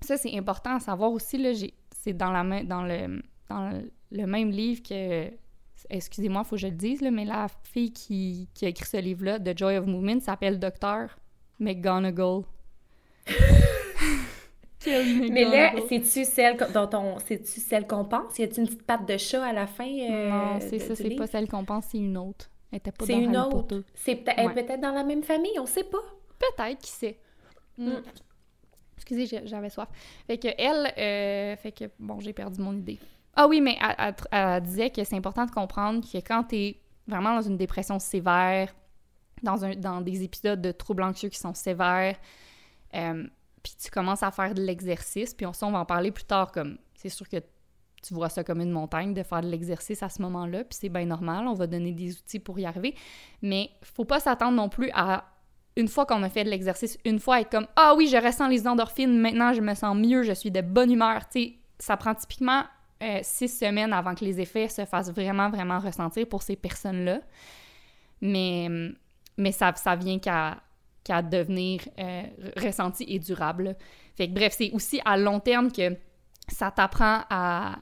ça, 0.02 0.16
c'est 0.16 0.36
important 0.38 0.76
à 0.76 0.80
savoir 0.80 1.12
aussi, 1.12 1.38
là, 1.38 1.52
c'est 1.92 2.14
dans, 2.14 2.32
la, 2.32 2.64
dans, 2.64 2.84
le, 2.84 3.22
dans 3.50 3.70
le 3.70 3.92
même 4.12 4.52
livre 4.52 4.82
que 4.84 5.32
excusez-moi, 5.90 6.44
il 6.46 6.48
faut 6.48 6.56
que 6.56 6.62
je 6.62 6.68
le 6.68 6.74
dise, 6.74 7.02
là, 7.02 7.12
mais 7.12 7.26
la 7.26 7.48
fille 7.64 7.92
qui, 7.92 8.48
qui 8.54 8.66
a 8.66 8.70
écrit 8.70 8.86
ce 8.86 8.98
livre-là, 8.98 9.40
The 9.40 9.58
Joy 9.58 9.78
of 9.78 9.88
Movement, 9.88 10.20
s'appelle 10.20 10.60
Dr. 10.60 11.08
McGonagall. 11.60 12.44
Mais 14.88 15.44
là, 15.44 15.74
c'est-tu 15.88 16.26
celle 16.26 16.58
dont 16.74 16.90
on, 16.94 17.20
c'est-tu 17.20 17.60
celle 17.60 17.86
qu'on 17.86 18.06
pense? 18.06 18.38
Y 18.40 18.44
a-t-il 18.44 18.62
une 18.62 18.66
petite 18.66 18.84
patte 18.84 19.08
de 19.08 19.18
chat 19.18 19.44
à 19.44 19.54
la 19.54 19.68
fin? 19.68 19.88
Euh, 19.88 20.30
non, 20.30 20.60
c'est 20.60 20.80
ça, 20.80 20.96
c'est 20.96 21.16
pas 21.16 21.28
celle 21.28 21.48
qu'on 21.48 21.64
pense, 21.66 21.86
c'est 21.92 22.00
une 22.00 22.18
autre. 22.18 22.50
Elle 22.72 22.78
était 22.78 22.92
pas 22.92 23.06
c'est 23.06 23.14
une 23.14 23.38
autre? 23.38 23.84
C'est 23.94 24.16
peut-être, 24.16 24.54
peut-être 24.54 24.82
dans 24.82 24.94
la 24.94 25.04
même 25.04 25.24
famille, 25.24 25.60
on 25.60 25.66
sait 25.66 25.84
pas. 25.84 26.02
Peut-être, 26.40 26.80
qui 26.80 26.90
sait? 26.90 27.20
Mm. 27.78 27.90
Mm. 27.90 28.04
Excusez, 28.98 29.42
j'avais 29.46 29.70
soif. 29.70 29.90
Fait 30.26 30.38
que 30.38 30.48
elle, 30.58 30.94
euh, 30.98 31.56
fait 31.58 31.72
que 31.72 31.86
bon, 32.00 32.20
j'ai 32.20 32.34
perdu 32.34 32.62
mon 32.62 32.74
idée. 32.74 32.98
Ah 33.36 33.48
oui, 33.48 33.62
mais 33.62 33.78
elle, 34.32 34.62
disait 34.62 34.90
que 34.90 35.04
c'est 35.04 35.16
important 35.16 35.46
de 35.46 35.52
comprendre 35.52 36.02
que 36.02 36.18
quand 36.18 36.44
t'es 36.44 36.82
vraiment 37.08 37.36
dans 37.36 37.42
une 37.42 37.58
dépression 37.58 38.00
sévère, 38.00 38.74
dans 39.42 40.02
des 40.02 40.24
épisodes 40.24 40.62
de 40.62 40.72
troubles 40.72 41.04
anxieux 41.04 41.30
qui 41.30 41.40
sont 41.40 41.54
sévères, 41.54 42.18
euh, 42.94 43.24
puis 43.64 43.74
tu 43.82 43.90
commences 43.90 44.24
à 44.24 44.32
faire 44.32 44.54
de 44.54 44.62
l'exercice, 44.62 45.34
puis 45.34 45.46
on, 45.46 45.52
on 45.62 45.72
va 45.72 45.80
en 45.80 45.86
parler 45.86 46.12
plus 46.12 46.26
tard, 46.26 46.52
comme 46.52 46.78
c'est 46.96 47.10
sûr 47.10 47.28
que 47.28 47.38
tu 48.02 48.14
vois 48.14 48.30
ça 48.30 48.44
comme 48.44 48.62
une 48.62 48.72
montagne 48.72 49.14
de 49.14 49.24
faire 49.24 49.42
de 49.42 49.48
l'exercice 49.48 50.02
à 50.04 50.10
ce 50.10 50.22
moment-là, 50.24 50.64
puis 50.64 50.78
c'est 50.80 50.90
bien 50.90 51.06
normal, 51.06 51.48
on 51.48 51.54
va 51.54 51.68
donner 51.68 51.92
des 51.92 52.18
outils 52.18 52.40
pour 52.40 52.58
y 52.60 52.66
arriver, 52.66 52.96
mais 53.42 53.70
faut 53.84 54.06
pas 54.06 54.20
s'attendre 54.20 54.54
non 54.54 54.70
plus 54.70 54.90
à 54.94 55.26
une 55.78 55.88
fois 55.88 56.06
qu'on 56.06 56.22
a 56.24 56.30
fait 56.30 56.44
de 56.44 56.50
l'exercice, 56.50 56.98
une 57.06 57.20
fois 57.20 57.42
être 57.42 57.50
comme 57.50 57.68
ah 57.76 57.94
oui, 57.96 58.08
je 58.08 58.18
ressens 58.18 58.48
les 58.48 58.68
endorphines, 58.68 59.20
maintenant 59.20 59.54
je 59.54 59.62
me 59.62 59.74
sens 59.76 59.96
mieux, 59.96 60.24
je 60.24 60.34
suis 60.34 60.52
de 60.52 60.62
bonne 60.62 60.92
humeur, 60.92 61.30
tu 61.30 61.40
sais, 61.40 61.54
ça 61.80 61.96
prend 61.98 62.14
typiquement 62.16 62.64
euh, 63.02 63.20
six 63.24 63.48
semaines 63.48 63.94
avant 63.94 64.16
que 64.16 64.24
les 64.24 64.40
effets 64.40 64.68
se 64.68 64.86
fassent 64.86 65.12
vraiment 65.12 65.50
vraiment 65.50 65.80
ressentir 65.80 66.28
pour 66.28 66.42
ces 66.42 66.56
personnes-là, 66.56 67.22
mais 68.22 68.70
mais 69.38 69.52
ça 69.52 69.74
ça 69.76 69.96
vient 69.96 70.20
qu'à 70.20 70.62
qu'à 71.04 71.22
devenir 71.22 71.82
euh, 72.00 72.24
ressenti 72.58 73.06
et 73.08 73.20
durable. 73.20 73.76
Fait 74.16 74.28
que 74.28 74.34
bref, 74.34 74.54
c'est 74.58 74.72
aussi 74.72 75.02
à 75.06 75.18
long 75.18 75.40
terme 75.40 75.72
que 75.72 75.96
ça 76.48 76.72
t'apprend 76.72 77.22
à, 77.30 77.80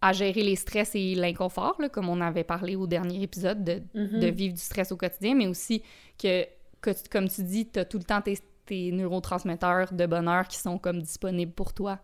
à, 0.00 0.12
gérer 0.12 0.42
les 0.42 0.56
stress 0.56 0.94
et 0.94 1.14
l'inconfort, 1.14 1.76
comme 1.92 2.08
on 2.08 2.20
avait 2.20 2.44
parlé 2.44 2.76
au 2.76 2.86
dernier 2.86 3.22
épisode, 3.22 3.64
de, 3.64 3.82
mm-hmm. 3.94 4.18
de, 4.18 4.26
vivre 4.28 4.54
du 4.54 4.60
stress 4.60 4.92
au 4.92 4.96
quotidien, 4.96 5.34
mais 5.34 5.46
aussi 5.46 5.82
que, 6.18 6.46
que 6.80 6.90
comme 7.10 7.28
tu 7.28 7.42
dis, 7.42 7.68
tu 7.68 7.78
as 7.78 7.84
tout 7.84 7.98
le 7.98 8.04
temps 8.04 8.20
tes, 8.20 8.38
tes, 8.66 8.92
neurotransmetteurs 8.92 9.92
de 9.92 10.06
bonheur 10.06 10.46
qui 10.46 10.58
sont 10.58 10.78
comme 10.78 11.00
disponibles 11.00 11.52
pour 11.52 11.72
toi. 11.72 11.98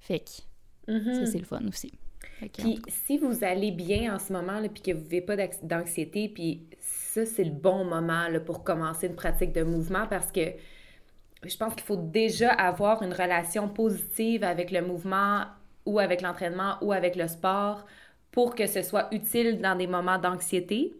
Fait 0.00 0.20
que 0.20 0.92
mm-hmm. 0.92 1.20
ça, 1.20 1.26
c'est 1.26 1.38
le 1.38 1.44
fun 1.44 1.66
aussi. 1.66 1.92
Puis 2.52 2.80
si 2.88 3.18
vous 3.18 3.44
allez 3.44 3.70
bien 3.70 4.14
en 4.14 4.18
ce 4.18 4.32
moment, 4.32 4.60
puis 4.72 4.82
que 4.82 4.90
vous 4.92 5.04
ne 5.04 5.04
vivez 5.04 5.20
pas 5.20 5.36
d'anxiété, 5.62 6.28
puis 6.28 6.66
ça, 6.80 7.24
c'est 7.24 7.44
le 7.44 7.50
bon 7.50 7.84
moment 7.84 8.28
là, 8.28 8.40
pour 8.40 8.64
commencer 8.64 9.06
une 9.06 9.14
pratique 9.14 9.52
de 9.52 9.62
mouvement 9.62 10.06
parce 10.08 10.32
que 10.32 10.40
je 11.44 11.56
pense 11.56 11.74
qu'il 11.74 11.84
faut 11.84 11.96
déjà 11.96 12.50
avoir 12.50 13.02
une 13.02 13.12
relation 13.12 13.68
positive 13.68 14.44
avec 14.44 14.70
le 14.70 14.82
mouvement 14.82 15.44
ou 15.86 15.98
avec 15.98 16.22
l'entraînement 16.22 16.76
ou 16.80 16.92
avec 16.92 17.16
le 17.16 17.28
sport 17.28 17.84
pour 18.32 18.54
que 18.54 18.66
ce 18.66 18.82
soit 18.82 19.08
utile 19.12 19.60
dans 19.60 19.76
des 19.76 19.86
moments 19.86 20.18
d'anxiété. 20.18 20.94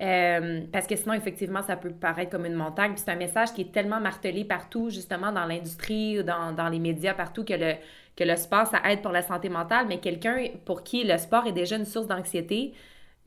Euh, 0.00 0.62
parce 0.72 0.86
que 0.86 0.94
sinon, 0.94 1.14
effectivement, 1.14 1.62
ça 1.62 1.76
peut 1.76 1.90
paraître 1.90 2.30
comme 2.30 2.46
une 2.46 2.54
montagne. 2.54 2.92
Puis 2.92 3.02
c'est 3.04 3.10
un 3.10 3.16
message 3.16 3.52
qui 3.52 3.62
est 3.62 3.72
tellement 3.72 4.00
martelé 4.00 4.44
partout, 4.44 4.90
justement 4.90 5.32
dans 5.32 5.44
l'industrie 5.44 6.22
dans, 6.22 6.52
dans, 6.52 6.68
les 6.68 6.78
médias, 6.78 7.14
partout, 7.14 7.44
que 7.44 7.54
le, 7.54 7.74
que 8.16 8.24
le 8.24 8.36
sport, 8.36 8.66
ça 8.66 8.80
aide 8.84 9.02
pour 9.02 9.10
la 9.10 9.22
santé 9.22 9.48
mentale. 9.48 9.86
Mais 9.88 9.98
quelqu'un 9.98 10.36
pour 10.64 10.84
qui 10.84 11.02
le 11.04 11.18
sport 11.18 11.46
est 11.46 11.52
déjà 11.52 11.76
une 11.76 11.84
source 11.84 12.06
d'anxiété, 12.06 12.74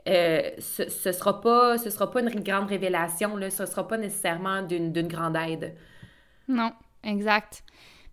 euh, 0.07 0.49
ce 0.59 0.83
ne 0.83 1.13
sera, 1.13 1.41
pas, 1.41 1.77
ce 1.77 1.89
sera 1.89 2.09
pas 2.09 2.21
une 2.21 2.29
grande 2.41 2.69
révélation, 2.69 3.35
là, 3.35 3.49
ce 3.49 3.63
ne 3.63 3.67
sera 3.67 3.87
pas 3.87 3.97
nécessairement 3.97 4.61
d'une 4.63 5.07
grande 5.07 5.35
aide. 5.35 5.75
Non, 6.47 6.71
exact. 7.03 7.63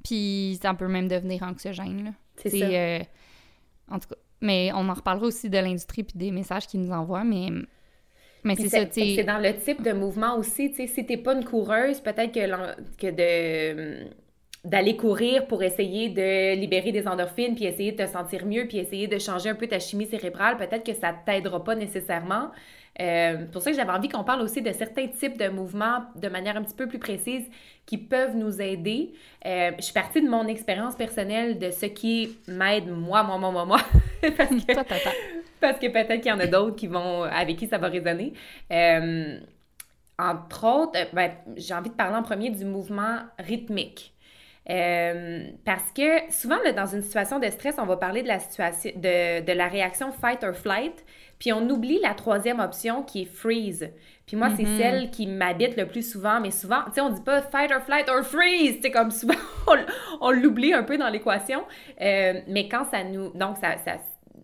Puis 0.04 0.58
ça 0.60 0.74
peut 0.74 0.88
même 0.88 1.08
devenir 1.08 1.42
anxiogène. 1.44 2.14
C'est 2.36 2.50
ça. 2.50 2.66
Euh, 2.66 3.00
en 3.90 3.98
tout 3.98 4.08
cas, 4.08 4.16
mais 4.40 4.70
on 4.74 4.88
en 4.88 4.94
reparlera 4.94 5.26
aussi 5.26 5.48
de 5.48 5.58
l'industrie 5.58 6.04
puis 6.04 6.16
des 6.16 6.30
messages 6.30 6.66
qu'ils 6.66 6.80
nous 6.80 6.92
envoient, 6.92 7.24
mais 7.24 7.48
mais 8.44 8.54
c'est 8.56 8.68
ça, 8.68 8.84
C'est 8.90 9.24
dans 9.24 9.38
le 9.38 9.54
type 9.56 9.82
de 9.82 9.92
mouvement 9.92 10.36
aussi, 10.36 10.70
tu 10.70 10.76
sais, 10.76 10.86
si 10.86 11.04
t'es 11.04 11.16
pas 11.16 11.34
une 11.34 11.44
coureuse, 11.44 12.00
peut-être 12.00 12.32
que, 12.32 12.96
que 12.96 13.10
de 13.10 14.08
d'aller 14.64 14.96
courir 14.96 15.46
pour 15.46 15.62
essayer 15.62 16.08
de 16.08 16.54
libérer 16.56 16.92
des 16.92 17.06
endorphines, 17.06 17.54
puis 17.54 17.64
essayer 17.64 17.92
de 17.92 18.04
te 18.04 18.08
sentir 18.08 18.44
mieux, 18.44 18.66
puis 18.66 18.78
essayer 18.78 19.06
de 19.06 19.18
changer 19.18 19.48
un 19.48 19.54
peu 19.54 19.66
ta 19.66 19.78
chimie 19.78 20.06
cérébrale, 20.06 20.56
peut-être 20.56 20.84
que 20.84 20.94
ça 20.94 21.14
t'aidera 21.24 21.62
pas 21.62 21.74
nécessairement. 21.74 22.50
Euh, 23.00 23.46
pour 23.52 23.62
ça 23.62 23.70
que 23.70 23.76
j'avais 23.76 23.92
envie 23.92 24.08
qu'on 24.08 24.24
parle 24.24 24.42
aussi 24.42 24.60
de 24.60 24.72
certains 24.72 25.06
types 25.06 25.38
de 25.38 25.48
mouvements 25.48 26.02
de 26.16 26.28
manière 26.28 26.56
un 26.56 26.62
petit 26.62 26.74
peu 26.74 26.88
plus 26.88 26.98
précise 26.98 27.44
qui 27.86 27.96
peuvent 27.96 28.36
nous 28.36 28.60
aider. 28.60 29.12
Euh, 29.46 29.70
je 29.78 29.84
suis 29.84 29.94
partie 29.94 30.20
de 30.20 30.28
mon 30.28 30.46
expérience 30.48 30.96
personnelle 30.96 31.58
de 31.58 31.70
ce 31.70 31.86
qui 31.86 32.36
m'aide 32.48 32.88
moi, 32.88 33.22
moi, 33.22 33.38
moi, 33.38 33.52
moi, 33.52 33.64
moi. 33.64 33.80
parce 34.36 34.50
que, 34.50 34.72
parce 35.60 35.78
que 35.78 35.86
peut-être 35.86 36.20
qu'il 36.20 36.30
y 36.30 36.32
en 36.32 36.40
a 36.40 36.46
d'autres 36.46 36.76
qui 36.76 36.86
vont, 36.86 37.22
avec 37.24 37.56
qui 37.56 37.66
ça 37.66 37.78
va 37.78 37.88
résonner. 37.88 38.32
Euh, 38.72 39.38
entre 40.18 40.66
autres, 40.66 40.98
ben, 41.12 41.32
j'ai 41.56 41.74
envie 41.74 41.90
de 41.90 41.94
parler 41.94 42.16
en 42.16 42.22
premier 42.22 42.50
du 42.50 42.64
mouvement 42.64 43.18
rythmique. 43.38 44.14
parce 44.66 45.92
que 45.94 46.30
souvent, 46.30 46.58
dans 46.76 46.86
une 46.86 47.02
situation 47.02 47.38
de 47.38 47.46
stress, 47.46 47.76
on 47.78 47.86
va 47.86 47.96
parler 47.96 48.22
de 48.22 48.28
la 48.28 48.38
situation 48.38 48.90
de, 48.96 49.44
de 49.44 49.52
la 49.52 49.68
réaction 49.68 50.12
fight 50.12 50.42
or 50.42 50.54
flight, 50.54 51.04
puis 51.38 51.52
on 51.52 51.68
oublie 51.70 52.00
la 52.00 52.14
troisième 52.14 52.60
option 52.60 53.02
qui 53.02 53.22
est 53.22 53.32
freeze. 53.32 53.90
Puis 54.28 54.36
moi, 54.36 54.50
c'est 54.54 54.64
mm-hmm. 54.64 54.76
celle 54.76 55.10
qui 55.10 55.26
m'habite 55.26 55.74
le 55.76 55.86
plus 55.86 56.08
souvent, 56.08 56.38
mais 56.38 56.50
souvent, 56.50 56.82
tu 56.86 56.94
sais, 56.94 57.00
on 57.00 57.08
dit 57.08 57.22
pas 57.22 57.40
fight 57.40 57.72
or 57.72 57.80
flight 57.80 58.08
or 58.10 58.22
freeze, 58.22 58.78
tu 58.80 58.90
comme 58.90 59.10
souvent, 59.10 59.34
on, 60.20 60.30
l'oublie 60.30 60.74
un 60.74 60.82
peu 60.82 60.98
dans 60.98 61.08
l'équation. 61.08 61.64
Euh, 62.00 62.40
mais 62.46 62.68
quand 62.68 62.84
ça 62.90 63.04
nous. 63.04 63.30
Donc, 63.30 63.56
ça, 63.56 63.76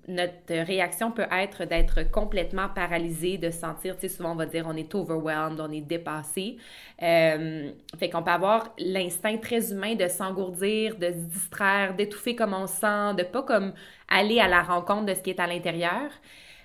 notre 0.09 0.55
réaction 0.67 1.11
peut 1.11 1.27
être 1.31 1.65
d'être 1.65 2.11
complètement 2.11 2.69
paralysé, 2.69 3.39
de 3.39 3.51
sentir, 3.51 3.97
tu 3.97 4.03
sais, 4.03 4.17
souvent 4.17 4.33
on 4.33 4.37
va 4.37 4.47
dire 4.47 4.67
on 4.69 4.77
est 4.77 4.95
overwhelmed, 4.95 5.61
on 5.61 5.71
est 5.71 5.81
dépassé. 5.81 6.57
Euh, 7.03 7.71
fait 7.99 8.11
qu'on 8.11 8.23
peut 8.23 8.31
avoir 8.31 8.75
l'instinct 8.79 9.37
très 9.39 9.73
humain 9.73 9.95
de 9.95 10.09
s'engourdir, 10.09 10.97
de 10.97 11.07
se 11.07 11.27
distraire, 11.33 11.95
d'étouffer 11.95 12.35
comme 12.35 12.55
on 12.55 12.67
sent, 12.67 13.15
de 13.17 13.23
pas 13.23 13.43
comme 13.43 13.73
aller 14.09 14.41
à 14.41 14.49
la 14.49 14.63
rencontre 14.63 15.07
de 15.07 15.15
ce 15.15 15.21
qui 15.21 15.31
est 15.31 15.41
à 15.41 15.47
l'intérieur. 15.47 16.11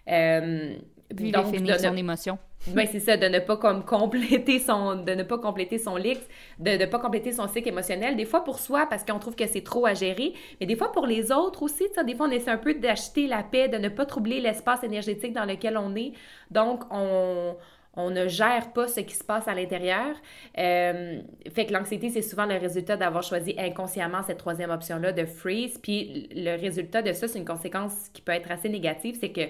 Euh, 0.08 0.75
donc, 1.12 1.52
de 1.52 1.78
son 1.78 1.95
émotion. 1.95 2.38
Ben, 2.67 2.86
c'est 2.91 3.00
ça, 3.00 3.17
de 3.17 3.26
ne 3.28 3.39
pas 3.39 3.58
comme 3.58 3.84
compléter 3.86 4.60
son, 4.60 4.95
de 4.95 5.13
ne 5.13 5.24
pas 5.24 5.38
compléter 5.39 5.78
son 5.78 5.95
de 5.95 6.72
ne 6.78 6.86
pas 6.86 7.00
compléter 7.00 7.32
son 7.32 7.48
cycle 7.48 7.69
émotionnel. 7.69 8.15
Des 8.15 8.26
fois 8.26 8.43
pour 8.43 8.60
soi, 8.60 8.86
parce 8.89 9.04
qu'on 9.04 9.17
trouve 9.17 9.36
que 9.36 9.48
c'est 9.48 9.63
trop 9.63 9.86
à 9.86 9.93
gérer, 9.93 10.34
mais 10.60 10.67
des 10.67 10.76
fois 10.76 10.91
pour 10.91 11.08
les 11.08 11.32
autres 11.32 11.63
aussi, 11.63 11.86
des 12.06 12.15
fois 12.15 12.28
on 12.28 12.32
essaie 12.32 12.52
un 12.52 12.58
peu 12.58 12.74
d'acheter 12.76 13.28
la 13.28 13.43
paix, 13.43 13.69
de 13.69 13.78
ne 13.78 13.89
pas 13.89 14.06
troubler 14.06 14.41
l'espace 14.41 14.84
énergétique 14.84 15.34
dans 15.34 15.45
lequel 15.45 15.78
on 15.78 15.95
est. 15.95 16.12
Donc, 16.52 16.84
on, 16.91 17.56
on 17.95 18.10
ne 18.12 18.28
gère 18.28 18.72
pas 18.74 18.88
ce 18.88 19.00
qui 19.00 19.15
se 19.15 19.24
passe 19.24 19.48
à 19.48 19.56
l'intérieur. 19.56 20.15
Euh, 20.58 21.22
fait 21.54 21.65
que 21.65 21.74
l'anxiété, 21.74 22.10
c'est 22.10 22.22
souvent 22.22 22.45
le 22.45 22.58
résultat 22.58 22.98
d'avoir 22.98 23.24
choisi 23.24 23.56
inconsciemment 23.58 24.22
cette 24.24 24.38
troisième 24.38 24.69
option-là 24.69 25.12
de 25.12 25.26
freeze. 25.26 25.78
Puis 25.82 26.30
le 26.36 26.60
résultat 26.60 27.02
de 27.02 27.13
ça, 27.13 27.28
c'est 27.28 27.39
une 27.39 27.45
conséquence 27.45 28.10
qui 28.13 28.22
peut 28.22 28.32
être 28.32 28.52
assez 28.52 28.69
négative, 28.69 29.17
c'est 29.19 29.32
que 29.32 29.41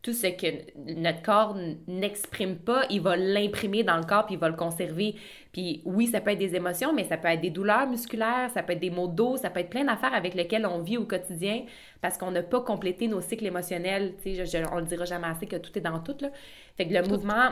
tout 0.00 0.12
ce 0.12 0.28
que 0.28 0.46
notre 0.94 1.22
corps 1.22 1.56
n'exprime 1.88 2.56
pas, 2.56 2.84
il 2.88 3.00
va 3.00 3.16
l'imprimer 3.16 3.82
dans 3.82 3.96
le 3.96 4.04
corps 4.04 4.26
puis 4.26 4.36
il 4.36 4.38
va 4.38 4.48
le 4.48 4.54
conserver. 4.54 5.16
Puis 5.52 5.82
oui, 5.84 6.06
ça 6.06 6.20
peut 6.20 6.30
être 6.30 6.38
des 6.38 6.54
émotions, 6.54 6.92
mais 6.92 7.04
ça 7.04 7.16
peut 7.16 7.28
être 7.28 7.40
des 7.40 7.50
douleurs 7.50 7.88
musculaires, 7.88 8.48
ça 8.54 8.62
peut 8.62 8.74
être 8.74 8.80
des 8.80 8.90
maux 8.90 9.08
d'eau, 9.08 9.36
ça 9.36 9.50
peut 9.50 9.60
être 9.60 9.70
plein 9.70 9.84
d'affaires 9.84 10.14
avec 10.14 10.34
lesquelles 10.34 10.66
on 10.66 10.78
vit 10.78 10.98
au 10.98 11.04
quotidien 11.04 11.64
parce 12.00 12.16
qu'on 12.16 12.30
n'a 12.30 12.42
pas 12.42 12.60
complété 12.60 13.08
nos 13.08 13.20
cycles 13.20 13.46
émotionnels. 13.46 14.14
Tu 14.22 14.36
sais, 14.36 14.62
on 14.72 14.78
le 14.78 14.84
dira 14.84 15.04
jamais 15.04 15.26
assez 15.26 15.46
que 15.46 15.56
tout 15.56 15.76
est 15.76 15.82
dans 15.82 15.98
tout. 15.98 16.16
Là. 16.20 16.30
Fait 16.76 16.86
que 16.86 16.94
le 16.94 17.02
mouvement 17.02 17.50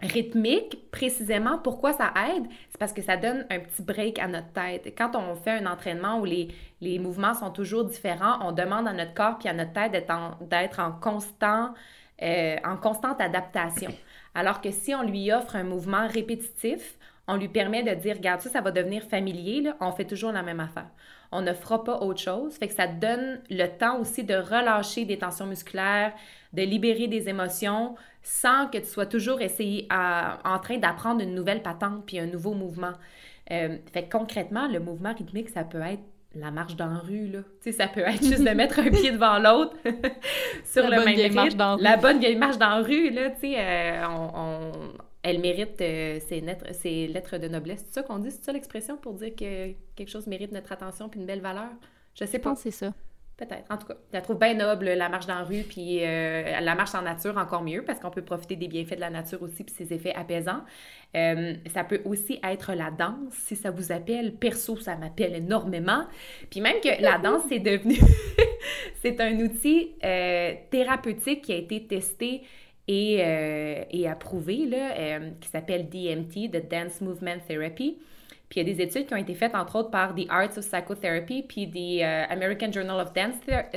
rythmique, 0.00 0.90
précisément, 0.90 1.58
pourquoi 1.58 1.92
ça 1.92 2.12
aide? 2.28 2.44
C'est 2.70 2.78
parce 2.78 2.92
que 2.92 3.02
ça 3.02 3.16
donne 3.16 3.46
un 3.50 3.60
petit 3.60 3.82
break 3.82 4.18
à 4.18 4.26
notre 4.26 4.52
tête. 4.52 4.92
Quand 4.96 5.16
on 5.16 5.34
fait 5.36 5.52
un 5.52 5.66
entraînement 5.66 6.18
où 6.18 6.24
les, 6.24 6.48
les 6.80 6.98
mouvements 6.98 7.34
sont 7.34 7.50
toujours 7.50 7.84
différents, 7.84 8.38
on 8.46 8.52
demande 8.52 8.88
à 8.88 8.92
notre 8.92 9.14
corps 9.14 9.38
puis 9.38 9.48
à 9.48 9.52
notre 9.52 9.72
tête 9.72 9.92
d'être 9.92 10.10
en, 10.10 10.84
en, 10.84 10.92
constant, 10.92 11.74
euh, 12.22 12.56
en 12.64 12.76
constante 12.76 13.20
adaptation. 13.20 13.90
Alors 14.34 14.60
que 14.60 14.70
si 14.70 14.94
on 14.94 15.02
lui 15.02 15.32
offre 15.32 15.56
un 15.56 15.64
mouvement 15.64 16.08
répétitif, 16.08 16.98
on 17.26 17.36
lui 17.36 17.48
permet 17.48 17.82
de 17.82 17.94
dire, 17.94 18.16
regarde, 18.16 18.40
ça, 18.40 18.50
ça 18.50 18.60
va 18.60 18.70
devenir 18.70 19.02
familier, 19.04 19.62
là, 19.62 19.76
on 19.80 19.92
fait 19.92 20.04
toujours 20.04 20.32
la 20.32 20.42
même 20.42 20.60
affaire. 20.60 20.88
On 21.32 21.40
ne 21.40 21.52
fera 21.52 21.82
pas 21.82 22.00
autre 22.00 22.20
chose. 22.20 22.54
Fait 22.56 22.68
que 22.68 22.74
ça 22.74 22.86
donne 22.86 23.40
le 23.48 23.66
temps 23.66 23.98
aussi 23.98 24.24
de 24.24 24.34
relâcher 24.34 25.04
des 25.04 25.18
tensions 25.18 25.46
musculaires, 25.46 26.12
de 26.52 26.62
libérer 26.62 27.08
des 27.08 27.28
émotions 27.28 27.96
sans 28.24 28.68
que 28.68 28.78
tu 28.78 28.86
sois 28.86 29.06
toujours 29.06 29.40
essayé 29.42 29.86
à, 29.90 30.38
en 30.44 30.58
train 30.58 30.78
d'apprendre 30.78 31.20
une 31.20 31.34
nouvelle 31.34 31.62
patente 31.62 32.04
puis 32.06 32.18
un 32.18 32.26
nouveau 32.26 32.54
mouvement. 32.54 32.94
Euh, 33.52 33.76
fait 33.92 34.04
que 34.04 34.16
concrètement, 34.16 34.66
le 34.66 34.80
mouvement 34.80 35.14
rythmique, 35.14 35.50
ça 35.50 35.62
peut 35.62 35.82
être 35.82 36.02
la 36.34 36.50
marche 36.50 36.74
dans 36.74 36.86
la 36.86 36.98
rue, 36.98 37.28
là. 37.28 37.40
Tu 37.62 37.70
sais, 37.70 37.72
ça 37.72 37.86
peut 37.86 38.00
être 38.00 38.24
juste 38.24 38.42
de 38.42 38.50
mettre 38.54 38.80
un 38.80 38.90
pied 38.90 39.12
devant 39.12 39.38
l'autre 39.38 39.76
sur 40.64 40.88
le 40.88 41.04
même 41.04 41.14
rythme. 41.14 41.76
La 41.80 41.96
bonne 41.96 42.18
vieille 42.18 42.36
marche 42.36 42.58
dans 42.58 42.70
la 42.70 42.82
rue, 42.82 43.10
là, 43.10 43.30
tu 43.30 43.40
sais, 43.40 43.54
euh, 43.58 44.06
on, 44.08 44.72
elle 45.22 45.40
mérite 45.40 45.80
euh, 45.80 46.18
ses, 46.26 46.40
lettres, 46.40 47.38
de 47.38 47.48
noblesse. 47.48 47.84
C'est 47.86 47.94
ça 47.94 48.02
qu'on 48.02 48.18
dit? 48.18 48.30
C'est 48.30 48.44
ça 48.44 48.52
l'expression 48.52 48.96
pour 48.96 49.12
dire 49.14 49.34
que 49.36 49.72
quelque 49.94 50.10
chose 50.10 50.26
mérite 50.26 50.50
notre 50.50 50.72
attention 50.72 51.08
puis 51.08 51.20
une 51.20 51.26
belle 51.26 51.40
valeur? 51.40 51.70
Je 52.14 52.24
sais 52.24 52.38
pas. 52.38 52.54
c'est 52.56 52.70
ça. 52.70 52.92
Peut-être. 53.36 53.64
En 53.68 53.76
tout 53.76 53.88
cas, 53.88 53.94
je 54.10 54.12
la 54.16 54.20
trouve 54.20 54.38
bien 54.38 54.54
noble, 54.54 54.84
la 54.90 55.08
marche 55.08 55.26
dans 55.26 55.34
la 55.34 55.42
rue, 55.42 55.64
puis 55.68 56.04
euh, 56.04 56.60
la 56.60 56.74
marche 56.76 56.94
en 56.94 57.02
nature 57.02 57.36
encore 57.36 57.62
mieux, 57.62 57.82
parce 57.84 57.98
qu'on 57.98 58.10
peut 58.10 58.22
profiter 58.22 58.54
des 58.54 58.68
bienfaits 58.68 58.94
de 58.94 59.00
la 59.00 59.10
nature 59.10 59.42
aussi, 59.42 59.64
puis 59.64 59.74
ses 59.74 59.92
effets 59.92 60.14
apaisants. 60.14 60.62
Euh, 61.16 61.54
ça 61.72 61.82
peut 61.82 62.00
aussi 62.04 62.38
être 62.48 62.74
la 62.74 62.92
danse, 62.92 63.32
si 63.32 63.56
ça 63.56 63.72
vous 63.72 63.90
appelle. 63.90 64.36
Perso, 64.36 64.76
ça 64.76 64.94
m'appelle 64.94 65.34
énormément. 65.34 66.04
Puis 66.48 66.60
même 66.60 66.80
que 66.80 67.02
la 67.02 67.18
danse, 67.22 67.42
c'est 67.48 67.58
devenu... 67.58 67.96
c'est 69.02 69.20
un 69.20 69.36
outil 69.40 69.96
euh, 70.04 70.54
thérapeutique 70.70 71.42
qui 71.42 71.52
a 71.54 71.56
été 71.56 71.88
testé 71.88 72.42
et, 72.86 73.14
et 73.90 74.06
approuvé, 74.06 74.66
là, 74.66 75.18
qui 75.40 75.48
s'appelle 75.48 75.88
DMT, 75.88 76.50
The 76.50 76.68
Dance 76.70 77.00
Movement 77.00 77.38
Therapy. 77.48 77.96
Puis 78.54 78.60
il 78.60 78.68
y 78.68 78.70
a 78.70 78.76
des 78.76 78.82
études 78.84 79.08
qui 79.08 79.14
ont 79.14 79.16
été 79.16 79.34
faites, 79.34 79.56
entre 79.56 79.74
autres, 79.74 79.90
par 79.90 80.14
The 80.14 80.26
Arts 80.28 80.56
of 80.56 80.64
Psychotherapy, 80.64 81.42
puis 81.42 81.68
the 81.68 82.04
euh, 82.04 82.24
American 82.30 82.70
Journal 82.70 83.00
of 83.00 83.12
Dance 83.12 83.34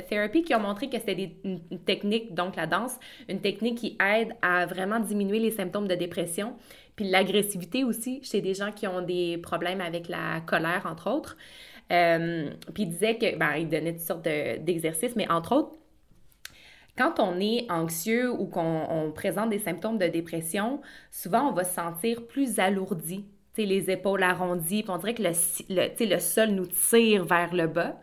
Therapy, 0.08 0.44
qui 0.44 0.54
ont 0.54 0.60
montré 0.60 0.88
que 0.88 0.96
c'était 1.00 1.32
une, 1.42 1.58
technique, 1.84 2.32
donc 2.32 2.54
la 2.54 2.68
danse, 2.68 2.96
une 3.28 3.40
technique 3.40 3.78
qui 3.78 3.98
aide 4.00 4.36
à 4.40 4.66
vraiment 4.66 5.00
diminuer 5.00 5.40
les 5.40 5.50
symptômes 5.50 5.88
de 5.88 5.96
dépression, 5.96 6.54
puis 6.94 7.10
l'agressivité 7.10 7.82
aussi 7.82 8.22
chez 8.22 8.40
des 8.40 8.54
gens 8.54 8.70
qui 8.70 8.86
ont 8.86 9.02
des 9.02 9.38
problèmes 9.38 9.80
avec 9.80 10.06
la 10.06 10.42
colère, 10.46 10.86
entre 10.88 11.10
autres. 11.10 11.36
Euh, 11.90 12.48
puis 12.72 12.84
il 12.84 12.90
disait 12.90 13.18
que, 13.18 13.36
ben, 13.36 13.68
donnait 13.68 13.94
toutes 13.94 14.02
sortes 14.02 14.22
d'exercices, 14.22 15.16
mais 15.16 15.28
entre 15.28 15.56
autres, 15.56 15.72
quand 16.96 17.18
on 17.18 17.40
est 17.40 17.66
anxieux 17.68 18.30
ou 18.30 18.46
qu'on 18.46 19.10
présente 19.12 19.50
des 19.50 19.58
symptômes 19.58 19.98
de 19.98 20.06
dépression, 20.06 20.80
souvent 21.10 21.48
on 21.48 21.52
va 21.52 21.64
se 21.64 21.74
sentir 21.74 22.28
plus 22.28 22.60
alourdi 22.60 23.24
les 23.66 23.90
épaules 23.90 24.22
arrondies, 24.22 24.84
on 24.88 24.98
dirait 24.98 25.14
que 25.14 25.22
le, 25.22 25.32
le, 25.70 26.06
le 26.14 26.18
sol 26.20 26.50
nous 26.50 26.66
tire 26.66 27.24
vers 27.24 27.54
le 27.54 27.66
bas. 27.66 28.00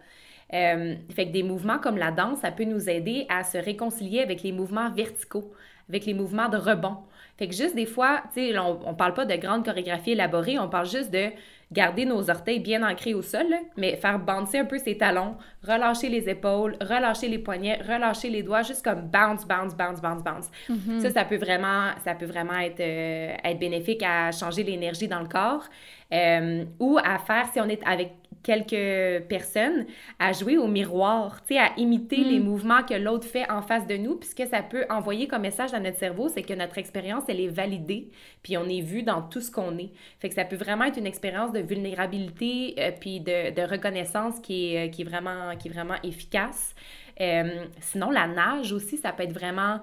Euh, 0.54 0.96
fait 1.16 1.28
que 1.28 1.32
des 1.32 1.43
mouvements 1.43 1.80
comme 1.80 1.97
la 1.97 2.12
danse, 2.12 2.39
ça 2.41 2.51
peut 2.51 2.66
nous 2.66 2.89
aider 2.89 3.26
à 3.30 3.43
se 3.43 3.58
réconcilier 3.58 4.22
avec 4.22 4.43
les 4.43 4.51
mouvements 4.51 4.91
verticaux, 4.91 5.53
avec 5.89 6.06
les 6.06 6.14
mouvements 6.14 6.49
de 6.49 6.58
rebond. 6.58 6.97
Fait 7.38 7.48
que 7.48 7.54
juste 7.54 7.76
des 7.76 7.86
fois, 7.86 8.22
tu 8.34 8.52
sais, 8.52 8.58
on, 8.58 8.80
on 8.88 8.94
parle 8.94 9.14
pas 9.14 9.26
de 9.26 9.36
grandes 9.36 9.66
chorégraphies 9.66 10.12
élaborées, 10.12 10.58
on 10.58 10.70
parle 10.70 10.88
juste 10.88 11.12
de 11.12 11.32
garder 11.72 12.06
nos 12.06 12.30
orteils 12.30 12.60
bien 12.60 12.88
ancrés 12.88 13.14
au 13.14 13.22
sol, 13.22 13.48
mais 13.76 13.96
faire 13.98 14.20
bouncer 14.20 14.60
un 14.60 14.66
peu 14.66 14.78
ses 14.78 14.98
talons, 14.98 15.36
relâcher 15.64 16.10
les 16.10 16.30
épaules, 16.30 16.78
relâcher 16.80 17.28
les 17.28 17.40
poignets, 17.40 17.82
relâcher 17.82 18.30
les 18.30 18.44
doigts, 18.44 18.62
juste 18.62 18.84
comme 18.84 19.02
bounce, 19.08 19.46
bounce, 19.46 19.76
bounce, 19.76 20.02
bounce, 20.02 20.24
bounce. 20.24 20.50
Mm-hmm. 20.70 21.00
Ça, 21.00 21.10
ça 21.12 21.26
peut 21.26 21.38
vraiment, 21.38 21.90
ça 22.04 22.14
peut 22.14 22.26
vraiment 22.26 22.58
être, 22.60 22.80
euh, 22.80 23.36
être 23.44 23.60
bénéfique 23.60 24.04
à 24.04 24.32
changer 24.32 24.64
l'énergie 24.64 25.08
dans 25.08 25.20
le 25.20 25.28
corps 25.28 25.66
euh, 26.14 26.64
ou 26.80 27.00
à 27.04 27.18
faire, 27.18 27.48
si 27.52 27.60
on 27.60 27.68
est 27.68 27.82
avec 27.86 28.12
quelques 28.46 29.26
personnes 29.28 29.88
à 30.20 30.32
jouer 30.32 30.56
au 30.58 30.68
miroir, 30.68 31.41
tu 31.48 31.56
sais, 31.56 31.60
à 31.60 31.72
imiter 31.78 32.18
les 32.18 32.39
mm. 32.39 32.43
mouvements 32.43 32.84
que 32.84 32.93
l'autre 32.93 33.28
fait 33.28 33.50
en 33.50 33.64
face 33.64 33.88
de 33.88 33.98
nous. 33.98 34.18
Puis 34.18 34.30
ce 34.30 34.36
que 34.36 34.46
ça 34.46 34.62
peut 34.62 34.86
envoyer 34.89 35.28
comme 35.28 35.41
message 35.41 35.74
à 35.74 35.80
notre 35.80 35.98
cerveau, 35.98 36.30
c'est 36.30 36.43
que 36.43 36.54
notre 36.54 36.78
expérience, 36.78 37.24
elle 37.28 37.39
est 37.39 37.48
validée, 37.48 38.12
puis 38.43 38.56
on 38.56 38.70
est 38.70 38.82
vu 38.82 39.02
dans 39.02 39.24
tout 39.24 39.41
ce 39.41 39.50
qu'on 39.50 39.76
est. 39.80 39.89
Fait 40.20 40.30
que 40.30 40.36
ça 40.36 40.46
peut 40.46 40.56
vraiment 40.56 40.86
être 40.86 40.98
une 40.98 41.08
expérience 41.08 41.52
de 41.54 41.60
vulnérabilité, 41.60 42.76
euh, 42.78 42.91
puis 42.98 43.20
de, 43.20 43.54
de, 43.54 43.62
reconnaissance 43.64 44.39
qui 44.39 44.76
est, 44.76 44.91
qui 44.91 45.02
est, 45.02 45.06
vraiment, 45.06 45.56
qui 45.58 45.68
est 45.68 45.72
vraiment 45.72 45.96
efficace. 46.04 46.76
Euh, 47.20 47.66
sinon, 47.80 48.12
la 48.12 48.28
nage 48.28 48.72
aussi, 48.74 48.98
ça 48.98 49.12
peut 49.12 49.24
être 49.24 49.34
vraiment 49.34 49.80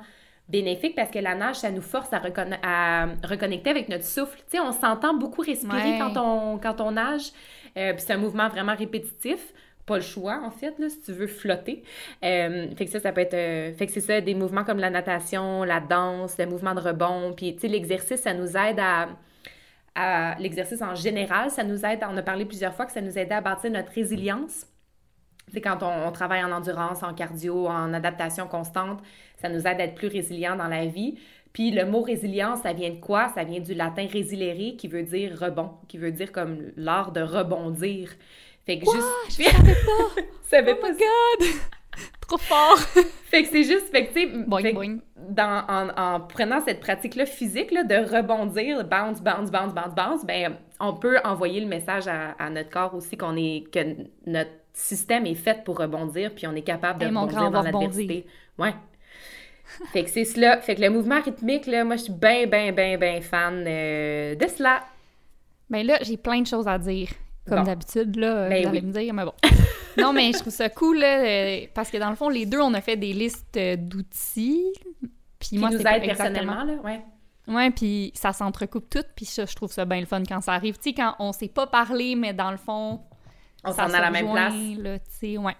bénéfique 0.48 0.94
parce 0.94 1.10
que 1.10 1.18
la 1.18 1.34
nage, 1.34 1.56
ça 1.56 1.70
nous 1.70 1.82
force 1.82 2.12
à, 2.12 2.20
à 2.62 3.06
reconnecter 3.24 3.70
avec 3.70 3.88
notre 3.88 4.04
souffle. 4.04 4.38
Tu 4.38 4.56
sais, 4.56 4.60
on 4.60 4.72
s'entend 4.72 5.14
beaucoup 5.14 5.40
respirer 5.40 5.98
quand, 5.98 6.16
on, 6.16 6.58
quand 6.58 6.80
on 6.80 6.92
nage. 6.92 7.32
Euh, 7.76 7.92
puis 7.92 8.02
c'est 8.06 8.12
un 8.12 8.18
mouvement 8.18 8.48
vraiment 8.48 8.74
répétitif. 8.74 9.52
Pas 9.86 9.96
le 9.96 10.02
choix, 10.02 10.40
en 10.44 10.50
fait, 10.50 10.78
là, 10.78 10.88
si 10.88 11.00
tu 11.00 11.12
veux 11.12 11.26
flotter. 11.26 11.82
Euh, 12.24 12.68
fait 12.76 12.84
que 12.84 12.90
ça, 12.90 13.00
ça 13.00 13.12
peut 13.12 13.20
être... 13.20 13.34
Euh, 13.34 13.72
fait 13.74 13.86
que 13.86 13.92
c'est 13.92 14.00
ça, 14.00 14.20
des 14.20 14.34
mouvements 14.34 14.64
comme 14.64 14.78
la 14.78 14.90
natation, 14.90 15.64
la 15.64 15.80
danse, 15.80 16.38
le 16.38 16.46
mouvement 16.46 16.74
de 16.74 16.80
rebond. 16.80 17.32
Puis, 17.36 17.56
l'exercice, 17.62 18.20
ça 18.20 18.32
nous 18.34 18.56
aide 18.56 18.78
à... 18.78 20.36
l'exercice 20.38 20.82
en 20.82 20.94
général, 20.94 21.50
ça 21.50 21.64
nous 21.64 21.84
aide, 21.84 22.00
on 22.08 22.16
a 22.16 22.22
parlé 22.22 22.44
plusieurs 22.44 22.74
fois 22.74 22.86
que 22.86 22.92
ça 22.92 23.00
nous 23.00 23.18
aide 23.18 23.32
à 23.32 23.40
bâtir 23.40 23.70
notre 23.70 23.92
résilience. 23.92 24.66
C'est 25.52 25.60
quand 25.60 25.82
on, 25.82 26.06
on, 26.08 26.12
travaille 26.12 26.42
en 26.44 26.52
endurance, 26.52 27.02
en 27.02 27.12
cardio, 27.12 27.66
en 27.66 27.92
adaptation 27.92 28.46
constante, 28.46 29.02
ça 29.36 29.48
nous 29.48 29.66
aide 29.66 29.80
à 29.80 29.84
être 29.84 29.96
plus 29.96 30.08
résilient 30.08 30.56
dans 30.56 30.68
la 30.68 30.86
vie. 30.86 31.18
Puis 31.52 31.70
le 31.70 31.84
mot 31.84 32.02
résilience, 32.02 32.60
ça 32.62 32.72
vient 32.72 32.90
de 32.90 33.00
quoi? 33.00 33.28
Ça 33.34 33.44
vient 33.44 33.60
du 33.60 33.74
latin 33.74 34.06
résilere, 34.10 34.76
qui 34.76 34.88
veut 34.88 35.02
dire 35.02 35.38
rebond, 35.38 35.72
qui 35.88 35.98
veut 35.98 36.12
dire 36.12 36.32
comme 36.32 36.72
l'art 36.76 37.12
de 37.12 37.20
rebondir. 37.20 38.10
Fait 38.64 38.78
que 38.78 38.86
juste. 38.86 39.06
Je 39.28 39.44
savais 39.44 39.74
pas! 39.74 40.22
savais 40.42 40.76
oh 40.78 40.80
pas. 40.80 40.92
my 40.92 40.98
god! 40.98 41.48
Trop 42.20 42.38
fort! 42.38 42.78
fait 43.24 43.42
que 43.42 43.48
c'est 43.48 43.64
juste, 43.64 43.90
fait 43.90 44.06
que 44.06 44.14
tu 44.14 44.20
sais, 44.22 44.98
dans, 45.28 45.64
en, 45.68 45.88
en, 45.96 46.20
prenant 46.20 46.60
cette 46.64 46.80
pratique-là 46.80 47.26
physique, 47.26 47.70
là, 47.70 47.84
de 47.84 47.96
rebondir, 47.96 48.84
bounce, 48.86 49.20
bounce, 49.20 49.50
bounce, 49.50 49.74
bounce, 49.74 49.94
bounce, 49.94 50.24
ben 50.24 50.56
on 50.80 50.94
peut 50.94 51.18
envoyer 51.24 51.60
le 51.60 51.66
message 51.66 52.08
à, 52.08 52.30
à 52.38 52.48
notre 52.48 52.70
corps 52.70 52.94
aussi 52.94 53.16
qu'on 53.16 53.36
est, 53.36 53.64
que 53.70 53.80
notre 54.26 54.50
système 54.72 55.26
est 55.26 55.34
fait 55.34 55.64
pour 55.64 55.78
rebondir, 55.78 56.34
puis 56.34 56.46
on 56.46 56.54
est 56.54 56.62
capable 56.62 57.00
de 57.00 57.06
rebondir 57.06 57.50
dans 57.50 57.62
l'adversité. 57.62 58.26
Ouais, 58.58 58.74
fait 59.92 60.04
que 60.04 60.10
c'est 60.10 60.24
cela. 60.24 60.60
Fait 60.60 60.74
que 60.74 60.80
le 60.80 60.90
mouvement 60.90 61.20
rythmique, 61.20 61.66
là, 61.66 61.84
moi, 61.84 61.96
je 61.96 62.04
suis 62.04 62.12
bien, 62.12 62.46
bien, 62.46 62.72
bien, 62.72 62.98
bien 62.98 63.20
fan 63.20 63.64
euh, 63.66 64.34
de 64.34 64.46
cela. 64.48 64.82
Ben 65.70 65.86
là, 65.86 65.98
j'ai 66.02 66.16
plein 66.16 66.40
de 66.40 66.46
choses 66.46 66.68
à 66.68 66.78
dire. 66.78 67.08
Comme 67.48 67.64
d'habitude, 67.64 68.16
là, 68.16 68.48
ben 68.48 68.62
vous 68.62 68.68
allez 68.68 68.82
me 68.82 68.92
dire, 68.92 69.14
mais 69.14 69.24
bon. 69.24 69.32
non, 69.98 70.12
mais 70.12 70.32
je 70.32 70.38
trouve 70.38 70.52
ça 70.52 70.68
cool, 70.68 70.98
là, 70.98 71.24
euh, 71.24 71.66
parce 71.74 71.90
que 71.90 71.96
dans 71.96 72.10
le 72.10 72.14
fond, 72.14 72.28
les 72.28 72.46
deux, 72.46 72.60
on 72.60 72.72
a 72.74 72.80
fait 72.80 72.96
des 72.96 73.12
listes 73.12 73.56
euh, 73.56 73.74
d'outils. 73.76 74.72
Puis 75.40 75.58
moi, 75.58 75.70
nous 75.70 75.80
aide 75.80 76.04
personnellement, 76.04 76.62
là, 76.62 76.74
ouais. 76.84 77.00
Ouais, 77.48 77.70
puis 77.72 78.12
ça 78.14 78.32
s'entrecoupe 78.32 78.88
tout, 78.88 79.04
puis 79.16 79.24
ça, 79.24 79.44
je 79.44 79.54
trouve 79.56 79.72
ça 79.72 79.84
bien 79.84 79.98
le 79.98 80.06
fun 80.06 80.22
quand 80.22 80.40
ça 80.40 80.52
arrive. 80.52 80.76
Tu 80.76 80.90
sais, 80.90 80.94
quand 80.94 81.16
on 81.18 81.32
sait 81.32 81.48
pas 81.48 81.66
parler, 81.66 82.14
mais 82.14 82.32
dans 82.32 82.52
le 82.52 82.56
fond... 82.56 83.00
On 83.64 83.72
s'en 83.72 83.92
a 83.92 84.00
la 84.00 84.10
même 84.10 84.30
place. 84.30 84.54
Là, 84.78 84.98
tu 85.00 85.04
sais, 85.08 85.38
ouais. 85.38 85.56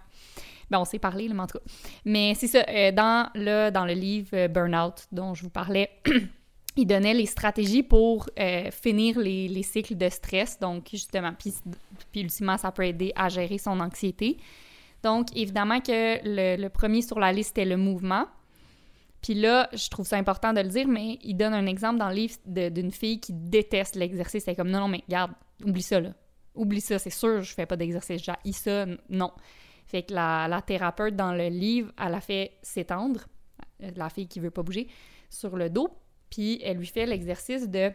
Ben, 0.73 0.81
on 0.81 0.87
s'est 0.87 0.99
parlé, 0.99 1.29
mais 1.29 1.41
en 1.41 1.47
tout 1.47 1.59
cas. 1.59 1.65
Mais 2.07 2.33
c'est 2.35 2.47
ça, 2.47 2.65
euh, 2.67 2.93
dans, 2.93 3.29
le, 3.35 3.69
dans 3.69 3.85
le 3.85 3.93
livre 3.93 4.31
euh, 4.33 4.49
Burnout 4.49 5.07
dont 5.13 5.35
je 5.35 5.43
vous 5.43 5.51
parlais, 5.51 5.91
il 6.77 6.87
donnait 6.87 7.13
les 7.13 7.27
stratégies 7.27 7.83
pour 7.83 8.31
euh, 8.41 8.71
finir 8.71 9.19
les, 9.19 9.49
les, 9.49 9.63
cycles 9.63 9.99
de 9.99 10.09
stress. 10.09 10.59
Donc, 10.59 10.89
justement, 10.91 11.35
puis, 11.39 11.53
puis 12.11 12.23
ultimement, 12.23 12.57
ça 12.57 12.73
peut 12.73 12.87
aider 12.87 13.13
à 13.17 13.29
gérer 13.29 13.59
son 13.59 13.81
anxiété. 13.81 14.39
Donc, 15.03 15.37
évidemment 15.37 15.81
que 15.81 16.21
le, 16.25 16.69
premier 16.69 17.03
sur 17.03 17.21
la 17.21 17.35
liste 17.35 17.59
est 17.59 17.67
le 17.67 17.77
mouvement. 17.77 18.25
Puis 19.21 19.35
là, 19.35 19.69
je 19.75 19.91
trouve 19.91 20.07
ça 20.07 20.17
important 20.17 20.55
de 20.55 20.61
le 20.61 20.69
dire, 20.69 20.89
mais 20.89 21.19
il 21.23 21.37
donne 21.37 21.53
un 21.53 21.67
exemple 21.67 21.99
dans 21.99 22.09
le 22.09 22.15
livre 22.15 22.37
d'une 22.47 22.93
fille 22.93 23.21
qui 23.21 23.35
déteste 23.35 23.95
l'exercice. 23.95 24.45
Elle 24.47 24.55
est 24.55 24.57
comme, 24.57 24.71
non, 24.71 24.81
non, 24.81 24.89
mais 24.89 25.03
regarde, 25.07 25.33
oublie 25.63 25.83
ça, 25.83 26.01
là. 26.01 26.15
Oublie 26.55 26.81
ça, 26.81 26.99
c'est 26.99 27.11
sûr, 27.11 27.43
je 27.43 27.53
fais 27.53 27.67
pas 27.67 27.77
d'exercice, 27.77 28.23
j'ai 28.23 28.53
ça, 28.53 28.87
non. 29.11 29.33
Fait 29.93 30.05
que 30.05 30.15
la, 30.15 30.63
thérapeute 30.67 31.15
dans 31.17 31.35
le 31.35 31.49
livre, 31.49 31.93
elle 32.03 32.15
a 32.15 32.23
fait 32.23 32.53
s'étendre, 32.63 33.27
euh, 33.83 33.91
la 33.95 34.09
fille 34.09 34.27
qui 34.27 34.41
veut 34.41 34.51
pas 34.51 34.63
bouger, 34.63 34.89
sur 35.29 35.55
le 35.55 35.69
dos, 35.69 35.91
puis 36.31 36.59
elle 36.63 36.79
lui 36.79 36.87
fait 36.87 37.05
l'exercice 37.05 37.69
de 37.69 37.93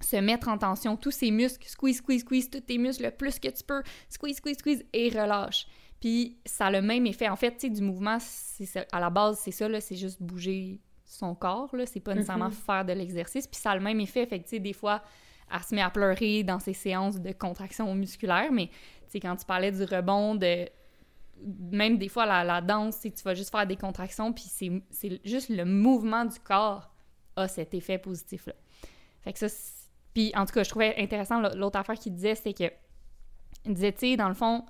se 0.00 0.16
mettre 0.16 0.48
en 0.48 0.58
tension 0.58 0.96
tous 0.96 1.12
ses 1.12 1.30
muscles, 1.30 1.68
squeeze, 1.68 1.98
squeeze, 1.98 2.22
squeeze 2.22 2.50
tous 2.50 2.62
tes 2.62 2.78
muscles 2.78 3.04
le 3.04 3.10
plus 3.12 3.38
que 3.38 3.46
tu 3.46 3.62
peux, 3.62 3.80
squeeze, 4.08 4.38
squeeze, 4.38 4.58
squeeze, 4.58 4.84
et 4.92 5.08
relâche. 5.10 5.68
Puis 6.00 6.40
ça 6.44 6.66
a 6.66 6.70
le 6.72 6.82
même 6.82 7.06
effet. 7.06 7.28
En 7.28 7.36
fait, 7.36 7.52
tu 7.52 7.60
sais, 7.60 7.70
du 7.70 7.80
mouvement, 7.80 8.18
à 8.90 8.98
la 8.98 9.10
base, 9.10 9.38
c'est 9.38 9.52
ça, 9.52 9.80
c'est 9.80 9.94
juste 9.94 10.20
bouger 10.20 10.80
son 11.04 11.36
corps, 11.36 11.76
là, 11.76 11.86
c'est 11.86 12.00
pas 12.00 12.16
nécessairement 12.16 12.48
mm-hmm. 12.48 12.66
faire 12.66 12.84
de 12.84 12.92
l'exercice. 12.92 13.46
Puis 13.46 13.60
ça 13.60 13.70
a 13.70 13.76
le 13.76 13.82
même 13.82 14.00
effet. 14.00 14.26
Fait 14.26 14.40
que, 14.40 14.44
tu 14.44 14.50
sais, 14.50 14.58
des 14.58 14.72
fois, 14.72 15.00
elle 15.54 15.62
se 15.62 15.76
met 15.76 15.82
à 15.82 15.90
pleurer 15.90 16.42
dans 16.42 16.58
ses 16.58 16.72
séances 16.72 17.20
de 17.20 17.30
contraction 17.30 17.94
musculaire, 17.94 18.50
mais, 18.50 18.66
tu 18.66 18.72
sais, 19.12 19.20
quand 19.20 19.36
tu 19.36 19.44
parlais 19.44 19.70
du 19.70 19.84
rebond, 19.84 20.34
de 20.34 20.68
même 21.70 21.98
des 21.98 22.08
fois, 22.08 22.26
la, 22.26 22.44
la 22.44 22.60
danse, 22.60 23.00
tu 23.00 23.10
vas 23.24 23.34
juste 23.34 23.50
faire 23.50 23.66
des 23.66 23.76
contractions, 23.76 24.32
puis 24.32 24.44
c'est 24.44 25.20
juste 25.24 25.48
le 25.48 25.64
mouvement 25.64 26.24
du 26.24 26.38
corps 26.40 26.90
a 27.36 27.48
cet 27.48 27.74
effet 27.74 27.98
positif-là. 27.98 28.54
Fait 29.22 29.32
que 29.32 29.38
ça, 29.38 29.48
puis 30.14 30.32
en 30.34 30.44
tout 30.44 30.52
cas, 30.52 30.62
je 30.62 30.70
trouvais 30.70 30.94
intéressant 30.98 31.40
l'autre 31.54 31.78
affaire 31.78 31.96
qu'il 31.96 32.14
disait, 32.14 32.34
c'est 32.34 32.52
que, 32.52 32.70
il 33.64 33.74
disait, 33.74 33.92
tu 33.92 34.00
sais, 34.00 34.16
dans 34.16 34.28
le 34.28 34.34
fond, 34.34 34.64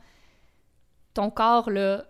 ton 1.14 1.30
corps, 1.30 1.70
là, 1.70 2.04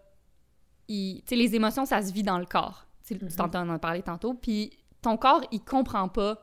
tu 0.89 1.23
sais, 1.27 1.37
les 1.37 1.55
émotions, 1.55 1.87
ça 1.87 2.03
se 2.03 2.13
vit 2.13 2.23
dans 2.23 2.39
le 2.39 2.47
corps. 2.47 2.87
Tu 3.07 3.15
mm-hmm. 3.15 3.37
t'entends 3.37 3.69
en 3.69 3.79
parler 3.79 4.03
tantôt, 4.03 4.35
puis 4.35 4.73
ton 5.03 5.17
corps, 5.17 5.43
il 5.53 5.61
comprend 5.61 6.09
pas 6.09 6.39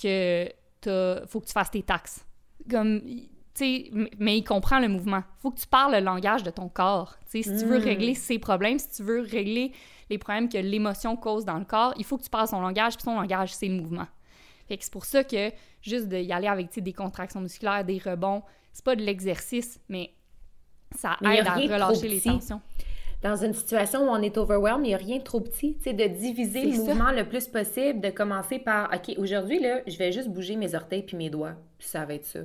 que 0.00 0.48
faut 1.26 1.40
que 1.40 1.46
tu 1.46 1.52
fasses 1.52 1.70
tes 1.70 1.82
taxes. 1.82 2.26
Comme, 2.70 3.00
mais 3.60 4.38
il 4.38 4.44
comprend 4.44 4.80
le 4.80 4.88
mouvement. 4.88 5.22
faut 5.38 5.50
que 5.50 5.60
tu 5.60 5.66
parles 5.66 5.94
le 5.94 6.00
langage 6.00 6.42
de 6.42 6.50
ton 6.50 6.68
corps. 6.68 7.16
si 7.26 7.42
tu 7.42 7.64
veux 7.64 7.78
hmm. 7.78 7.84
régler 7.84 8.14
ses 8.14 8.38
problèmes, 8.38 8.78
si 8.78 8.90
tu 8.90 9.02
veux 9.02 9.20
régler 9.20 9.72
les 10.10 10.18
problèmes 10.18 10.48
que 10.48 10.58
l'émotion 10.58 11.16
cause 11.16 11.44
dans 11.44 11.58
le 11.58 11.64
corps, 11.64 11.94
il 11.96 12.04
faut 12.04 12.18
que 12.18 12.24
tu 12.24 12.30
parles 12.30 12.48
son 12.48 12.60
langage, 12.60 12.94
puis 12.94 13.04
son 13.04 13.14
langage, 13.14 13.54
c'est 13.54 13.68
le 13.68 13.74
mouvement. 13.74 14.06
Fait 14.68 14.76
que 14.76 14.84
c'est 14.84 14.92
pour 14.92 15.04
ça 15.04 15.24
que 15.24 15.50
juste 15.82 16.08
d'y 16.08 16.32
aller 16.32 16.48
avec 16.48 16.76
des 16.76 16.92
contractions 16.92 17.40
musculaires, 17.40 17.84
des 17.84 17.98
rebonds, 17.98 18.42
c'est 18.72 18.84
pas 18.84 18.96
de 18.96 19.02
l'exercice, 19.02 19.78
mais 19.88 20.10
ça 20.96 21.16
aide 21.22 21.46
à 21.46 21.54
relâcher 21.54 22.08
les 22.08 22.20
tensions. 22.20 22.60
Dans 23.22 23.36
une 23.36 23.54
situation 23.54 24.02
où 24.02 24.08
on 24.08 24.20
est 24.20 24.36
overwhelmed, 24.36 24.84
il 24.84 24.88
n'y 24.88 24.94
a 24.94 24.98
rien 24.98 25.16
de 25.16 25.22
trop 25.22 25.40
petit. 25.40 25.78
Tu 25.82 25.94
de 25.94 26.06
diviser 26.06 26.66
le 26.66 26.76
mouvement 26.76 27.10
le 27.10 27.26
plus 27.26 27.46
possible, 27.46 28.00
de 28.00 28.10
commencer 28.10 28.58
par 28.58 28.90
OK, 28.92 29.14
aujourd'hui, 29.16 29.60
là, 29.60 29.80
je 29.86 29.96
vais 29.96 30.12
juste 30.12 30.28
bouger 30.28 30.56
mes 30.56 30.74
orteils 30.74 31.02
puis 31.02 31.16
mes 31.16 31.30
doigts, 31.30 31.54
puis 31.78 31.88
ça 31.88 32.04
va 32.04 32.14
être 32.14 32.26
ça 32.26 32.40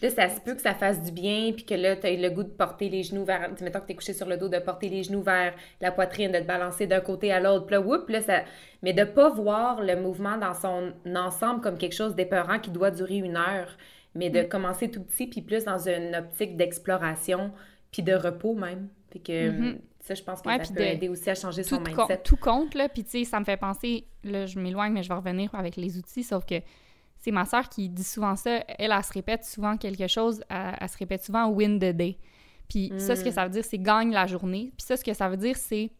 là, 0.00 0.10
ça 0.10 0.28
se 0.28 0.40
peut 0.40 0.54
que 0.54 0.60
ça 0.60 0.74
fasse 0.74 1.02
du 1.02 1.10
bien, 1.10 1.52
puis 1.52 1.64
que 1.64 1.74
là, 1.74 1.96
tu 1.96 2.06
as 2.06 2.12
le 2.12 2.30
goût 2.30 2.44
de 2.44 2.48
porter 2.48 2.88
les 2.88 3.02
genoux 3.02 3.24
vers. 3.24 3.50
Tu 3.56 3.64
mettons 3.64 3.80
que 3.80 3.86
tu 3.86 3.92
es 3.92 3.96
couché 3.96 4.12
sur 4.12 4.26
le 4.26 4.36
dos, 4.36 4.48
de 4.48 4.58
porter 4.58 4.88
les 4.88 5.02
genoux 5.02 5.22
vers 5.22 5.54
la 5.80 5.90
poitrine, 5.90 6.30
de 6.30 6.38
te 6.38 6.44
balancer 6.44 6.86
d'un 6.86 7.00
côté 7.00 7.32
à 7.32 7.40
l'autre. 7.40 7.66
Puis 7.66 7.74
là, 7.74 7.80
whoop, 7.80 8.08
là, 8.08 8.20
ça. 8.22 8.42
Mais 8.82 8.92
de 8.92 9.04
pas 9.04 9.28
voir 9.30 9.82
le 9.82 9.96
mouvement 10.00 10.38
dans 10.38 10.54
son 10.54 10.92
ensemble 11.14 11.60
comme 11.60 11.78
quelque 11.78 11.94
chose 11.94 12.14
d'épeurant 12.14 12.60
qui 12.60 12.70
doit 12.70 12.90
durer 12.90 13.16
une 13.16 13.36
heure, 13.36 13.76
mais 14.14 14.30
de 14.30 14.42
mm. 14.42 14.48
commencer 14.48 14.90
tout 14.90 15.02
petit, 15.02 15.26
puis 15.26 15.42
plus 15.42 15.64
dans 15.64 15.88
une 15.88 16.14
optique 16.14 16.56
d'exploration, 16.56 17.50
puis 17.90 18.02
de 18.02 18.14
repos 18.14 18.54
même. 18.54 18.88
Puis 19.10 19.20
que. 19.20 19.50
Mm-hmm. 19.50 19.78
Ça, 20.00 20.14
je 20.14 20.22
pense 20.22 20.40
que 20.40 20.48
ça 20.48 20.74
peut 20.74 20.80
aider 20.80 21.08
aussi 21.10 21.28
à 21.28 21.34
changer 21.34 21.62
son 21.64 21.80
mindset. 21.80 22.22
tout 22.24 22.36
compte, 22.36 22.74
là. 22.74 22.88
Puis, 22.88 23.04
tu 23.04 23.10
sais, 23.10 23.24
ça 23.24 23.40
me 23.40 23.44
fait 23.44 23.58
penser, 23.58 24.06
là, 24.24 24.46
je 24.46 24.58
m'éloigne, 24.58 24.92
mais 24.92 25.02
je 25.02 25.08
vais 25.08 25.16
revenir 25.16 25.54
avec 25.54 25.76
les 25.76 25.98
outils, 25.98 26.22
sauf 26.22 26.46
que 26.46 26.54
c'est 27.20 27.30
ma 27.30 27.44
soeur 27.44 27.68
qui 27.68 27.88
dit 27.88 28.04
souvent 28.04 28.36
ça. 28.36 28.64
Elle, 28.78 28.92
elle, 28.92 29.04
se 29.04 29.12
répète 29.12 29.44
souvent 29.44 29.76
quelque 29.76 30.06
chose. 30.06 30.42
Elle, 30.48 30.88
se 30.88 30.96
répète 30.96 31.24
souvent 31.24 31.48
win 31.48 31.78
the 31.78 31.94
day. 31.94 32.18
Puis 32.68 32.92
ça, 32.98 33.16
ce 33.16 33.24
que 33.24 33.30
mm. 33.30 33.32
ça 33.32 33.44
veut 33.44 33.50
dire, 33.50 33.64
c'est 33.64 33.78
gagne 33.78 34.12
la 34.12 34.26
journée. 34.26 34.72
Puis 34.76 34.86
ça, 34.86 34.96
ce 34.96 35.04
que 35.04 35.14
ça 35.14 35.28
veut 35.28 35.36
dire, 35.36 35.56
c'est 35.56 35.90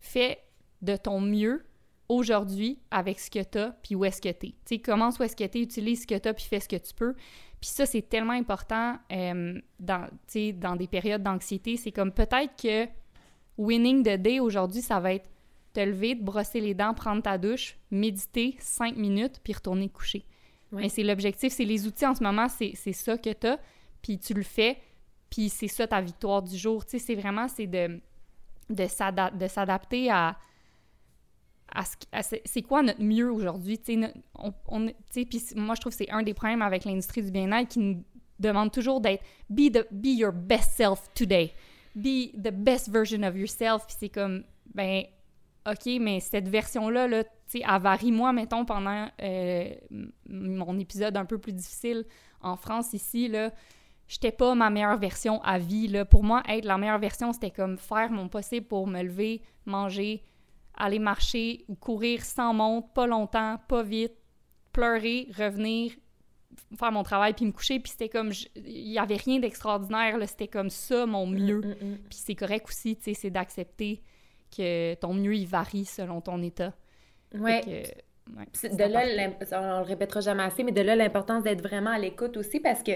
fais 0.00 0.38
de 0.82 0.96
ton 0.96 1.20
mieux 1.20 1.64
aujourd'hui 2.08 2.78
avec 2.90 3.20
ce 3.20 3.30
que 3.30 3.42
tu 3.42 3.58
as, 3.58 3.70
puis 3.82 3.94
où 3.94 4.04
est-ce 4.04 4.20
que 4.20 4.30
tu 4.30 4.46
es. 4.46 4.50
Tu 4.50 4.56
sais, 4.64 4.78
commence 4.78 5.18
où 5.18 5.22
est-ce 5.22 5.36
que 5.36 5.44
tu 5.44 5.58
es, 5.58 5.62
utilise 5.62 6.02
ce 6.02 6.06
que 6.06 6.18
tu 6.18 6.28
as, 6.28 6.34
puis 6.34 6.44
fais 6.44 6.60
ce 6.60 6.68
que 6.68 6.76
tu 6.76 6.94
peux. 6.94 7.14
Puis 7.60 7.70
ça, 7.70 7.86
c'est 7.86 8.02
tellement 8.02 8.32
important 8.32 8.96
euh, 9.12 9.60
dans, 9.80 10.08
dans 10.54 10.76
des 10.76 10.86
périodes 10.86 11.22
d'anxiété. 11.22 11.76
C'est 11.76 11.92
comme 11.92 12.12
peut-être 12.12 12.54
que 12.60 12.88
winning 13.56 14.02
the 14.02 14.20
day 14.20 14.40
aujourd'hui, 14.40 14.80
ça 14.80 15.00
va 15.00 15.14
être 15.14 15.28
te 15.72 15.80
lever, 15.80 16.16
te 16.16 16.22
brosser 16.22 16.60
les 16.60 16.74
dents, 16.74 16.94
prendre 16.94 17.22
ta 17.22 17.36
douche, 17.36 17.76
méditer 17.90 18.56
cinq 18.60 18.96
minutes, 18.96 19.40
puis 19.42 19.52
retourner 19.52 19.88
coucher. 19.88 20.24
Mais 20.72 20.88
c'est 20.88 21.02
l'objectif, 21.02 21.52
c'est 21.52 21.64
les 21.64 21.86
outils 21.86 22.06
en 22.06 22.14
ce 22.14 22.22
moment, 22.22 22.46
c'est 22.48 22.92
ça 22.92 23.16
que 23.16 23.30
tu 23.30 23.46
as, 23.46 23.58
puis 24.02 24.18
tu 24.18 24.34
le 24.34 24.42
fais, 24.42 24.78
puis 25.30 25.48
c'est 25.48 25.68
ça 25.68 25.86
ta 25.86 26.00
victoire 26.00 26.42
du 26.42 26.56
jour. 26.56 26.84
Tu 26.84 26.92
sais, 26.92 26.98
c'est 26.98 27.14
vraiment, 27.14 27.46
de, 27.46 28.00
de 28.68 29.46
s'adapter 29.48 30.10
à, 30.10 30.36
à, 31.74 31.84
c'est 32.22 32.62
quoi 32.62 32.82
notre 32.82 33.02
mieux 33.02 33.30
aujourd'hui? 33.30 33.80
On, 34.34 34.52
puis 35.14 35.42
moi, 35.56 35.74
je 35.74 35.80
trouve 35.80 35.92
que 35.92 35.98
c'est 35.98 36.10
un 36.10 36.22
des 36.22 36.34
problèmes 36.34 36.62
avec 36.62 36.84
l'industrie 36.84 37.22
du 37.22 37.30
bien-être 37.30 37.68
qui 37.68 37.98
demande 38.38 38.72
toujours 38.72 39.00
d'être 39.00 39.22
be, 39.50 39.70
the, 39.72 39.86
be 39.90 40.08
your 40.08 40.32
best 40.32 40.72
self 40.72 41.12
today. 41.14 41.52
Be 41.94 42.32
the 42.34 42.52
best 42.52 42.88
version 42.88 43.22
of 43.22 43.36
yourself. 43.36 43.86
Puis 43.86 43.96
c'est 43.98 44.08
comme, 44.08 44.44
ben, 44.74 45.04
OK, 45.66 45.86
mais 46.00 46.20
cette 46.20 46.48
version-là, 46.48 47.08
là, 47.08 47.24
tu 47.24 47.30
sais, 47.52 47.62
elle 47.66 47.80
varie. 47.80 48.12
Moi, 48.12 48.32
mettons, 48.32 48.64
pendant 48.64 49.08
euh, 49.22 49.70
mon 50.28 50.78
épisode 50.78 51.16
un 51.16 51.24
peu 51.24 51.38
plus 51.38 51.52
difficile 51.52 52.04
en 52.40 52.56
France, 52.56 52.92
ici, 52.92 53.28
là, 53.28 53.50
j'étais 54.06 54.32
pas 54.32 54.54
ma 54.54 54.70
meilleure 54.70 54.98
version 54.98 55.42
à 55.42 55.58
vie. 55.58 55.88
Là. 55.88 56.04
Pour 56.04 56.24
moi, 56.24 56.42
être 56.48 56.64
la 56.64 56.78
meilleure 56.78 56.98
version, 56.98 57.32
c'était 57.32 57.50
comme 57.50 57.78
faire 57.78 58.10
mon 58.10 58.28
possible 58.28 58.66
pour 58.66 58.86
me 58.86 59.02
lever, 59.02 59.42
manger, 59.66 60.22
aller 60.74 60.98
marcher 60.98 61.64
ou 61.68 61.74
courir 61.74 62.24
sans 62.24 62.54
montre, 62.54 62.88
pas 62.92 63.06
longtemps, 63.06 63.58
pas 63.68 63.82
vite, 63.82 64.14
pleurer, 64.72 65.28
revenir, 65.36 65.92
faire 66.76 66.92
mon 66.92 67.02
travail 67.02 67.34
puis 67.34 67.46
me 67.46 67.52
coucher 67.52 67.78
puis 67.80 67.90
c'était 67.90 68.08
comme 68.08 68.32
il 68.56 68.88
y 68.88 68.98
avait 68.98 69.16
rien 69.16 69.38
d'extraordinaire 69.38 70.16
c'était 70.26 70.48
comme 70.48 70.70
ça 70.70 71.06
mon 71.06 71.26
mm, 71.26 71.34
mieux 71.34 71.60
mm, 71.60 71.86
mm. 71.86 71.98
puis 72.08 72.18
c'est 72.18 72.34
correct 72.34 72.66
aussi 72.68 72.96
tu 72.96 73.04
sais 73.04 73.14
c'est 73.14 73.30
d'accepter 73.30 74.02
que 74.54 74.94
ton 74.94 75.14
mieux 75.14 75.34
il 75.36 75.46
varie 75.46 75.84
selon 75.84 76.20
ton 76.20 76.42
état 76.42 76.74
ouais, 77.34 77.94
de 78.62 78.84
là 78.84 79.30
on 79.52 79.78
le 79.78 79.84
répétera 79.84 80.20
jamais 80.20 80.42
assez 80.42 80.62
mais 80.62 80.72
de 80.72 80.80
là 80.82 80.96
l'importance 80.96 81.42
d'être 81.42 81.62
vraiment 81.62 81.90
à 81.90 81.98
l'écoute 81.98 82.36
aussi 82.36 82.60
parce 82.60 82.82
que 82.82 82.92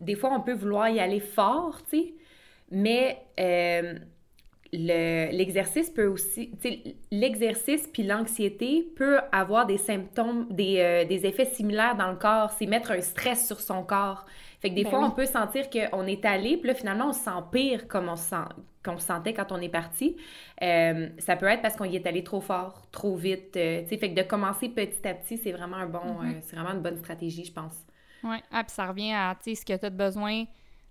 des 0.00 0.14
fois 0.14 0.32
on 0.34 0.40
peut 0.40 0.54
vouloir 0.54 0.88
y 0.88 1.00
aller 1.00 1.20
fort 1.20 1.82
tu 1.90 1.98
sais 1.98 2.14
mais 2.70 3.18
euh, 3.38 3.98
l'exercice 4.72 5.90
peut 5.90 6.06
aussi, 6.06 6.50
l'exercice 7.10 7.86
puis 7.92 8.02
l'anxiété 8.02 8.88
peut 8.96 9.20
avoir 9.30 9.66
des 9.66 9.76
symptômes, 9.76 10.46
des, 10.50 10.78
euh, 10.78 11.04
des, 11.04 11.26
effets 11.26 11.44
similaires 11.44 11.94
dans 11.96 12.10
le 12.10 12.16
corps, 12.16 12.50
c'est 12.52 12.66
mettre 12.66 12.90
un 12.92 13.00
stress 13.02 13.46
sur 13.46 13.60
son 13.60 13.82
corps. 13.82 14.24
Fait 14.60 14.70
que 14.70 14.74
des 14.74 14.84
ben 14.84 14.90
fois, 14.90 15.04
on 15.04 15.10
peut 15.10 15.26
sentir 15.26 15.68
qu'on 15.68 16.06
est 16.06 16.24
allé, 16.24 16.56
puis 16.56 16.68
là, 16.68 16.74
finalement, 16.74 17.08
on 17.08 17.12
se 17.12 17.20
sent 17.20 17.30
pire 17.50 17.86
comme 17.86 18.08
on 18.08 18.16
se, 18.16 18.30
sent, 18.30 18.36
qu'on 18.84 18.96
se 18.96 19.04
sentait 19.04 19.34
quand 19.34 19.52
on 19.52 19.60
est 19.60 19.68
parti. 19.68 20.16
Euh, 20.62 21.08
ça 21.18 21.36
peut 21.36 21.46
être 21.46 21.60
parce 21.60 21.76
qu'on 21.76 21.84
y 21.84 21.96
est 21.96 22.06
allé 22.06 22.24
trop 22.24 22.40
fort, 22.40 22.86
trop 22.92 23.16
vite. 23.16 23.56
Euh, 23.56 23.84
fait 23.84 23.98
que 23.98 24.14
de 24.14 24.22
commencer 24.22 24.68
petit 24.68 25.06
à 25.06 25.14
petit, 25.14 25.36
c'est 25.36 25.52
vraiment 25.52 25.76
un 25.76 25.86
bon, 25.86 26.22
mm-hmm. 26.22 26.40
c'est 26.42 26.56
vraiment 26.56 26.72
une 26.72 26.82
bonne 26.82 26.96
stratégie, 26.96 27.44
je 27.44 27.52
pense. 27.52 27.74
Oui, 28.24 28.36
ah, 28.52 28.62
puis 28.64 28.72
ça 28.72 28.86
revient 28.86 29.12
à, 29.12 29.34
tu 29.34 29.50
sais, 29.50 29.60
ce 29.60 29.66
que 29.66 29.76
tu 29.76 29.84
as 29.84 29.90
besoin 29.90 30.44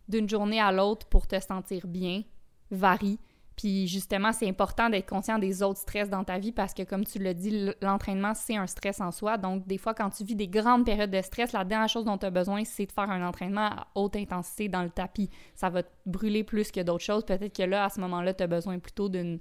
d'une 0.07 0.29
journée 0.29 0.59
à 0.59 0.71
l'autre 0.71 1.07
pour 1.07 1.25
te 1.25 1.39
sentir 1.39 1.87
bien, 1.87 2.23
varie. 2.69 3.19
Puis 3.55 3.87
justement, 3.87 4.31
c'est 4.31 4.47
important 4.47 4.89
d'être 4.89 5.07
conscient 5.07 5.37
des 5.37 5.61
autres 5.61 5.79
stress 5.79 6.09
dans 6.09 6.23
ta 6.23 6.39
vie 6.39 6.51
parce 6.51 6.73
que, 6.73 6.83
comme 6.83 7.05
tu 7.05 7.19
l'as 7.19 7.33
dit, 7.33 7.69
l'entraînement, 7.81 8.33
c'est 8.33 8.55
un 8.55 8.65
stress 8.65 9.01
en 9.01 9.11
soi. 9.11 9.37
Donc, 9.37 9.67
des 9.67 9.77
fois, 9.77 9.93
quand 9.93 10.09
tu 10.09 10.23
vis 10.23 10.35
des 10.35 10.47
grandes 10.47 10.85
périodes 10.85 11.11
de 11.11 11.21
stress, 11.21 11.51
la 11.51 11.63
dernière 11.63 11.89
chose 11.89 12.05
dont 12.05 12.17
tu 12.17 12.25
as 12.25 12.31
besoin, 12.31 12.63
c'est 12.63 12.85
de 12.85 12.91
faire 12.91 13.09
un 13.09 13.27
entraînement 13.27 13.67
à 13.67 13.87
haute 13.95 14.15
intensité 14.15 14.69
dans 14.69 14.83
le 14.83 14.89
tapis. 14.89 15.29
Ça 15.53 15.69
va 15.69 15.83
te 15.83 15.89
brûler 16.05 16.43
plus 16.43 16.71
que 16.71 16.79
d'autres 16.79 17.03
choses. 17.03 17.25
Peut-être 17.25 17.55
que 17.55 17.63
là, 17.63 17.85
à 17.85 17.89
ce 17.89 17.99
moment-là, 17.99 18.33
tu 18.33 18.43
as 18.43 18.47
besoin 18.47 18.79
plutôt 18.79 19.09
d'une 19.09 19.39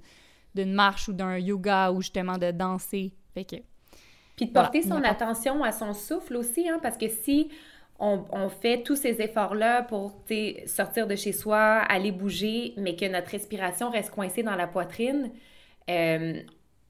marche 0.55 1.07
ou 1.07 1.13
d'un 1.13 1.37
yoga 1.37 1.91
ou 1.91 2.01
justement 2.01 2.37
de 2.37 2.51
danser. 2.51 3.13
Fait 3.33 3.45
que... 3.45 3.55
Puis 4.35 4.47
de 4.47 4.51
porter 4.51 4.81
son 4.81 5.03
attention 5.03 5.63
à 5.63 5.71
son 5.71 5.93
souffle 5.93 6.35
aussi, 6.35 6.67
hein, 6.67 6.79
parce 6.81 6.97
que 6.97 7.07
si 7.07 7.49
on, 8.01 8.49
fait 8.49 8.81
tous 8.81 8.95
ces 8.95 9.21
efforts-là 9.21 9.83
pour 9.83 10.23
sortir 10.65 11.05
de 11.05 11.15
chez 11.15 11.31
soi, 11.31 11.77
aller 11.87 12.11
bouger, 12.11 12.73
mais 12.77 12.95
que 12.95 13.05
notre 13.05 13.29
respiration 13.29 13.91
reste 13.91 14.09
coincée 14.09 14.41
dans 14.41 14.55
la 14.55 14.65
poitrine, 14.65 15.31
euh, 15.89 16.41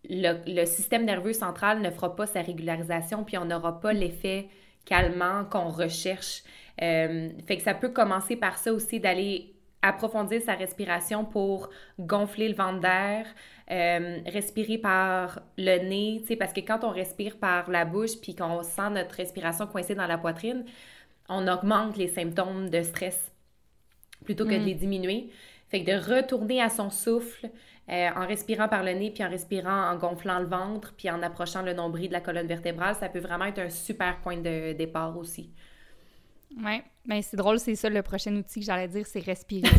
le, 0.10 0.66
système 0.66 1.04
nerveux 1.04 1.34
central 1.34 1.82
ne 1.82 1.90
fera 1.90 2.16
pas 2.16 2.28
sa 2.28 2.42
régularisation, 2.42 3.26
puis 3.26 3.38
on 3.38 3.46
n'aura 3.46 3.82
pas 3.82 3.92
l'effet 3.92 4.48
calmant 4.86 5.44
qu'on 5.46 5.68
recherche. 5.68 6.44
Euh, 6.82 7.30
fait 7.46 7.58
que 7.58 7.64
ça 7.64 7.74
peut 7.74 7.90
commencer 7.90 8.38
par 8.38 8.58
ça 8.58 8.72
aussi, 8.72 9.02
d'aller 9.02 9.54
approfondir 9.82 10.42
sa 10.42 10.54
respiration 10.54 11.26
pour 11.26 11.70
gonfler 12.00 12.48
le 12.48 12.56
ventre 12.56 12.80
d'air, 12.80 13.26
euh, 13.72 14.20
respirer 14.28 14.78
par 14.78 15.42
le 15.58 15.80
nez, 15.88 16.24
parce 16.38 16.54
que 16.54 16.62
quand 16.62 16.84
on 16.84 16.92
respire 16.92 17.38
par 17.38 17.70
la 17.70 17.84
bouche 17.84 18.20
puis 18.22 18.36
qu'on 18.36 18.64
sent 18.64 18.92
notre 18.92 19.16
respiration 19.16 19.68
coincée 19.68 19.96
dans 19.96 20.08
la 20.08 20.18
poitrine, 20.18 20.66
on 21.32 21.48
augmente 21.48 21.98
les 21.98 22.08
symptômes 22.08 22.70
de 22.70 22.82
stress 22.84 23.32
plutôt 24.24 24.46
que 24.46 24.52
de 24.54 24.60
mm. 24.60 24.66
les 24.66 24.74
diminuer. 24.74 25.30
Fait 25.70 25.84
que 25.84 25.92
de 25.92 26.16
retourner 26.16 26.62
à 26.62 26.70
son 26.70 26.90
souffle 26.90 27.50
euh, 27.90 28.10
en 28.16 28.28
respirant 28.28 28.68
par 28.68 28.84
le 28.84 28.92
nez, 28.92 29.12
puis 29.12 29.24
en 29.24 29.30
respirant 29.30 29.90
en 29.90 29.98
gonflant 29.98 30.40
le 30.40 30.46
ventre, 30.46 30.94
puis 30.96 31.10
en 31.10 31.22
approchant 31.24 31.62
le 31.62 31.74
nombril 31.74 32.10
de 32.10 32.14
la 32.14 32.22
colonne 32.22 32.48
vertébrale, 32.48 32.96
ça 32.96 33.10
peut 33.10 33.20
vraiment 33.20 33.46
être 33.46 33.60
un 33.60 33.70
super 33.70 34.20
point 34.22 34.38
de 34.38 34.74
départ 34.74 35.18
aussi. 35.18 35.50
Oui, 36.58 36.82
mais 37.06 37.22
c'est 37.22 37.38
drôle, 37.38 37.60
c'est 37.60 37.76
ça 37.76 37.90
le 37.90 38.02
prochain 38.02 38.36
outil 38.36 38.60
que 38.60 38.66
j'allais 38.66 38.90
dire, 38.90 39.08
c'est 39.08 39.22
respirer. 39.22 39.70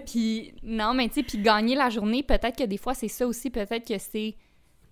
puis 0.06 0.54
non, 0.62 0.94
mais 0.94 1.08
tu 1.08 1.16
sais, 1.16 1.22
puis 1.22 1.38
gagner 1.38 1.74
la 1.74 1.90
journée, 1.90 2.22
peut-être 2.22 2.56
que 2.56 2.64
des 2.64 2.78
fois 2.78 2.94
c'est 2.94 3.08
ça 3.08 3.26
aussi, 3.26 3.50
peut-être 3.50 3.86
que 3.86 3.98
c'est 3.98 4.36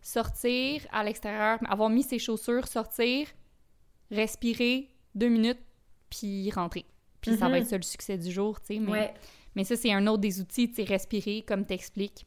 sortir 0.02 0.86
à 0.92 1.02
l'extérieur, 1.02 1.58
avoir 1.68 1.88
mis 1.88 2.02
ses 2.02 2.18
chaussures, 2.18 2.68
sortir, 2.68 3.26
respirer 4.10 4.88
deux 5.14 5.28
minutes, 5.28 5.60
puis 6.10 6.50
rentrer. 6.50 6.84
Puis 7.20 7.36
ça 7.36 7.48
va 7.48 7.56
mhm. 7.56 7.62
être 7.62 7.68
ça 7.68 7.76
le 7.76 7.82
succès 7.82 8.16
du 8.16 8.30
jour, 8.30 8.60
tu 8.60 8.74
sais. 8.74 8.80
Mais, 8.80 9.14
mais 9.54 9.64
ça, 9.64 9.76
c'est 9.76 9.92
un 9.92 10.06
autre 10.06 10.20
des 10.20 10.40
outils, 10.40 10.68
tu 10.68 10.76
sais, 10.76 10.84
respirer, 10.84 11.42
comme 11.42 11.64
t'expliques, 11.64 12.26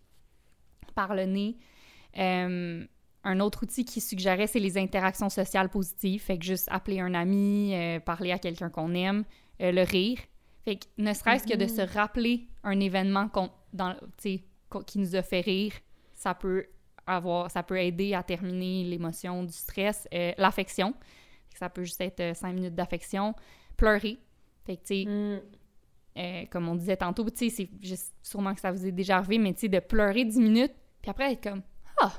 par 0.95 1.15
le 1.15 1.25
nez. 1.25 1.57
Euh, 2.17 2.85
un 3.23 3.39
autre 3.39 3.63
outil 3.63 3.85
qui 3.85 4.01
suggérait, 4.01 4.47
c'est 4.47 4.59
les 4.59 4.77
interactions 4.77 5.29
sociales 5.29 5.69
positives. 5.69 6.21
Fait 6.21 6.37
que 6.37 6.45
juste 6.45 6.67
appeler 6.71 6.99
un 6.99 7.13
ami, 7.13 7.73
euh, 7.73 7.99
parler 7.99 8.31
à 8.31 8.39
quelqu'un 8.39 8.69
qu'on 8.69 8.93
aime, 8.93 9.23
euh, 9.61 9.71
le 9.71 9.83
rire. 9.83 10.19
Fait 10.65 10.75
que 10.75 10.85
ne 10.97 11.13
serait-ce 11.13 11.47
que 11.47 11.55
de 11.55 11.67
se 11.67 11.81
mhm. 11.81 11.89
rappeler 11.93 12.47
un 12.63 12.79
événement 12.79 13.29
dans, 13.73 13.95
qui 14.17 14.99
nous 14.99 15.15
a 15.15 15.23
fait 15.23 15.41
rire, 15.41 15.73
ça 16.13 16.35
peut 16.35 16.65
avoir, 17.07 17.49
ça 17.49 17.63
peut 17.63 17.79
aider 17.79 18.13
à 18.13 18.21
terminer 18.21 18.83
l'émotion 18.83 19.43
du 19.43 19.53
stress. 19.53 20.07
L'affection, 20.37 20.93
ça 21.55 21.69
peut 21.69 21.83
juste 21.83 22.01
être 22.01 22.35
cinq 22.35 22.53
minutes 22.53 22.75
d'affection 22.75 23.33
pleurer. 23.81 24.19
Fait 24.65 24.77
que, 24.77 24.81
tu 24.81 25.03
sais, 25.03 25.05
mm. 25.05 25.41
euh, 26.19 26.45
comme 26.51 26.69
on 26.69 26.75
disait 26.75 26.97
tantôt, 26.97 27.27
tu 27.31 27.37
sais, 27.37 27.49
c'est 27.49 27.69
juste 27.81 28.13
sûrement 28.21 28.53
que 28.53 28.61
ça 28.61 28.71
vous 28.71 28.85
est 28.85 28.91
déjà 28.91 29.17
arrivé, 29.17 29.39
mais 29.39 29.53
tu 29.53 29.61
sais, 29.61 29.69
de 29.69 29.79
pleurer 29.79 30.23
10 30.23 30.39
minutes, 30.39 30.73
puis 31.01 31.09
après 31.09 31.33
être 31.33 31.43
comme 31.43 31.63
Ah, 31.99 32.13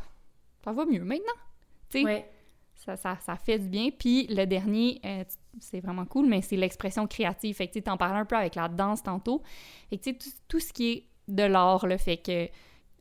ça 0.65 0.73
va 0.73 0.85
mieux 0.85 1.05
maintenant. 1.05 1.41
Tu 1.89 2.03
sais, 2.03 2.27
ça, 2.75 2.97
ça, 2.97 3.17
ça, 3.25 3.37
fait 3.37 3.61
du 3.61 3.69
bien. 3.69 3.91
Puis 3.97 4.27
le 4.27 4.45
dernier, 4.45 5.01
euh, 5.05 5.23
c'est 5.61 5.79
vraiment 5.79 6.05
cool, 6.05 6.27
mais 6.27 6.43
c'est 6.43 6.57
l'expression 6.57 7.07
créative. 7.07 7.55
Fait 7.55 7.69
que 7.69 7.79
tu 7.79 7.91
en 7.91 7.97
parlais 7.97 8.19
un 8.19 8.25
peu 8.25 8.37
avec 8.37 8.57
la 8.57 8.67
danse 8.67 9.05
tantôt. 9.05 9.41
Fait 9.89 9.99
que 9.99 10.03
tu 10.03 10.19
sais, 10.19 10.37
tout, 10.49 10.59
ce 10.59 10.73
qui 10.73 10.91
est 10.91 11.05
de 11.29 11.45
l'art, 11.45 11.87
le 11.87 11.97
fait 11.97 12.17
que. 12.17 12.49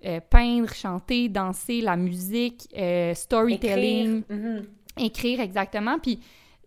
Euh, 0.03 0.19
peindre, 0.19 0.73
chanter, 0.73 1.29
danser, 1.29 1.79
la 1.79 1.95
musique, 1.95 2.67
storytelling, 3.13 4.23
écrire. 4.23 4.35
Mm-hmm. 4.35 4.65
écrire 4.97 5.39
exactement. 5.41 5.99
Puis 5.99 6.19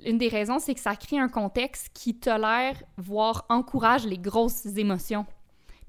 une 0.05 0.19
des 0.19 0.29
raisons, 0.29 0.59
c'est 0.59 0.75
que 0.75 0.81
ça 0.81 0.97
crée 0.97 1.19
un 1.19 1.29
contexte 1.29 1.91
qui 1.95 2.15
tolère, 2.15 2.83
voire 2.97 3.45
encourage 3.49 4.07
les 4.07 4.19
grosses 4.19 4.67
émotions. 4.67 5.27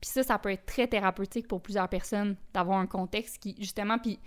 Puis 0.02 0.10
ça, 0.10 0.24
ça 0.24 0.38
peut 0.38 0.52
être 0.52 0.66
très 0.66 0.88
thérapeutique 0.88 1.48
pour 1.48 1.62
plusieurs 1.62 1.90
personnes 1.90 2.36
d'avoir 2.54 2.80
un 2.80 2.88
contexte 2.88 3.40
qui, 3.40 3.56
justement, 3.60 3.98
puis 3.98 4.20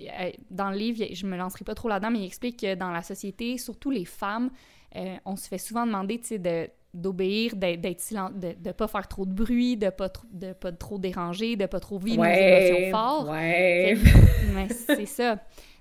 euh, 0.00 0.30
dans 0.50 0.70
le 0.70 0.76
livre, 0.76 1.04
je 1.12 1.26
me 1.26 1.36
lancerai 1.36 1.64
pas 1.64 1.74
trop 1.74 1.88
là-dedans, 1.88 2.10
mais 2.10 2.20
il 2.20 2.26
explique 2.26 2.60
que 2.60 2.74
dans 2.74 2.90
la 2.90 3.02
société, 3.02 3.58
surtout 3.58 3.90
les 3.90 4.04
femmes, 4.04 4.50
euh, 4.96 5.16
on 5.24 5.36
se 5.36 5.48
fait 5.48 5.58
souvent 5.58 5.86
demander, 5.86 6.18
tu 6.18 6.28
sais, 6.28 6.38
de 6.38 6.68
d'obéir, 6.92 7.54
d'être 7.54 8.00
silent, 8.00 8.30
de 8.34 8.48
ne 8.64 8.72
pas 8.72 8.88
faire 8.88 9.06
trop 9.06 9.24
de 9.24 9.32
bruit, 9.32 9.76
de 9.76 9.90
pas 9.90 10.10
de 10.32 10.52
pas 10.52 10.72
trop 10.72 10.98
déranger, 10.98 11.54
de 11.54 11.66
pas 11.66 11.78
trop 11.78 11.98
vivre 11.98 12.24
nos 12.24 12.28
émotions 12.28 12.90
fortes. 12.90 13.28
Ouais. 13.30 13.96
c'est 14.68 15.06
ça. 15.06 15.38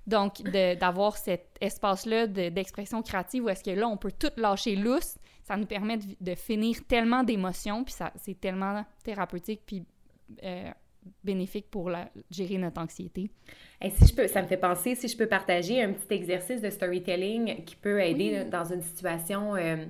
Donc, 0.07 0.41
d'avoir 0.41 1.17
cet 1.17 1.55
espace-là 1.61 2.27
d'expression 2.27 3.01
créative 3.01 3.43
où 3.43 3.49
est-ce 3.49 3.63
que 3.63 3.71
là, 3.71 3.87
on 3.87 3.97
peut 3.97 4.11
tout 4.17 4.31
lâcher 4.37 4.75
lousse, 4.75 5.17
ça 5.43 5.57
nous 5.57 5.65
permet 5.65 5.97
de, 5.97 6.35
finir 6.35 6.77
tellement 6.87 7.23
d'émotions, 7.23 7.83
puis 7.83 7.93
c'est 8.15 8.39
tellement 8.39 8.85
thérapeutique, 9.03 9.61
puis 9.65 9.83
euh, 10.43 10.69
bénéfique 11.23 11.69
pour 11.69 11.89
la, 11.89 12.09
gérer 12.29 12.57
notre 12.57 12.81
anxiété. 12.81 13.31
Et 13.81 13.89
si 13.89 14.07
je 14.07 14.15
peux, 14.15 14.27
ça 14.27 14.41
me 14.41 14.47
fait 14.47 14.57
penser, 14.57 14.95
si 14.95 15.07
je 15.07 15.17
peux 15.17 15.27
partager 15.27 15.81
un 15.81 15.93
petit 15.93 16.13
exercice 16.13 16.61
de 16.61 16.69
storytelling 16.69 17.63
qui 17.65 17.75
peut 17.75 18.01
aider 18.01 18.45
dans 18.45 18.65
une 18.65 18.81
situation 18.81 19.55
euh, 19.55 19.85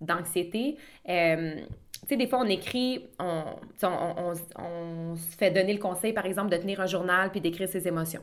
d'anxiété. 0.00 0.76
Euh, 1.08 1.54
tu 2.02 2.08
sais, 2.08 2.16
des 2.16 2.26
fois, 2.26 2.40
on 2.40 2.48
écrit, 2.48 3.06
on, 3.20 3.44
on, 3.82 4.34
on, 4.58 5.16
se 5.16 5.36
fait 5.36 5.52
donner 5.52 5.72
le 5.72 5.78
conseil, 5.78 6.12
par 6.12 6.26
exemple, 6.26 6.50
de 6.50 6.56
tenir 6.56 6.80
un 6.80 6.86
journal 6.86 7.30
puis 7.30 7.40
d'écrire 7.40 7.68
ses 7.68 7.86
émotions. 7.86 8.22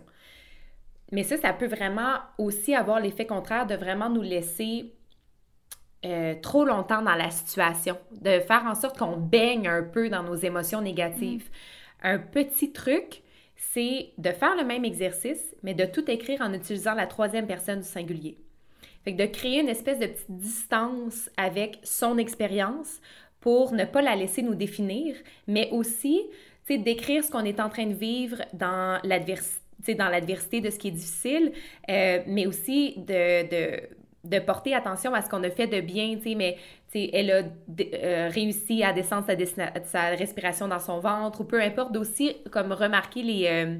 Mais 1.11 1.23
ça, 1.23 1.37
ça 1.37 1.53
peut 1.53 1.67
vraiment 1.67 2.17
aussi 2.37 2.75
avoir 2.75 2.99
l'effet 2.99 3.25
contraire 3.25 3.65
de 3.65 3.75
vraiment 3.75 4.09
nous 4.09 4.21
laisser 4.21 4.93
euh, 6.05 6.35
trop 6.41 6.65
longtemps 6.65 7.01
dans 7.01 7.15
la 7.15 7.29
situation, 7.29 7.97
de 8.21 8.39
faire 8.39 8.65
en 8.65 8.75
sorte 8.75 8.97
qu'on 8.97 9.17
baigne 9.17 9.67
un 9.67 9.83
peu 9.83 10.09
dans 10.09 10.23
nos 10.23 10.35
émotions 10.35 10.81
négatives. 10.81 11.49
Mm. 12.03 12.07
Un 12.07 12.19
petit 12.19 12.71
truc, 12.71 13.21
c'est 13.57 14.11
de 14.17 14.29
faire 14.31 14.55
le 14.55 14.63
même 14.63 14.85
exercice, 14.85 15.55
mais 15.63 15.73
de 15.73 15.85
tout 15.85 16.09
écrire 16.09 16.41
en 16.41 16.53
utilisant 16.53 16.93
la 16.93 17.07
troisième 17.07 17.47
personne 17.47 17.79
du 17.79 17.87
singulier. 17.87 18.37
Fait 19.03 19.13
que 19.13 19.21
de 19.21 19.27
créer 19.27 19.59
une 19.59 19.69
espèce 19.69 19.99
de 19.99 20.07
petite 20.07 20.31
distance 20.31 21.29
avec 21.37 21.79
son 21.83 22.17
expérience 22.17 23.01
pour 23.41 23.73
ne 23.73 23.85
pas 23.85 24.01
la 24.01 24.15
laisser 24.15 24.41
nous 24.41 24.55
définir, 24.55 25.15
mais 25.47 25.69
aussi, 25.71 26.21
tu 26.65 26.75
sais, 26.75 26.77
d'écrire 26.77 27.23
ce 27.23 27.31
qu'on 27.31 27.45
est 27.45 27.59
en 27.59 27.69
train 27.69 27.87
de 27.87 27.93
vivre 27.93 28.41
dans 28.53 28.99
l'adversité 29.03 29.58
dans 29.87 30.09
l'adversité 30.09 30.61
de 30.61 30.69
ce 30.69 30.77
qui 30.77 30.89
est 30.89 30.91
difficile, 30.91 31.51
euh, 31.89 32.19
mais 32.27 32.45
aussi 32.47 32.95
de, 32.97 33.49
de, 33.49 33.79
de, 34.23 34.39
porter 34.39 34.73
attention 34.73 35.13
à 35.13 35.21
ce 35.21 35.29
qu'on 35.29 35.43
a 35.43 35.49
fait 35.49 35.67
de 35.67 35.81
bien, 35.81 36.15
tu 36.17 36.29
sais, 36.29 36.35
mais 36.35 36.57
elle 36.93 37.31
a 37.31 37.43
euh, 37.93 38.29
réussi 38.33 38.83
à 38.83 38.93
descendre 38.93 39.25
sa, 39.27 39.83
sa, 39.83 40.01
respiration 40.09 40.67
dans 40.67 40.79
son 40.79 40.99
ventre, 40.99 41.41
ou 41.41 41.43
peu 41.43 41.61
importe, 41.61 41.95
aussi 41.97 42.35
comme 42.51 42.71
remarquer 42.71 43.21
les, 43.21 43.47
euh, 43.47 43.75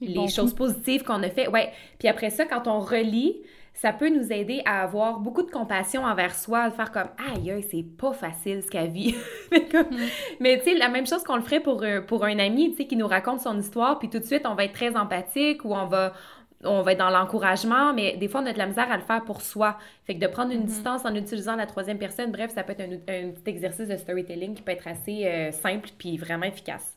les, 0.00 0.28
choses 0.28 0.54
positives 0.54 1.02
qu'on 1.02 1.22
a 1.22 1.30
fait. 1.30 1.48
Ouais. 1.48 1.70
Puis 1.98 2.08
après 2.08 2.30
ça, 2.30 2.44
quand 2.44 2.66
on 2.66 2.80
relit, 2.80 3.36
ça 3.74 3.92
peut 3.92 4.08
nous 4.08 4.32
aider 4.32 4.62
à 4.64 4.82
avoir 4.82 5.18
beaucoup 5.18 5.42
de 5.42 5.50
compassion 5.50 6.04
envers 6.04 6.34
soi, 6.34 6.70
de 6.70 6.74
faire 6.74 6.92
comme 6.92 7.08
aïe, 7.18 7.50
aïe 7.50 7.66
c'est 7.70 7.82
pas 7.82 8.12
facile 8.12 8.62
ce 8.62 8.70
qu'elle 8.70 8.90
vit. 8.90 9.14
Mm. 9.72 9.96
Mais 10.40 10.58
tu 10.58 10.64
sais, 10.64 10.74
la 10.74 10.88
même 10.88 11.06
chose 11.06 11.22
qu'on 11.24 11.36
le 11.36 11.42
ferait 11.42 11.60
pour, 11.60 11.82
euh, 11.82 12.00
pour 12.00 12.24
un 12.24 12.38
ami, 12.38 12.70
tu 12.70 12.78
sais, 12.78 12.86
qui 12.86 12.96
nous 12.96 13.06
raconte 13.06 13.40
son 13.40 13.58
histoire, 13.58 13.98
puis 13.98 14.08
tout 14.08 14.18
de 14.18 14.24
suite, 14.24 14.42
on 14.46 14.54
va 14.54 14.64
être 14.64 14.72
très 14.72 14.96
empathique 14.96 15.64
ou 15.64 15.74
on 15.74 15.86
va, 15.86 16.12
on 16.64 16.82
va 16.82 16.92
être 16.92 16.98
dans 16.98 17.10
l'encouragement, 17.10 17.92
mais 17.92 18.16
des 18.16 18.28
fois, 18.28 18.42
on 18.42 18.46
a 18.46 18.52
de 18.52 18.58
la 18.58 18.66
misère 18.66 18.90
à 18.90 18.96
le 18.96 19.02
faire 19.02 19.24
pour 19.24 19.40
soi. 19.40 19.78
Fait 20.06 20.14
que 20.14 20.20
de 20.20 20.26
prendre 20.26 20.52
une 20.52 20.62
mm-hmm. 20.62 20.66
distance 20.66 21.04
en 21.04 21.14
utilisant 21.14 21.56
la 21.56 21.66
troisième 21.66 21.98
personne, 21.98 22.30
bref, 22.30 22.52
ça 22.54 22.62
peut 22.62 22.72
être 22.72 22.82
un, 22.82 23.30
petit 23.30 23.50
exercice 23.50 23.88
de 23.88 23.96
storytelling 23.96 24.54
qui 24.54 24.62
peut 24.62 24.72
être 24.72 24.88
assez 24.88 25.26
euh, 25.26 25.52
simple 25.52 25.90
puis 25.98 26.16
vraiment 26.16 26.46
efficace. 26.46 26.96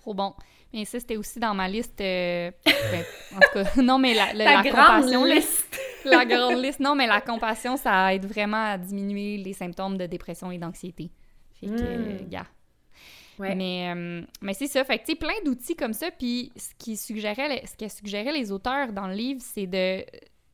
Trop 0.00 0.14
bon. 0.14 0.32
Mais 0.72 0.84
ça, 0.84 1.00
c'était 1.00 1.16
aussi 1.16 1.38
dans 1.38 1.54
ma 1.54 1.68
liste. 1.68 2.00
Euh, 2.00 2.50
ben, 2.64 3.04
en 3.34 3.40
tout 3.40 3.52
cas, 3.54 3.64
non, 3.82 3.98
mais 3.98 4.14
la, 4.14 4.32
la, 4.32 4.62
compassion. 4.62 5.24
Liste. 5.24 5.78
la 6.04 6.24
grande 6.24 6.62
liste. 6.62 6.80
Non, 6.80 6.94
mais 6.94 7.06
la 7.06 7.20
compassion, 7.20 7.76
ça 7.76 8.14
aide 8.14 8.26
vraiment 8.26 8.72
à 8.72 8.78
diminuer 8.78 9.38
les 9.38 9.52
symptômes 9.52 9.96
de 9.96 10.06
dépression 10.06 10.50
et 10.50 10.58
d'anxiété. 10.58 11.10
Fait 11.60 11.66
que, 11.66 12.24
mm. 12.24 12.28
gars. 12.28 12.46
Mais, 13.38 13.92
euh, 13.94 14.22
mais 14.40 14.54
c'est 14.54 14.66
ça. 14.66 14.84
Fait 14.84 14.98
que, 14.98 15.04
tu 15.04 15.12
sais, 15.12 15.18
plein 15.18 15.34
d'outils 15.44 15.76
comme 15.76 15.92
ça. 15.92 16.10
Puis 16.10 16.52
ce 16.56 16.74
qui 16.78 16.96
suggérait, 16.96 17.62
ce 17.66 17.76
que 17.76 17.88
suggéraient 17.88 18.32
les 18.32 18.50
auteurs 18.50 18.92
dans 18.92 19.06
le 19.06 19.14
livre, 19.14 19.40
c'est 19.42 19.66
de 19.66 20.04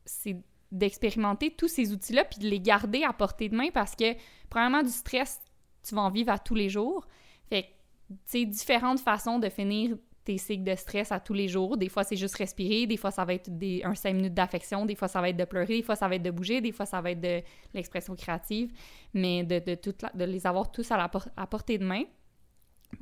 c'est 0.05 0.35
d'expérimenter 0.71 1.51
tous 1.51 1.67
ces 1.67 1.93
outils-là 1.93 2.25
puis 2.25 2.39
de 2.39 2.49
les 2.49 2.59
garder 2.59 3.03
à 3.03 3.13
portée 3.13 3.47
de 3.47 3.55
main 3.55 3.69
parce 3.71 3.95
que, 3.95 4.15
premièrement, 4.49 4.81
du 4.81 4.89
stress, 4.89 5.39
tu 5.87 5.95
vas 5.95 6.01
en 6.01 6.09
vivre 6.09 6.31
à 6.31 6.39
tous 6.39 6.55
les 6.55 6.69
jours. 6.69 7.07
Fait 7.49 7.63
que, 7.63 7.67
différentes 8.09 8.99
façons 8.99 9.39
de 9.39 9.49
finir 9.49 9.97
tes 10.23 10.37
cycles 10.37 10.63
de 10.63 10.75
stress 10.75 11.11
à 11.11 11.19
tous 11.19 11.33
les 11.33 11.47
jours. 11.47 11.77
Des 11.77 11.89
fois, 11.89 12.03
c'est 12.03 12.15
juste 12.15 12.35
respirer, 12.35 12.87
des 12.87 12.97
fois, 12.97 13.11
ça 13.11 13.25
va 13.25 13.33
être 13.33 13.55
des, 13.57 13.81
un 13.83 13.95
5 13.95 14.13
minutes 14.13 14.33
d'affection, 14.33 14.85
des 14.85 14.95
fois, 14.95 15.07
ça 15.07 15.19
va 15.19 15.29
être 15.29 15.37
de 15.37 15.43
pleurer, 15.43 15.77
des 15.77 15.83
fois, 15.83 15.95
ça 15.95 16.07
va 16.07 16.15
être 16.15 16.23
de 16.23 16.31
bouger, 16.31 16.61
des 16.61 16.71
fois, 16.71 16.85
ça 16.85 17.01
va 17.01 17.11
être 17.11 17.21
de 17.21 17.41
l'expression 17.73 18.15
créative, 18.15 18.71
mais 19.13 19.43
de, 19.43 19.59
de, 19.59 19.77
de 20.13 20.23
les 20.23 20.47
avoir 20.47 20.71
tous 20.71 20.89
à, 20.91 20.97
la, 20.97 21.11
à 21.35 21.47
portée 21.47 21.77
de 21.77 21.85
main. 21.85 22.03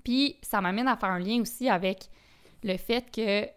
Puis 0.04 0.38
ça 0.42 0.62
m'amène 0.62 0.88
à 0.88 0.98
faire 0.98 1.10
un 1.10 1.20
lien 1.20 1.42
aussi 1.42 1.70
avec 1.70 2.10
le 2.64 2.78
fait 2.78 3.12
que, 3.12 3.44
tu 3.46 3.52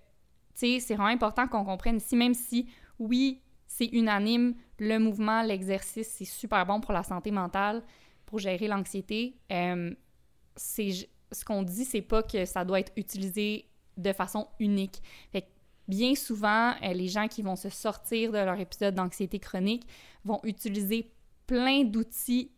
sais, 0.55 0.81
c'est 0.81 0.95
vraiment 0.95 1.09
important 1.09 1.47
qu'on 1.47 1.65
comprenne 1.65 1.97
ici, 1.97 2.17
même 2.17 2.35
si, 2.35 2.69
oui, 2.99 3.41
c'est 3.67 3.87
unanime, 3.87 4.55
le 4.79 4.99
mouvement, 4.99 5.43
l'exercice, 5.43 6.09
c'est 6.09 6.25
super 6.25 6.67
bon 6.67 6.81
pour 6.81 6.93
la 6.93 7.03
santé 7.03 7.31
mentale, 7.31 7.83
pour 8.27 8.39
gérer 8.39 8.69
l'anxiété. 8.69 9.37
Euh, 9.51 9.95
c'est 10.57 11.09
ce 11.35 11.45
qu'on 11.45 11.63
dit, 11.63 11.85
c'est 11.85 12.03
pas 12.03 12.23
que 12.23 12.45
ça 12.45 12.65
doit 12.65 12.81
être 12.81 12.93
utilisé 12.97 13.67
de 13.97 14.13
façon 14.13 14.49
unique. 14.59 15.03
Bien 15.87 16.15
souvent, 16.15 16.75
euh, 16.83 16.95
les 16.95 17.09
gens 17.09 17.29
qui 17.29 17.43
vont 17.43 17.57
se 17.57 17.69
sortir 17.69 18.33
de 18.33 18.39
leur 18.39 18.59
épisode 18.59 18.95
d'anxiété 18.95 19.39
chronique 19.39 19.87
vont 20.25 20.41
utiliser 20.45 21.13
plein 21.47 21.85
d'outils 21.85 22.51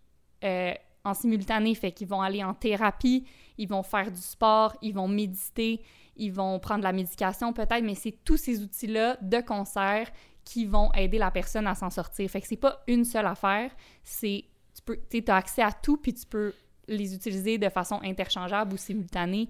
euh, 0.44 0.72
en 1.04 1.12
simultané. 1.12 1.74
Fait 1.74 1.90
qu'ils 1.90 2.06
vont 2.06 2.20
aller 2.20 2.44
en 2.44 2.54
thérapie, 2.54 3.26
ils 3.58 3.68
vont 3.68 3.82
faire 3.82 4.12
du 4.12 4.20
sport, 4.20 4.76
ils 4.80 4.94
vont 4.94 5.08
méditer, 5.08 5.82
ils 6.16 6.32
vont 6.32 6.60
prendre 6.60 6.84
la 6.84 6.92
médication 6.92 7.52
peut-être, 7.52 7.82
mais 7.82 7.96
c'est 7.96 8.16
tous 8.24 8.36
ces 8.36 8.62
outils-là 8.62 9.18
de 9.20 9.40
concert 9.40 10.08
qui 10.44 10.64
vont 10.64 10.92
aider 10.92 11.18
la 11.18 11.32
personne 11.32 11.66
à 11.66 11.74
s'en 11.74 11.90
sortir. 11.90 12.30
Fait 12.30 12.40
que 12.40 12.46
c'est 12.46 12.56
pas 12.56 12.84
une 12.86 13.04
seule 13.04 13.26
affaire, 13.26 13.72
c'est 14.04 14.44
tu 14.72 14.82
peux 14.82 15.00
as 15.28 15.36
accès 15.36 15.62
à 15.62 15.72
tout 15.72 15.96
puis 15.96 16.14
tu 16.14 16.26
peux 16.26 16.52
les 16.88 17.14
utiliser 17.14 17.58
de 17.58 17.68
façon 17.68 18.00
interchangeable 18.02 18.74
ou 18.74 18.76
simultanée. 18.76 19.48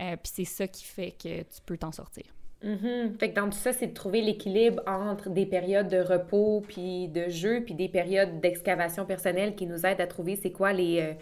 Euh, 0.00 0.16
puis 0.16 0.32
c'est 0.34 0.44
ça 0.44 0.66
qui 0.66 0.84
fait 0.84 1.12
que 1.12 1.40
tu 1.40 1.60
peux 1.66 1.76
t'en 1.76 1.92
sortir. 1.92 2.24
Mm-hmm. 2.64 3.18
Fait 3.18 3.30
que 3.30 3.34
dans 3.34 3.48
tout 3.48 3.58
ça, 3.58 3.72
c'est 3.72 3.88
de 3.88 3.94
trouver 3.94 4.20
l'équilibre 4.20 4.82
entre 4.86 5.30
des 5.30 5.46
périodes 5.46 5.88
de 5.88 6.00
repos, 6.00 6.62
puis 6.66 7.08
de 7.08 7.28
jeu, 7.28 7.62
puis 7.64 7.74
des 7.74 7.88
périodes 7.88 8.40
d'excavation 8.40 9.06
personnelle 9.06 9.54
qui 9.54 9.66
nous 9.66 9.86
aident 9.86 10.00
à 10.00 10.06
trouver 10.06 10.36
c'est 10.36 10.52
quoi 10.52 10.72
les, 10.72 11.00
euh, 11.00 11.14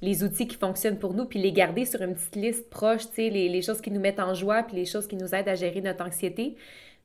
les 0.00 0.22
outils 0.22 0.46
qui 0.46 0.56
fonctionnent 0.56 0.98
pour 0.98 1.14
nous, 1.14 1.24
puis 1.24 1.40
les 1.40 1.52
garder 1.52 1.84
sur 1.84 2.02
une 2.02 2.14
petite 2.14 2.36
liste 2.36 2.70
proche, 2.70 3.08
tu 3.08 3.14
sais, 3.14 3.30
les, 3.30 3.62
choses 3.62 3.80
qui 3.80 3.90
nous 3.90 4.00
mettent 4.00 4.20
en 4.20 4.34
joie, 4.34 4.62
puis 4.62 4.76
les 4.76 4.84
choses 4.84 5.06
qui 5.06 5.16
nous 5.16 5.34
aident 5.34 5.48
à 5.48 5.54
gérer 5.54 5.80
notre 5.80 6.04
anxiété. 6.04 6.56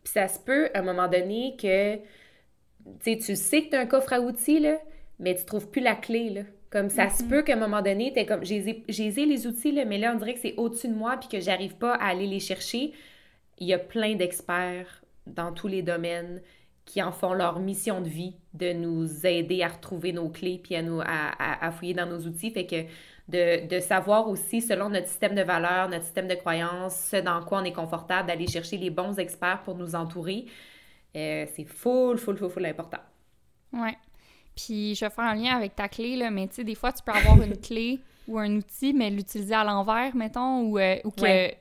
Puis 0.03 0.13
ça 0.13 0.27
se 0.27 0.39
peut, 0.39 0.69
à 0.73 0.79
un 0.79 0.83
moment 0.83 1.07
donné, 1.07 1.55
que 1.59 1.97
tu 3.03 3.35
sais 3.35 3.63
que 3.63 3.69
tu 3.69 3.75
as 3.75 3.81
un 3.81 3.85
coffre 3.85 4.13
à 4.13 4.21
outils, 4.21 4.59
là, 4.59 4.79
mais 5.19 5.35
tu 5.35 5.45
trouves 5.45 5.69
plus 5.69 5.81
la 5.81 5.95
clé, 5.95 6.29
là. 6.29 6.41
Comme 6.71 6.89
ça 6.89 7.09
se 7.09 7.21
mm-hmm. 7.21 7.27
peut 7.27 7.41
qu'à 7.43 7.53
un 7.53 7.57
moment 7.57 7.81
donné, 7.81 8.13
tu 8.15 8.25
comme, 8.25 8.45
j'ai 8.45 8.61
les 8.89 9.47
outils, 9.47 9.73
là, 9.73 9.83
mais 9.85 9.97
là, 9.97 10.13
on 10.15 10.17
dirait 10.17 10.33
que 10.33 10.39
c'est 10.39 10.55
au-dessus 10.55 10.87
de 10.87 10.95
moi, 10.95 11.17
puis 11.17 11.27
que 11.27 11.39
j'arrive 11.41 11.75
pas 11.75 11.93
à 11.95 12.07
aller 12.07 12.27
les 12.27 12.39
chercher. 12.39 12.93
Il 13.59 13.67
y 13.67 13.73
a 13.73 13.77
plein 13.77 14.15
d'experts 14.15 15.03
dans 15.27 15.51
tous 15.51 15.67
les 15.67 15.81
domaines 15.81 16.41
qui 16.85 17.03
en 17.03 17.11
font 17.11 17.33
leur 17.33 17.59
mission 17.59 18.01
de 18.01 18.07
vie 18.07 18.35
de 18.53 18.73
nous 18.73 19.25
aider 19.25 19.61
à 19.63 19.67
retrouver 19.67 20.13
nos 20.13 20.29
clés 20.29 20.59
puis 20.63 20.75
à, 20.75 20.81
nous, 20.81 20.99
à, 21.01 21.65
à, 21.65 21.71
fouiller 21.71 21.93
dans 21.93 22.05
nos 22.05 22.19
outils. 22.21 22.51
Fait 22.51 22.65
que 22.65 22.83
de, 23.27 23.67
de, 23.67 23.79
savoir 23.79 24.27
aussi, 24.27 24.61
selon 24.61 24.89
notre 24.89 25.07
système 25.07 25.35
de 25.35 25.41
valeurs, 25.41 25.89
notre 25.89 26.05
système 26.05 26.27
de 26.27 26.35
croyances, 26.35 27.09
ce 27.11 27.17
dans 27.17 27.43
quoi 27.43 27.61
on 27.61 27.63
est 27.63 27.71
confortable, 27.73 28.27
d'aller 28.27 28.47
chercher 28.47 28.77
les 28.77 28.89
bons 28.89 29.19
experts 29.19 29.61
pour 29.63 29.75
nous 29.75 29.95
entourer, 29.95 30.45
euh, 31.15 31.45
c'est 31.55 31.65
full, 31.65 32.17
full, 32.17 32.37
full, 32.37 32.49
full 32.49 32.65
important. 32.65 32.99
Ouais. 33.73 33.95
Puis 34.55 34.95
je 34.95 35.05
vais 35.05 35.11
faire 35.11 35.25
un 35.25 35.35
lien 35.35 35.55
avec 35.55 35.75
ta 35.75 35.87
clé, 35.87 36.15
là, 36.15 36.29
mais 36.29 36.47
tu 36.47 36.55
sais, 36.55 36.63
des 36.63 36.75
fois, 36.75 36.91
tu 36.91 37.03
peux 37.03 37.11
avoir 37.11 37.41
une 37.41 37.57
clé 37.57 37.99
ou 38.27 38.37
un 38.37 38.55
outil, 38.55 38.93
mais 38.93 39.09
l'utiliser 39.09 39.53
à 39.53 39.63
l'envers, 39.63 40.15
mettons, 40.15 40.61
ou, 40.61 40.77
euh, 40.77 40.97
ou 41.03 41.11
que 41.11 41.51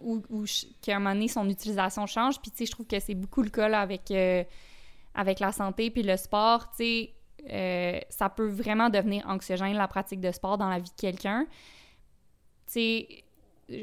ou, 0.00 0.22
ou 0.30 0.44
qu'à 0.80 0.96
un 0.96 0.98
moment 1.00 1.14
donné, 1.14 1.28
son 1.28 1.48
utilisation 1.48 2.06
change. 2.06 2.40
Puis, 2.40 2.50
tu 2.50 2.58
sais, 2.58 2.66
je 2.66 2.70
trouve 2.70 2.86
que 2.86 3.00
c'est 3.00 3.14
beaucoup 3.14 3.42
le 3.42 3.50
cas 3.50 3.68
là, 3.68 3.80
avec, 3.80 4.10
euh, 4.10 4.44
avec 5.14 5.40
la 5.40 5.52
santé 5.52 5.90
puis 5.90 6.02
le 6.02 6.16
sport. 6.16 6.70
Tu 6.70 6.76
sais, 6.76 7.14
euh, 7.50 8.00
ça 8.08 8.28
peut 8.28 8.48
vraiment 8.48 8.90
devenir 8.90 9.26
anxiogène, 9.28 9.74
la 9.74 9.88
pratique 9.88 10.20
de 10.20 10.30
sport 10.30 10.58
dans 10.58 10.68
la 10.68 10.78
vie 10.78 10.90
de 10.90 11.00
quelqu'un. 11.00 11.46
Tu 12.66 12.72
sais, 12.72 13.24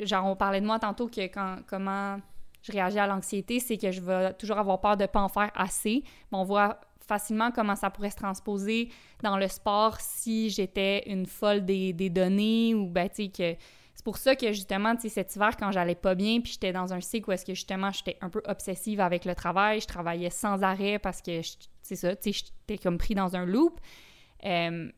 genre, 0.06 0.26
on 0.26 0.36
parlait 0.36 0.62
de 0.62 0.66
moi 0.66 0.80
tantôt 0.80 1.08
que 1.08 1.22
quand, 1.22 1.58
comment 1.68 2.18
je 2.62 2.72
réagis 2.72 3.00
à 3.00 3.08
l'anxiété, 3.08 3.60
c'est 3.60 3.78
que 3.78 3.92
je 3.92 4.02
vais 4.02 4.34
toujours 4.34 4.58
avoir 4.58 4.80
peur 4.82 4.98
de 4.98 5.04
ne 5.04 5.08
pas 5.08 5.22
en 5.22 5.30
faire 5.30 5.52
assez. 5.56 6.04
Mais 6.32 6.38
on 6.38 6.44
voit 6.44 6.80
facilement 7.08 7.52
comment 7.52 7.76
ça 7.76 7.90
pourrait 7.90 8.12
se 8.12 8.18
transposer 8.18 8.90
dans 9.24 9.38
le 9.38 9.48
sport 9.48 10.00
si 10.00 10.50
j'étais 10.50 11.04
une 11.10 11.26
folle 11.26 11.66
des, 11.66 11.94
données 12.10 12.76
ou, 12.76 12.88
ben, 12.88 13.10
tu 13.10 13.30
que 13.30 13.56
pour 14.06 14.18
ça 14.18 14.36
que 14.36 14.54
justement, 14.54 14.96
tu 14.96 15.02
sais, 15.02 15.10
cet 15.10 15.36
hiver, 15.36 15.58
quand 15.58 15.72
j'allais 15.72 15.96
pas 15.96 16.14
bien, 16.14 16.40
puis 16.40 16.54
j'étais 16.54 16.72
dans 16.72 16.94
un 16.94 17.02
cycle 17.02 17.28
où 17.28 17.34
est-ce 17.34 17.44
que 17.44 17.56
justement 17.56 17.92
j'étais 17.92 18.18
un 18.22 18.30
peu 18.30 18.42
obsessive 18.46 19.02
avec 19.02 19.26
le 19.26 19.34
travail, 19.34 19.82
je 19.82 19.88
travaillais 19.88 20.30
sans 20.30 20.62
arrêt 20.62 21.00
parce 21.00 21.24
que, 21.24 21.42
c'est 21.82 21.96
ça, 21.96 22.16
tu 22.16 22.32
sais, 22.32 22.46
j'étais 22.68 22.82
comme 22.82 23.00
pris 23.00 23.16
dans 23.16 23.36
un 23.36 23.46
loop. 23.46 23.80
Euh, 24.46 24.92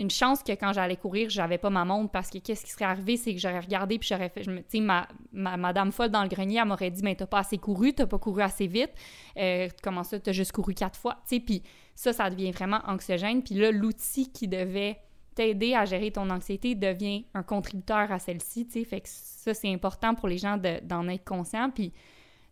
une 0.00 0.10
chance 0.10 0.42
que 0.42 0.52
quand 0.52 0.72
j'allais 0.72 0.96
courir, 0.96 1.30
j'avais 1.30 1.58
pas 1.58 1.70
ma 1.70 1.84
montre 1.84 2.10
parce 2.10 2.28
que 2.28 2.38
qu'est-ce 2.38 2.64
qui 2.64 2.72
serait 2.72 2.84
arrivé, 2.84 3.16
c'est 3.16 3.32
que 3.32 3.40
j'aurais 3.40 3.60
regardé 3.60 3.98
puis 3.98 4.08
j'aurais 4.08 4.28
fait, 4.28 4.42
tu 4.42 4.62
sais, 4.68 4.80
ma, 4.80 5.06
ma, 5.32 5.56
madame 5.56 5.92
folle 5.92 6.08
dans 6.08 6.22
le 6.22 6.28
grenier, 6.28 6.58
elle 6.60 6.66
m'aurait 6.66 6.90
dit, 6.90 7.02
mais 7.02 7.14
t'as 7.14 7.26
pas 7.26 7.38
assez 7.38 7.58
couru, 7.58 7.92
t'as 7.92 8.06
pas 8.06 8.18
couru 8.18 8.42
assez 8.42 8.66
vite, 8.66 8.90
euh, 9.36 9.68
comment 9.82 10.02
ça, 10.02 10.18
t'as 10.18 10.32
juste 10.32 10.52
couru 10.52 10.74
quatre 10.74 10.98
fois, 10.98 11.14
tu 11.28 11.36
sais, 11.36 11.40
puis 11.40 11.62
ça, 11.94 12.12
ça 12.12 12.28
devient 12.28 12.50
vraiment 12.50 12.80
anxiogène. 12.86 13.42
Puis 13.42 13.54
là, 13.54 13.70
l'outil 13.70 14.32
qui 14.32 14.48
devait 14.48 14.98
t'aider 15.36 15.74
à 15.74 15.84
gérer 15.84 16.10
ton 16.10 16.28
anxiété 16.30 16.74
devient 16.74 17.24
un 17.34 17.44
contributeur 17.44 18.10
à 18.10 18.18
celle-ci, 18.18 18.66
tu 18.66 18.72
sais. 18.72 18.84
Fait 18.84 19.00
que 19.00 19.08
ça, 19.08 19.54
c'est 19.54 19.72
important 19.72 20.14
pour 20.16 20.26
les 20.26 20.38
gens 20.38 20.58
d'en 20.82 21.08
être 21.08 21.24
conscients, 21.24 21.70
puis 21.70 21.92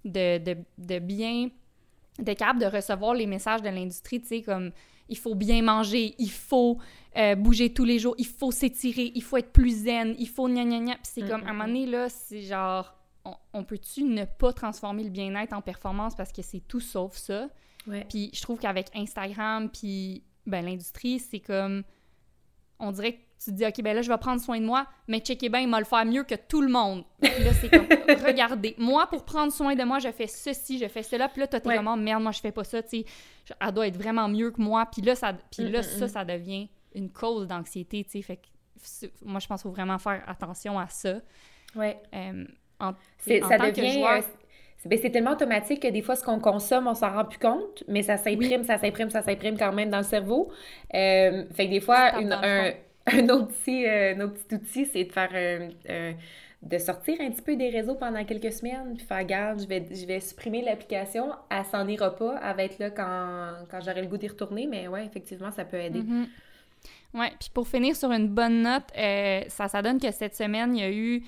de, 0.05 0.38
de, 0.38 0.57
de 0.78 0.99
bien... 1.01 1.49
d'être 2.20 2.38
capable 2.38 2.61
de 2.61 2.66
recevoir 2.66 3.14
les 3.14 3.26
messages 3.26 3.62
de 3.62 3.68
l'industrie, 3.68 4.20
tu 4.20 4.28
sais, 4.28 4.43
comme 4.43 4.70
il 5.09 5.18
faut 5.18 5.34
bien 5.34 5.62
manger, 5.62 6.14
il 6.18 6.30
faut 6.30 6.78
euh, 7.16 7.34
bouger 7.34 7.72
tous 7.72 7.84
les 7.84 7.98
jours, 7.98 8.14
il 8.18 8.26
faut 8.26 8.50
s'étirer, 8.50 9.12
il 9.14 9.22
faut 9.22 9.36
être 9.36 9.52
plus 9.52 9.84
zen, 9.84 10.14
il 10.18 10.28
faut 10.28 10.48
gna 10.48 10.64
gna 10.64 10.78
gna. 10.78 10.94
Puis 10.94 11.12
c'est 11.14 11.28
comme, 11.28 11.42
à 11.44 11.50
un 11.50 11.52
moment 11.52 11.66
donné, 11.66 11.86
là, 11.86 12.08
c'est 12.08 12.42
genre, 12.42 12.94
on, 13.52 13.64
peut-tu 13.64 14.04
ne 14.04 14.24
pas 14.24 14.52
transformer 14.52 15.04
le 15.04 15.10
bien-être 15.10 15.52
en 15.52 15.60
performance 15.60 16.14
parce 16.14 16.32
que 16.32 16.42
c'est 16.42 16.60
tout 16.66 16.80
sauf 16.80 17.16
ça? 17.16 17.48
Puis 18.08 18.30
je 18.32 18.40
trouve 18.40 18.58
qu'avec 18.58 18.86
Instagram, 18.94 19.68
puis 19.68 20.22
ben, 20.46 20.64
l'industrie, 20.64 21.18
c'est 21.18 21.40
comme 21.40 21.82
on 22.78 22.92
dirait 22.92 23.12
que 23.12 23.18
tu 23.44 23.50
te 23.50 23.56
dis, 23.56 23.66
OK, 23.66 23.82
ben 23.82 23.94
là, 23.94 24.02
je 24.02 24.08
vais 24.08 24.18
prendre 24.18 24.40
soin 24.40 24.60
de 24.60 24.64
moi, 24.64 24.86
mais 25.06 25.20
checker 25.20 25.48
bien, 25.48 25.60
il 25.60 25.70
va 25.70 25.78
le 25.78 25.84
faire 25.84 26.04
mieux 26.04 26.24
que 26.24 26.34
tout 26.34 26.62
le 26.62 26.68
monde. 26.68 27.04
Puis 27.20 27.44
là, 27.44 27.52
c'est 27.52 27.68
comme, 27.68 27.86
regardez, 28.26 28.74
moi, 28.78 29.06
pour 29.06 29.24
prendre 29.24 29.52
soin 29.52 29.74
de 29.74 29.82
moi, 29.84 29.98
je 29.98 30.10
fais 30.10 30.26
ceci, 30.26 30.78
je 30.78 30.88
fais 30.88 31.02
cela. 31.02 31.28
Puis 31.28 31.40
là, 31.40 31.46
toi, 31.46 31.60
t'es 31.60 31.68
vraiment, 31.68 31.96
merde, 31.96 32.22
moi, 32.22 32.32
je 32.32 32.40
fais 32.40 32.52
pas 32.52 32.64
ça, 32.64 32.82
tu 32.82 32.88
sais. 32.88 33.04
Elle 33.60 33.72
doit 33.72 33.86
être 33.86 33.96
vraiment 33.96 34.28
mieux 34.28 34.50
que 34.50 34.60
moi. 34.60 34.86
Puis 34.86 35.02
là, 35.02 35.14
ça, 35.14 35.32
puis 35.32 35.68
là, 35.68 35.82
ça, 35.82 36.08
ça 36.08 36.24
devient 36.24 36.68
une 36.95 37.11
cause 37.11 37.47
d'anxiété, 37.47 38.05
tu 38.05 38.11
sais. 38.11 38.22
Fait 38.22 38.36
que 38.36 39.07
moi, 39.24 39.40
je 39.40 39.47
pense 39.47 39.62
qu'il 39.62 39.70
faut 39.70 39.74
vraiment 39.74 39.99
faire 39.99 40.22
attention 40.26 40.78
à 40.78 40.88
ça. 40.88 41.20
Ouais. 41.76 41.99
Euh, 42.14 42.45
en, 42.80 42.93
ça 43.18 43.59
devient. 43.59 44.05
Euh, 44.05 44.20
ben, 44.84 44.99
c'est 45.01 45.11
tellement 45.11 45.32
automatique 45.32 45.82
que 45.82 45.88
des 45.88 46.03
fois, 46.03 46.16
ce 46.16 46.24
qu'on 46.24 46.40
consomme, 46.40 46.88
on 46.88 46.95
s'en 46.95 47.12
rend 47.12 47.24
plus 47.24 47.38
compte, 47.38 47.84
mais 47.86 48.03
ça 48.03 48.16
s'imprime, 48.16 48.64
ça 48.64 48.78
s'imprime, 48.78 49.11
ça 49.11 49.22
s'imprime 49.22 49.57
quand 49.57 49.72
même 49.72 49.90
dans 49.90 49.99
le 49.99 50.05
cerveau. 50.05 50.51
Euh, 50.95 51.45
fait 51.55 51.66
que 51.66 51.70
des 51.70 51.80
fois, 51.80 52.18
une, 52.20 52.32
un, 52.32 52.72
un, 53.07 53.28
autre 53.28 53.49
petit, 53.49 53.86
euh, 53.86 54.14
un 54.16 54.20
autre 54.22 54.34
petit 54.34 54.55
outil, 54.57 54.86
c'est 54.86 55.05
de 55.05 55.12
faire 55.12 55.30
un, 55.32 56.14
de 56.62 56.78
sortir 56.78 57.16
un 57.20 57.30
petit 57.30 57.43
peu 57.43 57.55
des 57.55 57.70
réseaux 57.70 57.95
pendant 57.95 58.24
quelques 58.24 58.53
semaines, 58.53 58.95
puis 58.97 59.07
faire 59.07 59.24
garde, 59.24 59.61
je 59.61 59.66
vais, 59.68 59.84
je 59.90 60.07
vais 60.07 60.20
supprimer 60.20 60.62
l'application, 60.62 61.30
elle 61.51 61.64
s'en 61.64 61.86
ira 61.86 62.14
pas, 62.14 62.40
elle 62.45 62.57
va 62.57 62.62
être 62.64 62.78
là 62.78 62.90
quand, 62.90 63.66
quand 63.70 63.80
j'aurai 63.80 64.03
le 64.03 64.09
goût 64.09 64.18
d'y 64.18 64.28
retourner, 64.28 64.66
mais 64.66 64.88
ouais, 64.88 65.05
effectivement, 65.05 65.51
ça 65.53 65.64
peut 65.64 65.78
aider. 65.78 66.03
Mm-hmm. 66.03 66.26
Ouais, 67.14 67.30
puis 67.39 67.51
pour 67.53 67.68
finir 67.68 67.95
sur 67.95 68.11
une 68.11 68.28
bonne 68.28 68.62
note, 68.62 68.85
euh, 68.97 69.43
ça, 69.49 69.68
ça 69.68 69.83
donne 69.83 70.01
que 70.01 70.11
cette 70.11 70.35
semaine, 70.35 70.74
il 70.76 70.80
y 70.80 70.85
a 70.85 70.91
eu 70.91 71.22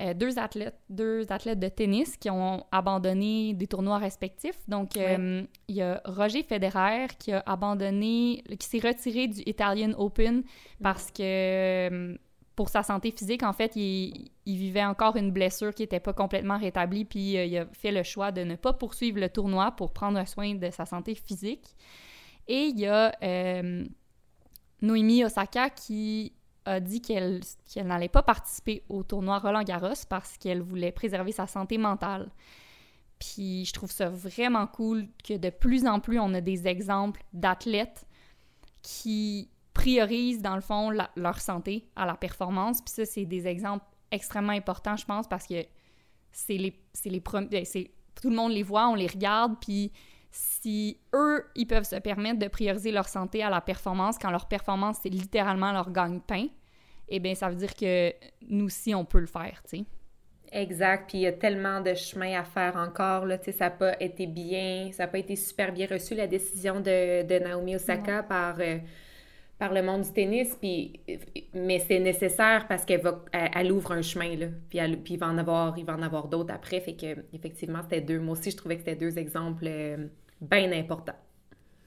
euh, 0.00 0.14
deux 0.14 0.38
athlètes, 0.38 0.78
deux 0.88 1.30
athlètes 1.30 1.60
de 1.60 1.68
tennis 1.68 2.16
qui 2.16 2.28
ont 2.28 2.64
abandonné 2.72 3.54
des 3.54 3.68
tournois 3.68 3.98
respectifs. 3.98 4.58
Donc, 4.66 4.96
euh, 4.96 5.44
il 5.68 5.76
y 5.76 5.82
a 5.82 6.00
Roger 6.04 6.42
Federer 6.42 7.06
qui 7.18 7.32
a 7.32 7.42
abandonné, 7.46 8.42
qui 8.58 8.66
s'est 8.66 8.80
retiré 8.86 9.28
du 9.28 9.42
Italian 9.46 9.92
Open 9.96 10.42
parce 10.82 11.10
que 11.12 12.18
pour 12.56 12.68
sa 12.68 12.82
santé 12.82 13.12
physique, 13.12 13.44
en 13.44 13.52
fait, 13.52 13.76
il, 13.76 14.30
vivait 14.44 14.84
encore 14.84 15.16
une 15.16 15.30
blessure 15.30 15.72
qui 15.72 15.82
n'était 15.82 16.00
pas 16.00 16.12
complètement 16.12 16.58
rétablie, 16.58 17.04
puis 17.04 17.32
il 17.32 17.58
a 17.58 17.66
fait 17.72 17.92
le 17.92 18.02
choix 18.02 18.32
de 18.32 18.42
ne 18.42 18.56
pas 18.56 18.72
poursuivre 18.72 19.20
le 19.20 19.28
tournoi 19.28 19.70
pour 19.70 19.92
prendre 19.92 20.26
soin 20.26 20.54
de 20.54 20.70
sa 20.70 20.84
santé 20.84 21.14
physique. 21.14 21.76
Et 22.48 22.64
il 22.64 22.80
y 22.80 22.86
a 22.86 23.12
Noémie 24.82 25.24
Osaka 25.24 25.70
qui 25.70 26.32
a 26.64 26.78
dit 26.80 27.00
qu'elle 27.00 27.40
n'allait 27.76 28.08
pas 28.08 28.22
participer 28.22 28.84
au 28.88 29.02
tournoi 29.02 29.38
Roland 29.38 29.62
Garros 29.62 30.04
parce 30.08 30.36
qu'elle 30.36 30.60
voulait 30.60 30.92
préserver 30.92 31.32
sa 31.32 31.46
santé 31.46 31.78
mentale. 31.78 32.30
Puis 33.18 33.64
je 33.64 33.72
trouve 33.72 33.90
ça 33.90 34.08
vraiment 34.10 34.66
cool 34.66 35.06
que 35.24 35.36
de 35.36 35.50
plus 35.50 35.86
en 35.86 36.00
plus 36.00 36.18
on 36.18 36.34
a 36.34 36.40
des 36.40 36.66
exemples 36.66 37.24
d'athlètes 37.32 38.04
qui 38.82 39.48
priorisent 39.74 40.42
dans 40.42 40.56
le 40.56 40.60
fond 40.60 40.90
leur 41.16 41.40
santé 41.40 41.88
à 41.96 42.04
la 42.04 42.14
performance. 42.14 42.82
Puis 42.82 42.92
ça, 42.94 43.04
c'est 43.04 43.24
des 43.24 43.46
exemples 43.46 43.84
extrêmement 44.10 44.52
importants, 44.52 44.96
je 44.96 45.06
pense, 45.06 45.26
parce 45.26 45.46
que 45.46 45.64
c'est 46.32 46.58
les. 46.58 46.76
Ben, 47.04 47.64
tout 48.20 48.28
le 48.28 48.36
monde 48.36 48.52
les 48.52 48.62
voit, 48.62 48.88
on 48.88 48.94
les 48.94 49.06
regarde, 49.06 49.54
puis 49.60 49.90
si 50.32 50.98
eux, 51.14 51.44
ils 51.54 51.66
peuvent 51.66 51.84
se 51.84 51.96
permettre 51.96 52.38
de 52.38 52.48
prioriser 52.48 52.90
leur 52.90 53.06
santé 53.06 53.42
à 53.42 53.50
la 53.50 53.60
performance 53.60 54.18
quand 54.18 54.30
leur 54.30 54.48
performance, 54.48 54.98
c'est 55.02 55.10
littéralement 55.10 55.72
leur 55.72 55.92
gagne-pain, 55.92 56.46
eh 57.08 57.20
bien, 57.20 57.34
ça 57.34 57.50
veut 57.50 57.56
dire 57.56 57.74
que 57.74 58.12
nous 58.48 58.64
aussi, 58.64 58.94
on 58.94 59.04
peut 59.04 59.20
le 59.20 59.26
faire, 59.26 59.62
tu 59.68 59.78
sais. 59.78 59.84
Exact. 60.52 61.08
Puis 61.08 61.18
il 61.18 61.20
y 61.22 61.26
a 61.26 61.32
tellement 61.32 61.80
de 61.80 61.94
chemin 61.94 62.38
à 62.38 62.44
faire 62.44 62.76
encore. 62.76 63.24
Là. 63.26 63.38
Ça 63.42 63.52
n'a 63.64 63.70
pas 63.70 64.00
été 64.00 64.26
bien, 64.26 64.90
ça 64.92 65.04
n'a 65.04 65.08
pas 65.08 65.18
été 65.18 65.34
super 65.36 65.72
bien 65.72 65.86
reçu, 65.86 66.14
la 66.14 66.26
décision 66.26 66.80
de, 66.80 67.22
de 67.22 67.38
Naomi 67.38 67.76
Osaka 67.76 68.22
par, 68.22 68.56
euh, 68.60 68.78
par 69.58 69.72
le 69.72 69.82
monde 69.82 70.02
du 70.02 70.12
tennis. 70.12 70.54
Puis, 70.60 71.00
mais 71.54 71.78
c'est 71.78 72.00
nécessaire 72.00 72.66
parce 72.68 72.84
qu'elle 72.84 73.00
va 73.00 73.24
elle, 73.32 73.72
ouvre 73.72 73.92
un 73.92 74.02
chemin. 74.02 74.36
Là. 74.36 74.46
Puis, 74.68 74.78
puis 74.96 75.14
il 75.14 75.18
va 75.18 75.28
en 75.28 75.38
avoir, 75.38 75.78
il 75.78 75.86
va 75.86 75.94
en 75.94 76.02
avoir 76.02 76.28
d'autres 76.28 76.52
après. 76.52 76.80
Fait 76.80 76.96
que 76.96 77.24
effectivement, 77.32 77.80
c'était 77.82 78.02
deux. 78.02 78.20
Moi 78.20 78.32
aussi, 78.32 78.50
je 78.50 78.56
trouvais 78.56 78.76
que 78.76 78.82
c'était 78.82 78.96
deux 78.96 79.18
exemples. 79.18 79.64
Euh, 79.66 80.06
bien 80.42 80.72
important. 80.72 81.14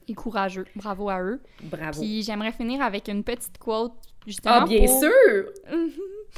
Et 0.08 0.14
courageux. 0.14 0.66
Bravo 0.74 1.08
à 1.08 1.20
eux. 1.20 1.42
Bravo. 1.62 2.00
Puis 2.00 2.22
j'aimerais 2.22 2.52
finir 2.52 2.80
avec 2.80 3.08
une 3.08 3.24
petite 3.24 3.58
quote, 3.58 3.94
justement. 4.26 4.60
Ah, 4.60 4.64
bien 4.64 4.86
sûr! 4.86 5.52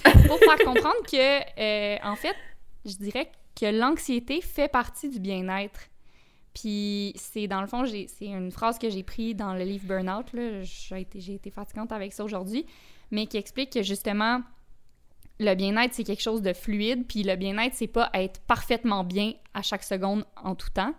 pour 0.26 0.38
faire 0.38 0.58
comprendre 0.64 1.02
que, 1.10 1.60
euh, 1.60 1.98
en 2.02 2.16
fait, 2.16 2.36
je 2.84 2.96
dirais 2.96 3.30
que 3.58 3.66
l'anxiété 3.66 4.40
fait 4.40 4.68
partie 4.68 5.08
du 5.08 5.20
bien-être. 5.20 5.80
Puis 6.54 7.12
c'est 7.16 7.46
dans 7.46 7.60
le 7.60 7.66
fond, 7.66 7.84
c'est 7.86 8.26
une 8.26 8.50
phrase 8.50 8.78
que 8.78 8.88
j'ai 8.90 9.02
prise 9.02 9.36
dans 9.36 9.54
le 9.54 9.62
livre 9.62 9.86
Burnout. 9.86 10.26
J'ai 10.62 11.00
été, 11.00 11.34
été 11.34 11.50
fatigante 11.50 11.92
avec 11.92 12.12
ça 12.12 12.24
aujourd'hui, 12.24 12.66
mais 13.10 13.26
qui 13.26 13.36
explique 13.36 13.72
que 13.72 13.82
justement, 13.82 14.40
le 15.38 15.54
bien-être, 15.54 15.94
c'est 15.94 16.04
quelque 16.04 16.22
chose 16.22 16.42
de 16.42 16.52
fluide. 16.52 17.06
Puis 17.06 17.22
le 17.22 17.36
bien-être, 17.36 17.74
c'est 17.74 17.86
pas 17.86 18.10
être 18.14 18.40
parfaitement 18.40 19.04
bien 19.04 19.34
à 19.54 19.62
chaque 19.62 19.84
seconde 19.84 20.24
en 20.42 20.54
tout 20.54 20.70
temps. 20.70 20.94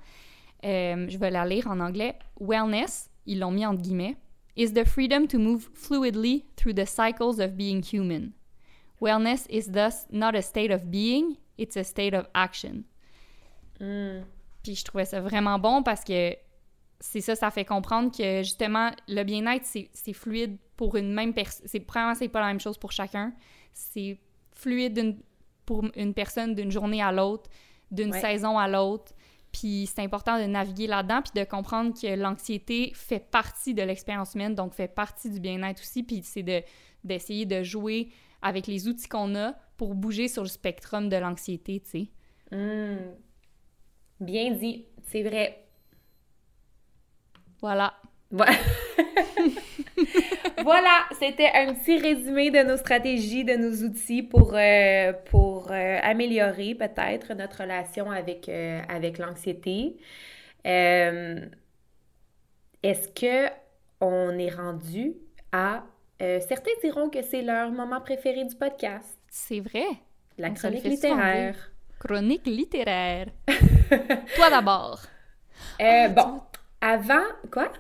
Euh, 0.66 1.05
je 1.07 1.18
vais 1.18 1.32
la 1.32 1.45
lire 1.45 1.68
en 1.68 1.80
anglais. 1.80 2.18
Wellness, 2.39 3.10
ils 3.26 3.39
l'ont 3.39 3.51
mis 3.51 3.66
entre 3.66 3.82
guillemets, 3.82 4.18
is 4.55 4.74
the 4.74 4.86
freedom 4.86 5.28
to 5.28 5.39
move 5.39 5.70
fluidly 5.74 6.45
through 6.55 6.74
the 6.74 6.86
cycles 6.86 7.39
of 7.39 7.55
being 7.55 7.82
human. 7.82 8.34
Wellness 9.01 9.47
is 9.49 9.72
thus 9.72 10.05
not 10.12 10.36
a 10.36 10.41
state 10.41 10.72
of 10.72 10.86
being, 10.86 11.38
it's 11.57 11.78
a 11.78 11.84
state 11.84 12.14
of 12.14 12.28
action. 12.34 12.84
Hmm. 13.80 14.24
Puis 14.62 14.76
je 14.76 14.84
trouvais 14.84 15.05
ça 15.05 15.22
vraiment 15.22 15.57
bon 15.57 15.84
parce 15.84 16.03
que 16.03 16.36
c'est 16.99 17.22
ça, 17.22 17.36
ça 17.36 17.49
fait 17.49 17.64
comprendre 17.64 18.12
que 18.16 18.43
justement, 18.43 18.91
le 19.07 19.24
bien-être, 19.24 19.66
c'est 19.66 20.14
fluide 20.14 20.57
pour 20.76 20.97
une 20.97 21.14
même 21.14 21.34
personne. 21.34 21.66
C'est 21.66 21.88
vraiment, 21.88 22.14
c'est 22.14 22.28
pas 22.28 22.41
la 22.41 22.47
même 22.47 22.60
chose 22.60 22.78
pour 22.78 22.91
chacun. 22.91 23.34
C'est 23.74 24.18
fluide 24.53 25.18
pour 25.66 25.86
une 25.95 26.14
personne 26.14 26.55
d'une 26.55 26.72
journée 26.72 27.01
à 27.01 27.12
l'autre, 27.12 27.49
d'une 27.91 28.12
saison 28.12 28.57
à 28.57 28.68
l'autre. 28.68 29.14
Puis 29.52 29.89
c'est 29.93 30.02
important 30.02 30.39
de 30.39 30.45
naviguer 30.45 30.88
là-dedans, 30.88 31.22
puis 31.22 31.43
de 31.43 31.47
comprendre 31.47 32.00
que 32.00 32.16
l'anxiété 32.16 32.91
fait 32.93 33.20
partie 33.20 33.74
de 33.74 33.82
l'expérience 33.82 34.36
humaine, 34.36 34.56
donc 34.56 34.74
fait 34.74 34.88
partie 34.88 35.30
du 35.30 35.39
bien-être 35.39 35.82
aussi, 35.82 36.04
puis 36.04 36.22
c'est 36.24 36.43
d'essayer 37.04 37.45
de, 37.45 37.64
jouer 37.64 38.12
avec 38.41 38.68
les 38.68 38.88
outils 38.88 39.08
qu'on 39.08 39.36
a 39.36 39.54
pour 39.76 39.95
bouger 39.95 40.28
sur 40.28 40.43
le 40.43 40.50
spectrum 40.50 41.10
de 41.10 41.18
l'anxiété, 41.18 41.82
tu 41.82 41.89
sais. 41.89 42.10
Hmm. 42.56 43.16
Bien 44.20 44.52
dit, 44.52 44.86
c'est 45.04 45.24
vrai. 45.24 45.66
Voilà. 47.62 47.93
Voilà. 48.32 48.54
voilà, 50.64 51.05
c'était 51.20 51.51
un 51.53 51.74
petit 51.74 51.97
résumé 51.97 52.51
de 52.51 52.60
nos 52.64 52.78
stratégies, 52.78 53.43
de 53.43 53.55
nos 53.55 53.88
outils 53.88 54.24
pour, 54.24 54.53
euh, 54.53 55.14
pour 55.26 55.72
euh, 55.72 55.99
améliorer 56.01 56.76
peut-être 56.76 57.34
notre 57.34 57.62
relation 57.62 58.10
avec, 58.12 58.49
euh, 58.49 58.82
avec 58.89 59.18
l'anxiété. 59.18 59.97
Est-ce 60.64 61.49
que 63.10 63.51
on 64.01 64.38
est 64.38 64.49
rendu 64.49 65.16
à... 65.51 65.84
certains 66.20 66.72
diront 66.84 67.10
que 67.10 67.22
c'est 67.22 67.41
leur 67.41 67.72
moment 67.72 68.01
préféré 68.01 68.45
du 68.45 68.55
podcast? 68.55 69.18
C'est 69.30 69.60
vrai. 69.60 69.86
La 70.38 70.51
chronique 70.51 70.84
littéraire. 70.86 71.72
Chronique 71.99 72.45
littéraire. 72.45 73.28
Toi 74.36 74.49
d'abord. 74.49 75.01
bon, 75.80 76.41
avant... 76.82 77.26
Quoi? 77.51 77.72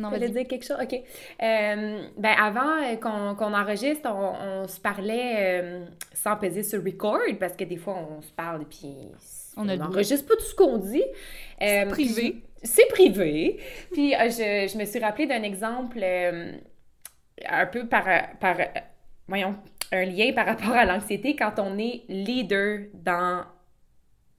Non, 0.00 0.10
dire 0.16 0.46
quelque 0.46 0.64
chose? 0.64 0.78
OK. 0.80 0.94
Euh, 0.94 2.02
ben 2.16 2.34
avant 2.38 2.82
euh, 2.82 2.96
qu'on 2.96 3.54
enregistre, 3.54 4.10
on, 4.10 4.66
se 4.66 4.80
parlait 4.80 5.34
euh, 5.38 5.84
sans 6.14 6.36
peser 6.36 6.62
sur 6.62 6.82
record 6.84 7.20
parce 7.38 7.54
que 7.54 7.64
des 7.64 7.76
fois, 7.76 7.98
on 8.10 8.22
se 8.22 8.32
parle 8.32 8.62
et 8.62 8.66
puis 8.66 8.94
on 9.56 9.64
n'enregistre 9.64 10.26
pas 10.26 10.34
tout 10.36 10.44
ce 10.44 10.54
qu'on 10.54 10.78
dit. 10.78 11.04
c'est 11.60 11.86
privé. 11.90 12.42
C'est 12.62 12.88
privé. 12.88 13.58
puis 13.92 14.12
je, 14.12 14.68
je, 14.70 14.78
me 14.78 14.84
suis 14.84 15.00
rappelé 15.00 15.26
d'un 15.26 15.42
exemple 15.42 15.98
un 17.48 17.66
peu 17.66 17.86
par, 17.86 18.04
par, 18.38 18.56
voyons, 19.28 19.56
un 19.92 20.04
lien 20.04 20.32
par 20.32 20.46
rapport 20.46 20.72
à 20.72 20.84
l'anxiété 20.84 21.36
quand 21.36 21.58
on 21.58 21.78
est 21.78 22.02
leader 22.08 22.86
dans 22.94 23.44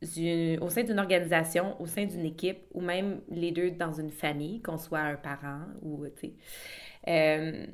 au 0.03 0.69
sein 0.69 0.83
d'une 0.83 0.99
organisation, 0.99 1.79
au 1.81 1.85
sein 1.85 2.05
d'une 2.05 2.25
équipe, 2.25 2.59
ou 2.73 2.81
même 2.81 3.21
les 3.29 3.51
deux 3.51 3.71
dans 3.71 3.93
une 3.93 4.11
famille, 4.11 4.61
qu'on 4.61 4.77
soit 4.77 4.99
un 4.99 5.15
parent 5.15 5.61
ou, 5.81 6.05
tu 6.07 6.27
sais. 6.27 6.33
Euh, 7.07 7.65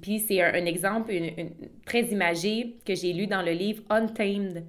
puis 0.00 0.20
c'est 0.20 0.40
un, 0.40 0.64
exemple 0.64 1.12
très 1.84 2.02
imagé 2.04 2.78
que 2.86 2.94
j'ai 2.94 3.12
lu 3.12 3.26
dans 3.26 3.42
le 3.42 3.52
livre 3.52 3.82
Untamed 3.90 4.64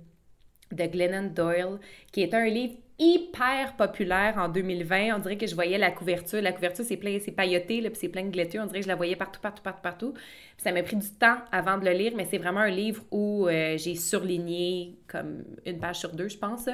de 0.72 0.86
Glennon 0.86 1.30
Doyle, 1.34 1.80
qui 2.12 2.22
est 2.22 2.34
un 2.34 2.46
livre 2.46 2.76
hyper 3.00 3.76
populaire 3.76 4.36
en 4.38 4.50
2020. 4.50 5.16
On 5.16 5.20
dirait 5.20 5.38
que 5.38 5.48
je 5.48 5.56
voyais 5.56 5.78
la 5.78 5.92
couverture. 5.92 6.42
La 6.42 6.52
couverture, 6.52 6.86
c'est 6.86 6.98
plein, 6.98 7.18
c'est 7.20 7.32
pailleté, 7.32 7.82
là, 7.82 7.90
puis 7.90 8.00
c'est 8.00 8.10
plein 8.10 8.24
de 8.24 8.30
glitter. 8.30 8.60
On 8.60 8.66
dirait 8.66 8.80
que 8.80 8.84
je 8.84 8.90
la 8.90 8.96
voyais 8.96 9.16
partout, 9.16 9.40
partout, 9.42 9.64
partout, 9.64 9.82
partout. 9.82 10.14
ça 10.58 10.72
m'a 10.72 10.84
pris 10.84 10.96
du 10.96 11.10
temps 11.10 11.38
avant 11.52 11.78
de 11.78 11.86
le 11.86 11.92
lire, 11.92 12.14
mais 12.16 12.26
c'est 12.30 12.38
vraiment 12.38 12.62
un 12.62 12.70
livre 12.70 13.04
où 13.12 13.48
euh, 13.48 13.78
j'ai 13.78 13.96
surligné 13.96 14.98
comme 15.08 15.44
une 15.66 15.80
page 15.80 15.98
sur 15.98 16.14
deux, 16.14 16.30
je 16.30 16.38
pense. 16.38 16.70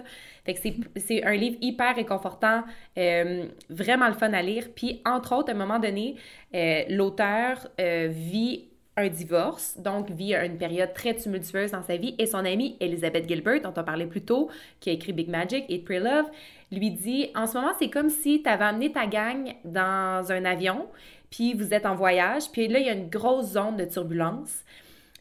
Fait 0.45 0.53
que 0.53 0.59
c'est 0.97 1.23
un 1.23 1.35
livre 1.35 1.57
hyper 1.61 1.95
réconfortant, 1.95 2.63
euh, 2.97 3.45
vraiment 3.69 4.07
le 4.07 4.13
fun 4.13 4.33
à 4.33 4.41
lire. 4.41 4.67
Puis, 4.75 5.01
entre 5.05 5.35
autres, 5.35 5.51
à 5.51 5.55
un 5.55 5.57
moment 5.57 5.79
donné, 5.79 6.15
euh, 6.53 6.83
l'auteur 6.89 7.67
vit 7.77 8.68
un 8.99 9.09
divorce, 9.09 9.77
donc 9.77 10.09
vit 10.11 10.33
une 10.33 10.57
période 10.57 10.93
très 10.93 11.15
tumultueuse 11.15 11.71
dans 11.71 11.83
sa 11.83 11.97
vie, 11.97 12.15
et 12.17 12.25
son 12.25 12.39
amie 12.39 12.77
Elizabeth 12.79 13.27
Gilbert, 13.27 13.61
dont 13.61 13.73
on 13.75 13.83
parlait 13.83 14.05
plus 14.05 14.23
tôt, 14.23 14.49
qui 14.79 14.89
a 14.89 14.93
écrit 14.93 15.13
Big 15.13 15.29
Magic 15.29 15.65
et 15.69 15.79
Pre 15.79 15.93
Love, 15.93 16.25
lui 16.71 16.91
dit 16.91 17.29
En 17.35 17.47
ce 17.47 17.57
moment, 17.57 17.71
c'est 17.79 17.89
comme 17.89 18.09
si 18.09 18.43
tu 18.43 18.49
avais 18.49 18.65
amené 18.65 18.91
ta 18.91 19.07
gang 19.07 19.55
dans 19.63 20.31
un 20.31 20.45
avion, 20.45 20.87
puis 21.29 21.53
vous 21.53 21.73
êtes 21.73 21.85
en 21.85 21.95
voyage, 21.95 22.51
puis 22.51 22.67
là, 22.67 22.79
il 22.79 22.85
y 22.85 22.89
a 22.89 22.93
une 22.93 23.09
grosse 23.09 23.51
zone 23.51 23.77
de 23.77 23.85
turbulence. 23.85 24.63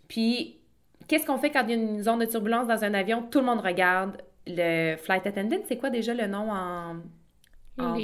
Puis, 0.08 0.56
qu'est-ce 1.06 1.26
qu'on 1.26 1.38
fait 1.38 1.50
quand 1.50 1.64
il 1.64 1.70
y 1.70 1.72
a 1.72 1.76
une 1.76 2.02
zone 2.02 2.20
de 2.20 2.26
turbulence 2.26 2.66
dans 2.66 2.84
un 2.84 2.94
avion? 2.94 3.22
Tout 3.30 3.40
le 3.40 3.46
monde 3.46 3.60
regarde 3.60 4.16
le 4.46 4.96
flight 4.96 5.26
attendant. 5.26 5.58
C'est 5.68 5.76
quoi 5.76 5.90
déjà 5.90 6.14
le 6.14 6.26
nom 6.26 6.50
en. 6.50 6.96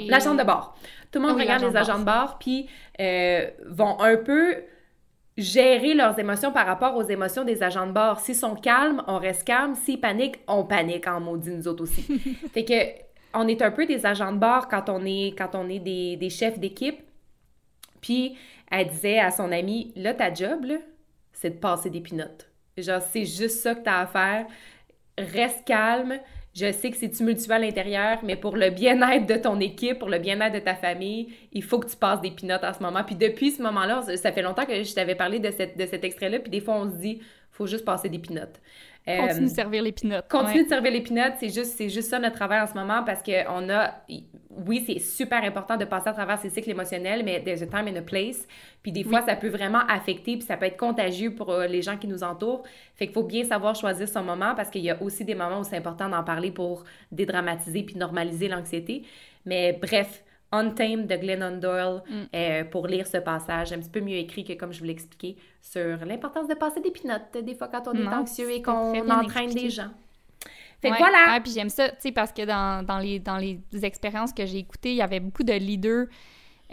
L'agent 0.07 0.35
de 0.35 0.43
bord. 0.43 0.77
Tout 1.11 1.19
le 1.19 1.27
monde 1.27 1.37
regarde 1.37 1.61
les 1.63 1.75
agents 1.75 1.99
de 1.99 2.05
bord, 2.05 2.37
puis 2.39 2.69
euh, 3.01 3.49
vont 3.65 3.99
un 3.99 4.15
peu 4.15 4.63
gérer 5.37 5.93
leurs 5.93 6.17
émotions 6.17 6.51
par 6.51 6.65
rapport 6.65 6.95
aux 6.95 7.03
émotions 7.03 7.43
des 7.43 7.61
agents 7.61 7.87
de 7.87 7.91
bord. 7.91 8.19
S'ils 8.19 8.35
sont 8.35 8.55
calmes, 8.55 9.03
on 9.07 9.17
reste 9.17 9.43
calme. 9.43 9.75
S'ils 9.75 9.99
paniquent, 9.99 10.39
on 10.47 10.63
panique 10.63 11.07
en 11.07 11.19
maudit 11.19 11.51
nous 11.51 11.67
autres 11.67 11.83
aussi. 11.83 12.03
fait 12.53 12.65
que 12.65 13.05
on 13.33 13.47
est 13.47 13.61
un 13.61 13.71
peu 13.71 13.85
des 13.85 14.05
agents 14.05 14.31
de 14.31 14.37
bord 14.37 14.67
quand 14.69 14.89
on 14.89 15.03
est, 15.05 15.37
quand 15.37 15.55
on 15.55 15.67
est 15.67 15.79
des, 15.79 16.15
des 16.15 16.29
chefs 16.29 16.57
d'équipe. 16.57 16.99
Puis 18.01 18.37
elle 18.71 18.87
disait 18.87 19.19
à 19.19 19.31
son 19.31 19.51
ami, 19.51 19.91
là, 19.95 20.13
ta 20.13 20.33
job, 20.33 20.65
c'est 21.33 21.49
de 21.49 21.55
passer 21.55 21.89
des 21.89 22.01
pinottes. 22.01 22.49
Genre, 22.77 23.01
c'est 23.01 23.25
juste 23.25 23.59
ça 23.59 23.75
que 23.75 23.83
tu 23.83 23.89
as 23.89 23.99
à 23.99 24.07
faire. 24.07 24.47
Reste 25.17 25.65
calme. 25.65 26.19
Je 26.55 26.71
sais 26.71 26.89
que 26.89 26.95
c'est 26.95 27.09
tumultueux 27.09 27.51
à 27.51 27.59
l'intérieur, 27.59 28.19
mais 28.23 28.37
pour 28.37 28.55
le 28.55 28.69
bien-être 28.69 29.25
de 29.25 29.35
ton 29.35 29.59
équipe, 29.59 29.99
pour 29.99 30.07
le 30.07 30.19
bien-être 30.19 30.53
de 30.53 30.59
ta 30.59 30.73
famille, 30.73 31.33
il 31.51 31.61
faut 31.61 31.79
que 31.79 31.89
tu 31.89 31.97
passes 31.97 32.21
des 32.21 32.31
pinottes 32.31 32.63
à 32.63 32.71
ce 32.71 32.81
moment. 32.81 33.03
Puis 33.03 33.15
depuis 33.15 33.51
ce 33.51 33.61
moment-là, 33.61 34.03
ça 34.15 34.31
fait 34.31 34.41
longtemps 34.41 34.65
que 34.65 34.81
je 34.81 34.93
t'avais 34.95 35.15
parlé 35.15 35.39
de 35.39 35.51
cet 35.51 36.03
extrait-là, 36.03 36.39
puis 36.39 36.49
des 36.49 36.61
fois, 36.61 36.75
on 36.75 36.89
se 36.89 36.95
dit, 36.95 37.21
faut 37.51 37.67
juste 37.67 37.83
passer 37.83 38.07
des 38.07 38.19
pinottes. 38.19 38.61
Continue 39.05 39.49
de 39.49 39.53
servir 39.53 39.83
les 39.83 39.91
pinottes. 39.91 40.27
Continue 40.27 40.63
de 40.63 40.69
servir 40.69 40.91
les 40.91 41.01
pinottes, 41.01 41.33
c'est 41.39 41.49
juste, 41.49 41.77
c'est 41.77 41.89
juste 41.89 42.09
ça 42.09 42.17
notre 42.17 42.35
travail 42.35 42.61
en 42.61 42.67
ce 42.67 42.73
moment 42.73 43.03
parce 43.03 43.21
qu'on 43.21 43.69
a, 43.69 43.93
oui, 44.65 44.83
c'est 44.85 44.99
super 44.99 45.43
important 45.43 45.77
de 45.77 45.85
passer 45.85 46.09
à 46.09 46.13
travers 46.13 46.39
ces 46.39 46.49
cycles 46.49 46.71
émotionnels, 46.71 47.23
mais 47.23 47.43
there's 47.43 47.61
a 47.61 47.67
time 47.67 47.87
and 47.87 47.97
a 47.97 48.01
place. 48.01 48.47
Puis 48.81 48.91
des 48.91 49.03
fois, 49.03 49.21
ça 49.21 49.35
peut 49.35 49.49
vraiment 49.49 49.81
affecter, 49.87 50.37
puis 50.37 50.41
ça 50.41 50.57
peut 50.57 50.65
être 50.65 50.77
contagieux 50.77 51.35
pour 51.35 51.51
euh, 51.51 51.67
les 51.67 51.83
gens 51.83 51.97
qui 51.97 52.07
nous 52.07 52.23
entourent. 52.23 52.63
Fait 52.95 53.05
qu'il 53.05 53.13
faut 53.13 53.23
bien 53.23 53.43
savoir 53.43 53.75
choisir 53.75 54.07
son 54.07 54.23
moment 54.23 54.55
parce 54.55 54.71
qu'il 54.71 54.81
y 54.81 54.89
a 54.89 54.99
aussi 55.01 55.23
des 55.23 55.35
moments 55.35 55.59
où 55.59 55.63
c'est 55.63 55.77
important 55.77 56.09
d'en 56.09 56.23
parler 56.23 56.49
pour 56.49 56.83
dédramatiser 57.11 57.83
puis 57.83 57.95
normaliser 57.95 58.47
l'anxiété. 58.47 59.03
Mais 59.45 59.73
bref, 59.73 60.23
Untamed 60.55 61.07
de 61.07 61.15
Glennon 61.15 61.57
Doyle 61.57 62.01
mm. 62.07 62.23
euh, 62.35 62.63
pour 62.65 62.87
lire 62.87 63.07
ce 63.07 63.17
passage 63.17 63.73
un 63.73 63.79
petit 63.79 63.89
peu 63.89 64.01
mieux 64.01 64.17
écrit 64.17 64.43
que 64.43 64.53
comme 64.53 64.71
je 64.71 64.79
vous 64.79 64.85
l'ai 64.85 64.91
expliqué 64.91 65.35
sur 65.61 66.05
l'importance 66.05 66.47
de 66.47 66.53
passer 66.53 66.81
des 66.81 66.91
pinottes 66.91 67.37
des 67.43 67.55
fois 67.55 67.67
quand 67.67 67.87
on 67.87 67.93
est 67.93 68.07
anxieux 68.07 68.51
et 68.51 68.61
qu'on 68.61 69.09
entraîne 69.09 69.53
des 69.53 69.69
gens. 69.69 69.91
Fait 70.81 70.91
que 70.91 70.97
voilà! 70.97 71.25
Ah, 71.29 71.39
puis 71.41 71.51
j'aime 71.51 71.69
ça, 71.69 71.89
tu 71.89 71.95
sais, 71.99 72.11
parce 72.11 72.31
que 72.31 72.45
dans, 72.45 72.85
dans, 72.85 72.99
les, 72.99 73.19
dans 73.19 73.37
les 73.37 73.59
expériences 73.83 74.33
que 74.33 74.45
j'ai 74.45 74.59
écoutées, 74.59 74.91
il 74.91 74.97
y 74.97 75.01
avait 75.01 75.19
beaucoup 75.19 75.43
de 75.43 75.53
leaders, 75.53 76.07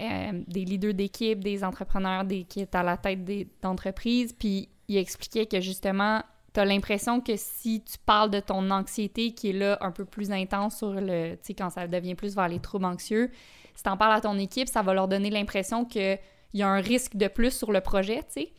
euh, 0.01 0.43
des 0.47 0.65
leaders 0.65 0.95
d'équipe, 0.95 1.43
des 1.43 1.65
entrepreneurs 1.65 2.25
des, 2.25 2.45
qui 2.45 2.61
étaient 2.61 2.79
à 2.79 2.83
la 2.83 2.97
tête 2.97 3.21
d'entreprises, 3.63 4.33
puis 4.33 4.69
ils 4.89 4.97
expliquaient 4.99 5.47
que 5.47 5.61
justement, 5.61 6.23
tu 6.53 6.61
as 6.61 6.65
l'impression 6.65 7.21
que 7.21 7.33
si 7.37 7.83
tu 7.83 7.97
parles 8.05 8.31
de 8.31 8.41
ton 8.41 8.71
anxiété 8.71 9.33
qui 9.33 9.51
est 9.51 9.55
là 9.55 9.79
un 9.81 9.91
peu 9.91 10.05
plus 10.05 10.31
intense 10.31 10.79
sur 10.79 10.93
le, 10.93 11.35
tu 11.35 11.39
sais, 11.43 11.55
quand 11.55 11.71
ça 11.71 11.87
devient 11.87 12.15
plus 12.15 12.35
vers 12.35 12.49
les 12.49 12.59
troubles 12.61 12.85
anxieux, 12.85 13.31
si 13.75 13.83
t'en 13.83 13.97
parles 13.97 14.15
à 14.15 14.21
ton 14.21 14.39
équipe, 14.39 14.69
ça 14.69 14.83
va 14.83 14.95
leur 14.95 15.09
donner 15.09 15.31
l'impression 15.31 15.85
qu'il 15.85 16.19
y 16.55 16.63
a 16.63 16.69
un 16.69 16.81
risque 16.81 17.17
de 17.17 17.29
plus 17.29 17.51
sur 17.51 17.73
le 17.73 17.81
projet, 17.81 18.19
tu 18.19 18.43
sais. 18.43 18.53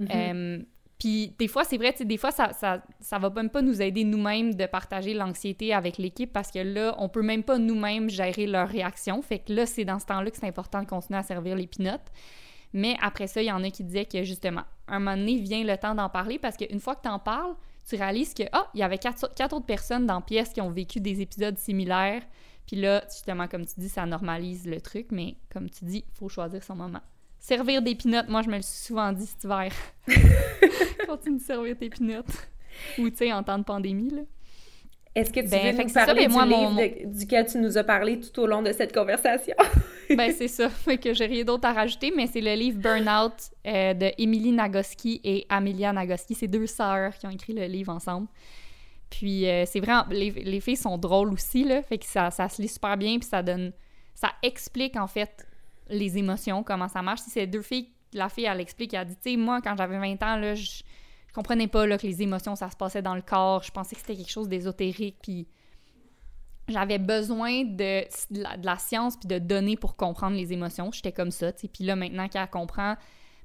Mm-hmm. 0.00 0.08
Euh, 0.14 0.62
puis 0.98 1.34
des 1.38 1.46
fois, 1.46 1.62
c'est 1.62 1.76
vrai, 1.76 1.94
des 2.00 2.16
fois, 2.16 2.32
ça, 2.32 2.52
ça, 2.52 2.82
ça 3.00 3.18
va 3.18 3.30
même 3.30 3.50
pas 3.50 3.62
nous 3.62 3.80
aider 3.80 4.02
nous-mêmes 4.02 4.54
de 4.54 4.66
partager 4.66 5.14
l'anxiété 5.14 5.72
avec 5.72 5.96
l'équipe 5.96 6.32
parce 6.32 6.50
que 6.50 6.58
là, 6.58 6.94
on 6.98 7.08
peut 7.08 7.22
même 7.22 7.44
pas 7.44 7.56
nous-mêmes 7.56 8.10
gérer 8.10 8.46
leur 8.48 8.68
réaction. 8.68 9.22
Fait 9.22 9.38
que 9.38 9.52
là, 9.52 9.64
c'est 9.64 9.84
dans 9.84 10.00
ce 10.00 10.06
temps-là 10.06 10.30
que 10.30 10.36
c'est 10.36 10.48
important 10.48 10.82
de 10.82 10.88
continuer 10.88 11.20
à 11.20 11.22
servir 11.22 11.54
les 11.54 11.68
pinottes. 11.68 12.10
Mais 12.72 12.96
après 13.00 13.28
ça, 13.28 13.40
il 13.40 13.46
y 13.46 13.52
en 13.52 13.62
a 13.62 13.70
qui 13.70 13.84
disaient 13.84 14.06
que 14.06 14.24
justement, 14.24 14.62
un 14.88 14.98
moment 14.98 15.16
donné, 15.16 15.36
vient 15.36 15.62
le 15.62 15.76
temps 15.76 15.94
d'en 15.94 16.08
parler 16.08 16.38
parce 16.38 16.56
qu'une 16.56 16.80
fois 16.80 16.96
que 16.96 17.02
tu 17.02 17.08
en 17.08 17.20
parles, 17.20 17.54
tu 17.88 17.96
réalises 17.96 18.34
que, 18.34 18.42
ah, 18.52 18.68
il 18.74 18.80
y 18.80 18.82
avait 18.82 18.98
quatre, 18.98 19.32
quatre, 19.34 19.54
autres 19.54 19.66
personnes 19.66 20.04
dans 20.04 20.20
pièce 20.20 20.50
qui 20.50 20.60
ont 20.60 20.70
vécu 20.70 21.00
des 21.00 21.20
épisodes 21.22 21.56
similaires. 21.58 22.22
Puis 22.68 22.76
là, 22.76 23.02
justement, 23.10 23.48
comme 23.48 23.64
tu 23.64 23.80
dis, 23.80 23.88
ça 23.88 24.04
normalise 24.04 24.66
le 24.66 24.78
truc, 24.80 25.06
mais 25.10 25.36
comme 25.50 25.70
tu 25.70 25.86
dis, 25.86 26.04
il 26.06 26.18
faut 26.18 26.28
choisir 26.28 26.62
son 26.62 26.76
moment. 26.76 27.00
Servir 27.40 27.80
des 27.80 27.94
pinottes, 27.94 28.28
moi, 28.28 28.42
je 28.42 28.50
me 28.50 28.56
le 28.56 28.62
suis 28.62 28.86
souvent 28.86 29.10
dit 29.10 29.24
cet 29.24 29.42
hiver. 29.44 29.72
Continue 31.08 31.38
de 31.38 31.42
servir 31.42 31.78
tes 31.78 31.88
pinottes. 31.88 32.26
Ou, 32.98 33.08
tu 33.08 33.16
sais, 33.16 33.32
en 33.32 33.42
temps 33.42 33.58
de 33.58 33.64
pandémie, 33.64 34.10
là. 34.10 34.22
Est-ce 35.14 35.32
que 35.32 35.40
tu 35.40 35.48
ben, 35.48 35.74
veux 35.74 35.82
nous 35.82 35.92
parler 35.92 36.26
du 36.26 36.44
livre 36.44 37.18
duquel 37.18 37.46
tu 37.46 37.58
nous 37.58 37.78
as 37.78 37.82
parlé 37.82 38.20
tout 38.20 38.40
au 38.40 38.46
long 38.46 38.62
de 38.62 38.70
cette 38.70 38.94
conversation? 38.94 39.56
ben, 40.10 40.30
c'est 40.30 40.46
ça. 40.46 40.68
Fait 40.68 40.98
que 40.98 41.14
j'ai 41.14 41.26
rien 41.26 41.44
d'autre 41.44 41.66
à 41.66 41.72
rajouter, 41.72 42.12
mais 42.14 42.26
c'est 42.26 42.42
le 42.42 42.54
livre 42.54 42.78
Burnout 42.78 43.32
euh, 43.66 43.94
de 43.94 44.12
Emily 44.18 44.52
Nagoski 44.52 45.20
et 45.24 45.46
Amelia 45.48 45.92
Nagoski. 45.92 46.34
C'est 46.34 46.46
deux 46.46 46.66
sœurs 46.66 47.16
qui 47.18 47.26
ont 47.26 47.30
écrit 47.30 47.54
le 47.54 47.64
livre 47.64 47.92
ensemble. 47.92 48.28
Puis 49.10 49.48
euh, 49.48 49.64
c'est 49.66 49.80
vraiment... 49.80 50.04
Les, 50.10 50.30
les, 50.30 50.60
filles 50.60 50.76
sont 50.76 50.98
drôles 50.98 51.32
aussi, 51.32 51.64
là. 51.64 51.82
Fait 51.82 51.98
que 51.98 52.06
ça, 52.06 52.30
ça 52.30 52.48
se 52.48 52.60
lit 52.60 52.68
super 52.68 52.96
bien, 52.96 53.18
puis 53.18 53.28
ça 53.28 53.42
donne... 53.42 53.72
Ça 54.14 54.32
explique, 54.42 54.96
en 54.96 55.06
fait, 55.06 55.46
les 55.88 56.18
émotions, 56.18 56.62
comment 56.62 56.88
ça 56.88 57.02
marche. 57.02 57.20
Si 57.20 57.30
c'est 57.30 57.46
deux 57.46 57.62
filles, 57.62 57.88
la 58.12 58.28
fille, 58.28 58.44
elle 58.44 58.60
explique, 58.60 58.94
elle 58.94 59.06
dit, 59.06 59.16
tu 59.16 59.30
sais, 59.30 59.36
moi, 59.36 59.60
quand 59.62 59.76
j'avais 59.76 59.98
20 59.98 60.22
ans, 60.22 60.36
là, 60.36 60.54
je, 60.54 60.82
comprenais 61.34 61.68
pas, 61.68 61.86
que 61.96 62.06
les 62.06 62.22
émotions, 62.22 62.56
ça 62.56 62.70
se 62.70 62.76
passait 62.76 63.02
dans 63.02 63.14
le 63.14 63.22
corps. 63.22 63.62
Je 63.62 63.70
pensais 63.70 63.94
que 63.94 64.00
c'était 64.00 64.16
quelque 64.16 64.30
chose 64.30 64.48
d'ésotérique, 64.48 65.16
puis 65.22 65.46
j'avais 66.68 66.98
besoin 66.98 67.64
de, 67.64 68.02
de, 68.34 68.64
la, 68.64 68.78
science 68.78 69.16
puis 69.16 69.28
de 69.28 69.38
données 69.38 69.76
pour 69.76 69.96
comprendre 69.96 70.36
les 70.36 70.52
émotions. 70.52 70.90
J'étais 70.92 71.12
comme 71.12 71.30
ça, 71.30 71.52
tu 71.52 71.62
sais. 71.62 71.68
Puis 71.68 71.84
là, 71.84 71.96
maintenant 71.96 72.28
qu'elle 72.28 72.48
comprend 72.50 72.96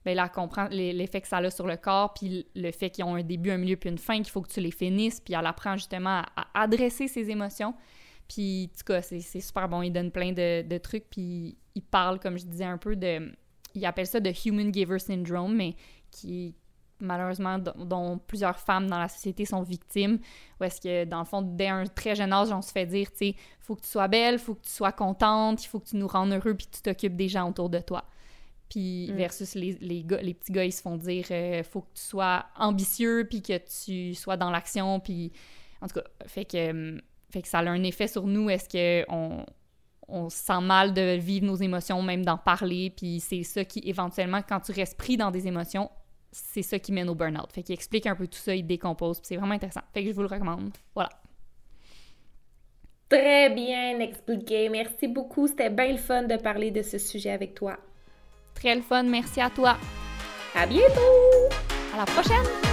ben 0.06 0.16
là, 0.16 0.28
comprend 0.30 0.68
l'effet 0.70 1.22
que 1.22 1.28
ça 1.28 1.38
a 1.38 1.50
sur 1.50 1.68
le 1.68 1.78
corps, 1.78 2.14
puis 2.14 2.46
le 2.56 2.72
fait 2.72 2.90
qu'ils 2.90 3.06
ont 3.06 3.16
un 3.16 3.24
début, 3.24 3.52
un 3.52 3.58
milieu, 3.58 3.78
puis 3.78 3.90
une 3.90 3.98
fin, 3.98 4.18
qu'il 4.18 4.32
faut 4.32 4.42
que 4.42 4.52
tu 4.52 4.60
les 4.60 4.72
finisses, 4.72 5.22
puis 5.22 5.34
elle 5.34 5.46
apprend 5.46 5.76
justement 5.76 6.24
à, 6.36 6.48
adresser 6.54 7.08
ses 7.08 7.30
émotions. 7.30 7.74
Puis, 8.28 8.70
en 8.74 8.78
tout 8.78 8.86
cas, 8.86 9.02
c'est 9.02 9.22
super 9.22 9.68
bon. 9.70 9.82
Il 9.82 9.92
donne 9.92 10.12
plein 10.12 10.32
de, 10.32 10.62
de, 10.62 10.78
trucs, 10.78 11.10
puis 11.10 11.58
il 11.76 11.84
parle, 11.84 12.20
comme 12.20 12.38
je 12.38 12.46
disais, 12.46 12.66
un 12.66 12.78
peu 12.78 12.96
de... 12.96 13.32
Il 13.76 13.86
appelle 13.86 14.08
ça 14.08 14.20
de 14.20 14.32
Human 14.46 14.74
Giver 14.74 15.00
Syndrome, 15.00 15.56
mais 15.56 15.76
qui 16.12 16.56
malheureusement 17.00 17.60
dont 17.60 18.18
plusieurs 18.18 18.58
femmes 18.60 18.88
dans 18.88 19.00
la 19.00 19.10
société 19.10 19.46
sont 19.46 19.62
victimes 19.62 20.20
ou 20.60 20.64
est-ce 20.64 20.80
que 20.80 21.06
dans 21.06 21.20
le 21.20 21.26
fond 21.26 21.42
dès 21.42 21.68
un 21.68 21.86
très 21.86 22.16
jeune 22.16 22.32
âge 22.32 22.52
on 22.52 22.62
se 22.62 22.72
fait 22.72 22.86
dire 22.86 23.12
tu 23.12 23.18
sais 23.18 23.36
faut 23.60 23.76
que 23.76 23.82
tu 23.82 23.90
sois 23.90 24.08
belle 24.08 24.40
faut 24.40 24.56
que 24.56 24.62
tu 24.62 24.72
sois 24.72 24.92
contente 24.92 25.64
il 25.64 25.68
faut 25.68 25.80
que 25.80 25.90
tu 25.90 25.98
nous 25.98 26.08
rendes 26.08 26.32
heureux 26.32 26.54
puis 26.56 26.68
tu 26.72 26.82
t'occupes 26.82 27.16
des 27.16 27.28
gens 27.28 27.50
autour 27.50 27.70
de 27.70 27.80
toi 27.80 28.06
puis 28.74 29.12
mm. 29.12 29.16
versus 29.16 29.54
les, 29.54 29.78
les, 29.82 30.04
les, 30.22 30.34
petits 30.34 30.52
gars, 30.52 30.66
ils 30.66 30.72
se 30.72 30.82
font 30.82 30.98
dire 30.98 31.26
euh, 31.30 31.62
faut 31.62 31.82
que 31.82 31.94
tu 31.94 32.02
sois 32.02 32.44
ambitieux, 32.58 33.28
puis 33.30 33.44
que 33.44 33.60
tu 33.60 34.16
sois 34.16 34.36
dans 34.36 34.50
l'action, 34.50 35.00
puis 35.00 35.32
en 35.80 35.88
tout 35.88 36.00
cas, 36.00 36.06
fait 36.26 36.46
que, 36.46 36.72
hum, 36.72 37.02
fait 37.30 37.44
que 37.44 37.48
ça 37.48 37.60
a 37.60 37.70
un 37.70 37.84
effet 37.84 38.08
sur 38.08 38.26
nous. 38.26 38.50
Est-ce 38.50 38.68
qu'on 38.68 39.46
on 40.08 40.30
se 40.30 40.38
sent 40.38 40.62
mal 40.62 40.94
de 40.94 41.18
vivre 41.18 41.46
nos 41.46 41.56
émotions, 41.56 42.02
même 42.02 42.26
d'en 42.26 42.38
parler, 42.38 42.92
puis 42.98 43.20
c'est 43.20 43.44
ça 43.44 43.64
qui, 43.64 43.80
éventuellement, 43.86 44.42
quand 44.42 44.62
tu 44.62 44.72
restes 44.72 44.98
pris 44.98 45.18
dans 45.18 45.30
des 45.30 45.48
émotions, 45.48 45.92
c'est 46.32 46.64
ça 46.64 46.80
qui 46.80 46.92
mène 46.92 47.10
au 47.10 47.16
burn-out. 47.16 47.54
Fait 47.54 47.62
qu'il 47.62 47.76
explique 47.76 48.08
un 48.08 48.16
peu 48.16 48.26
tout 48.26 48.40
ça, 48.40 48.56
il 48.56 48.66
décompose, 48.66 49.20
puis 49.20 49.28
c'est 49.28 49.38
vraiment 49.38 49.54
intéressant. 49.54 49.82
Fait 49.94 50.02
que 50.02 50.10
je 50.10 50.16
vous 50.16 50.24
le 50.24 50.28
recommande. 50.28 50.72
Voilà. 50.96 51.10
Très 53.08 53.52
bien 53.52 54.00
expliqué. 54.00 54.68
Merci 54.70 55.08
beaucoup. 55.08 55.46
C'était 55.46 55.70
bien 55.70 55.92
le 55.92 55.98
fun 55.98 56.24
de 56.24 56.38
parler 56.38 56.72
de 56.72 56.82
ce 56.82 56.98
sujet 56.98 57.30
avec 57.30 57.54
toi. 57.54 57.78
Très 58.56 58.76
le 58.76 58.82
fun. 58.82 59.04
Merci 59.04 59.42
à 59.42 59.50
toi. 59.50 59.78
À 60.56 60.66
bientôt. 60.66 61.50
À 61.94 61.98
la 61.98 62.06
prochaine. 62.06 62.73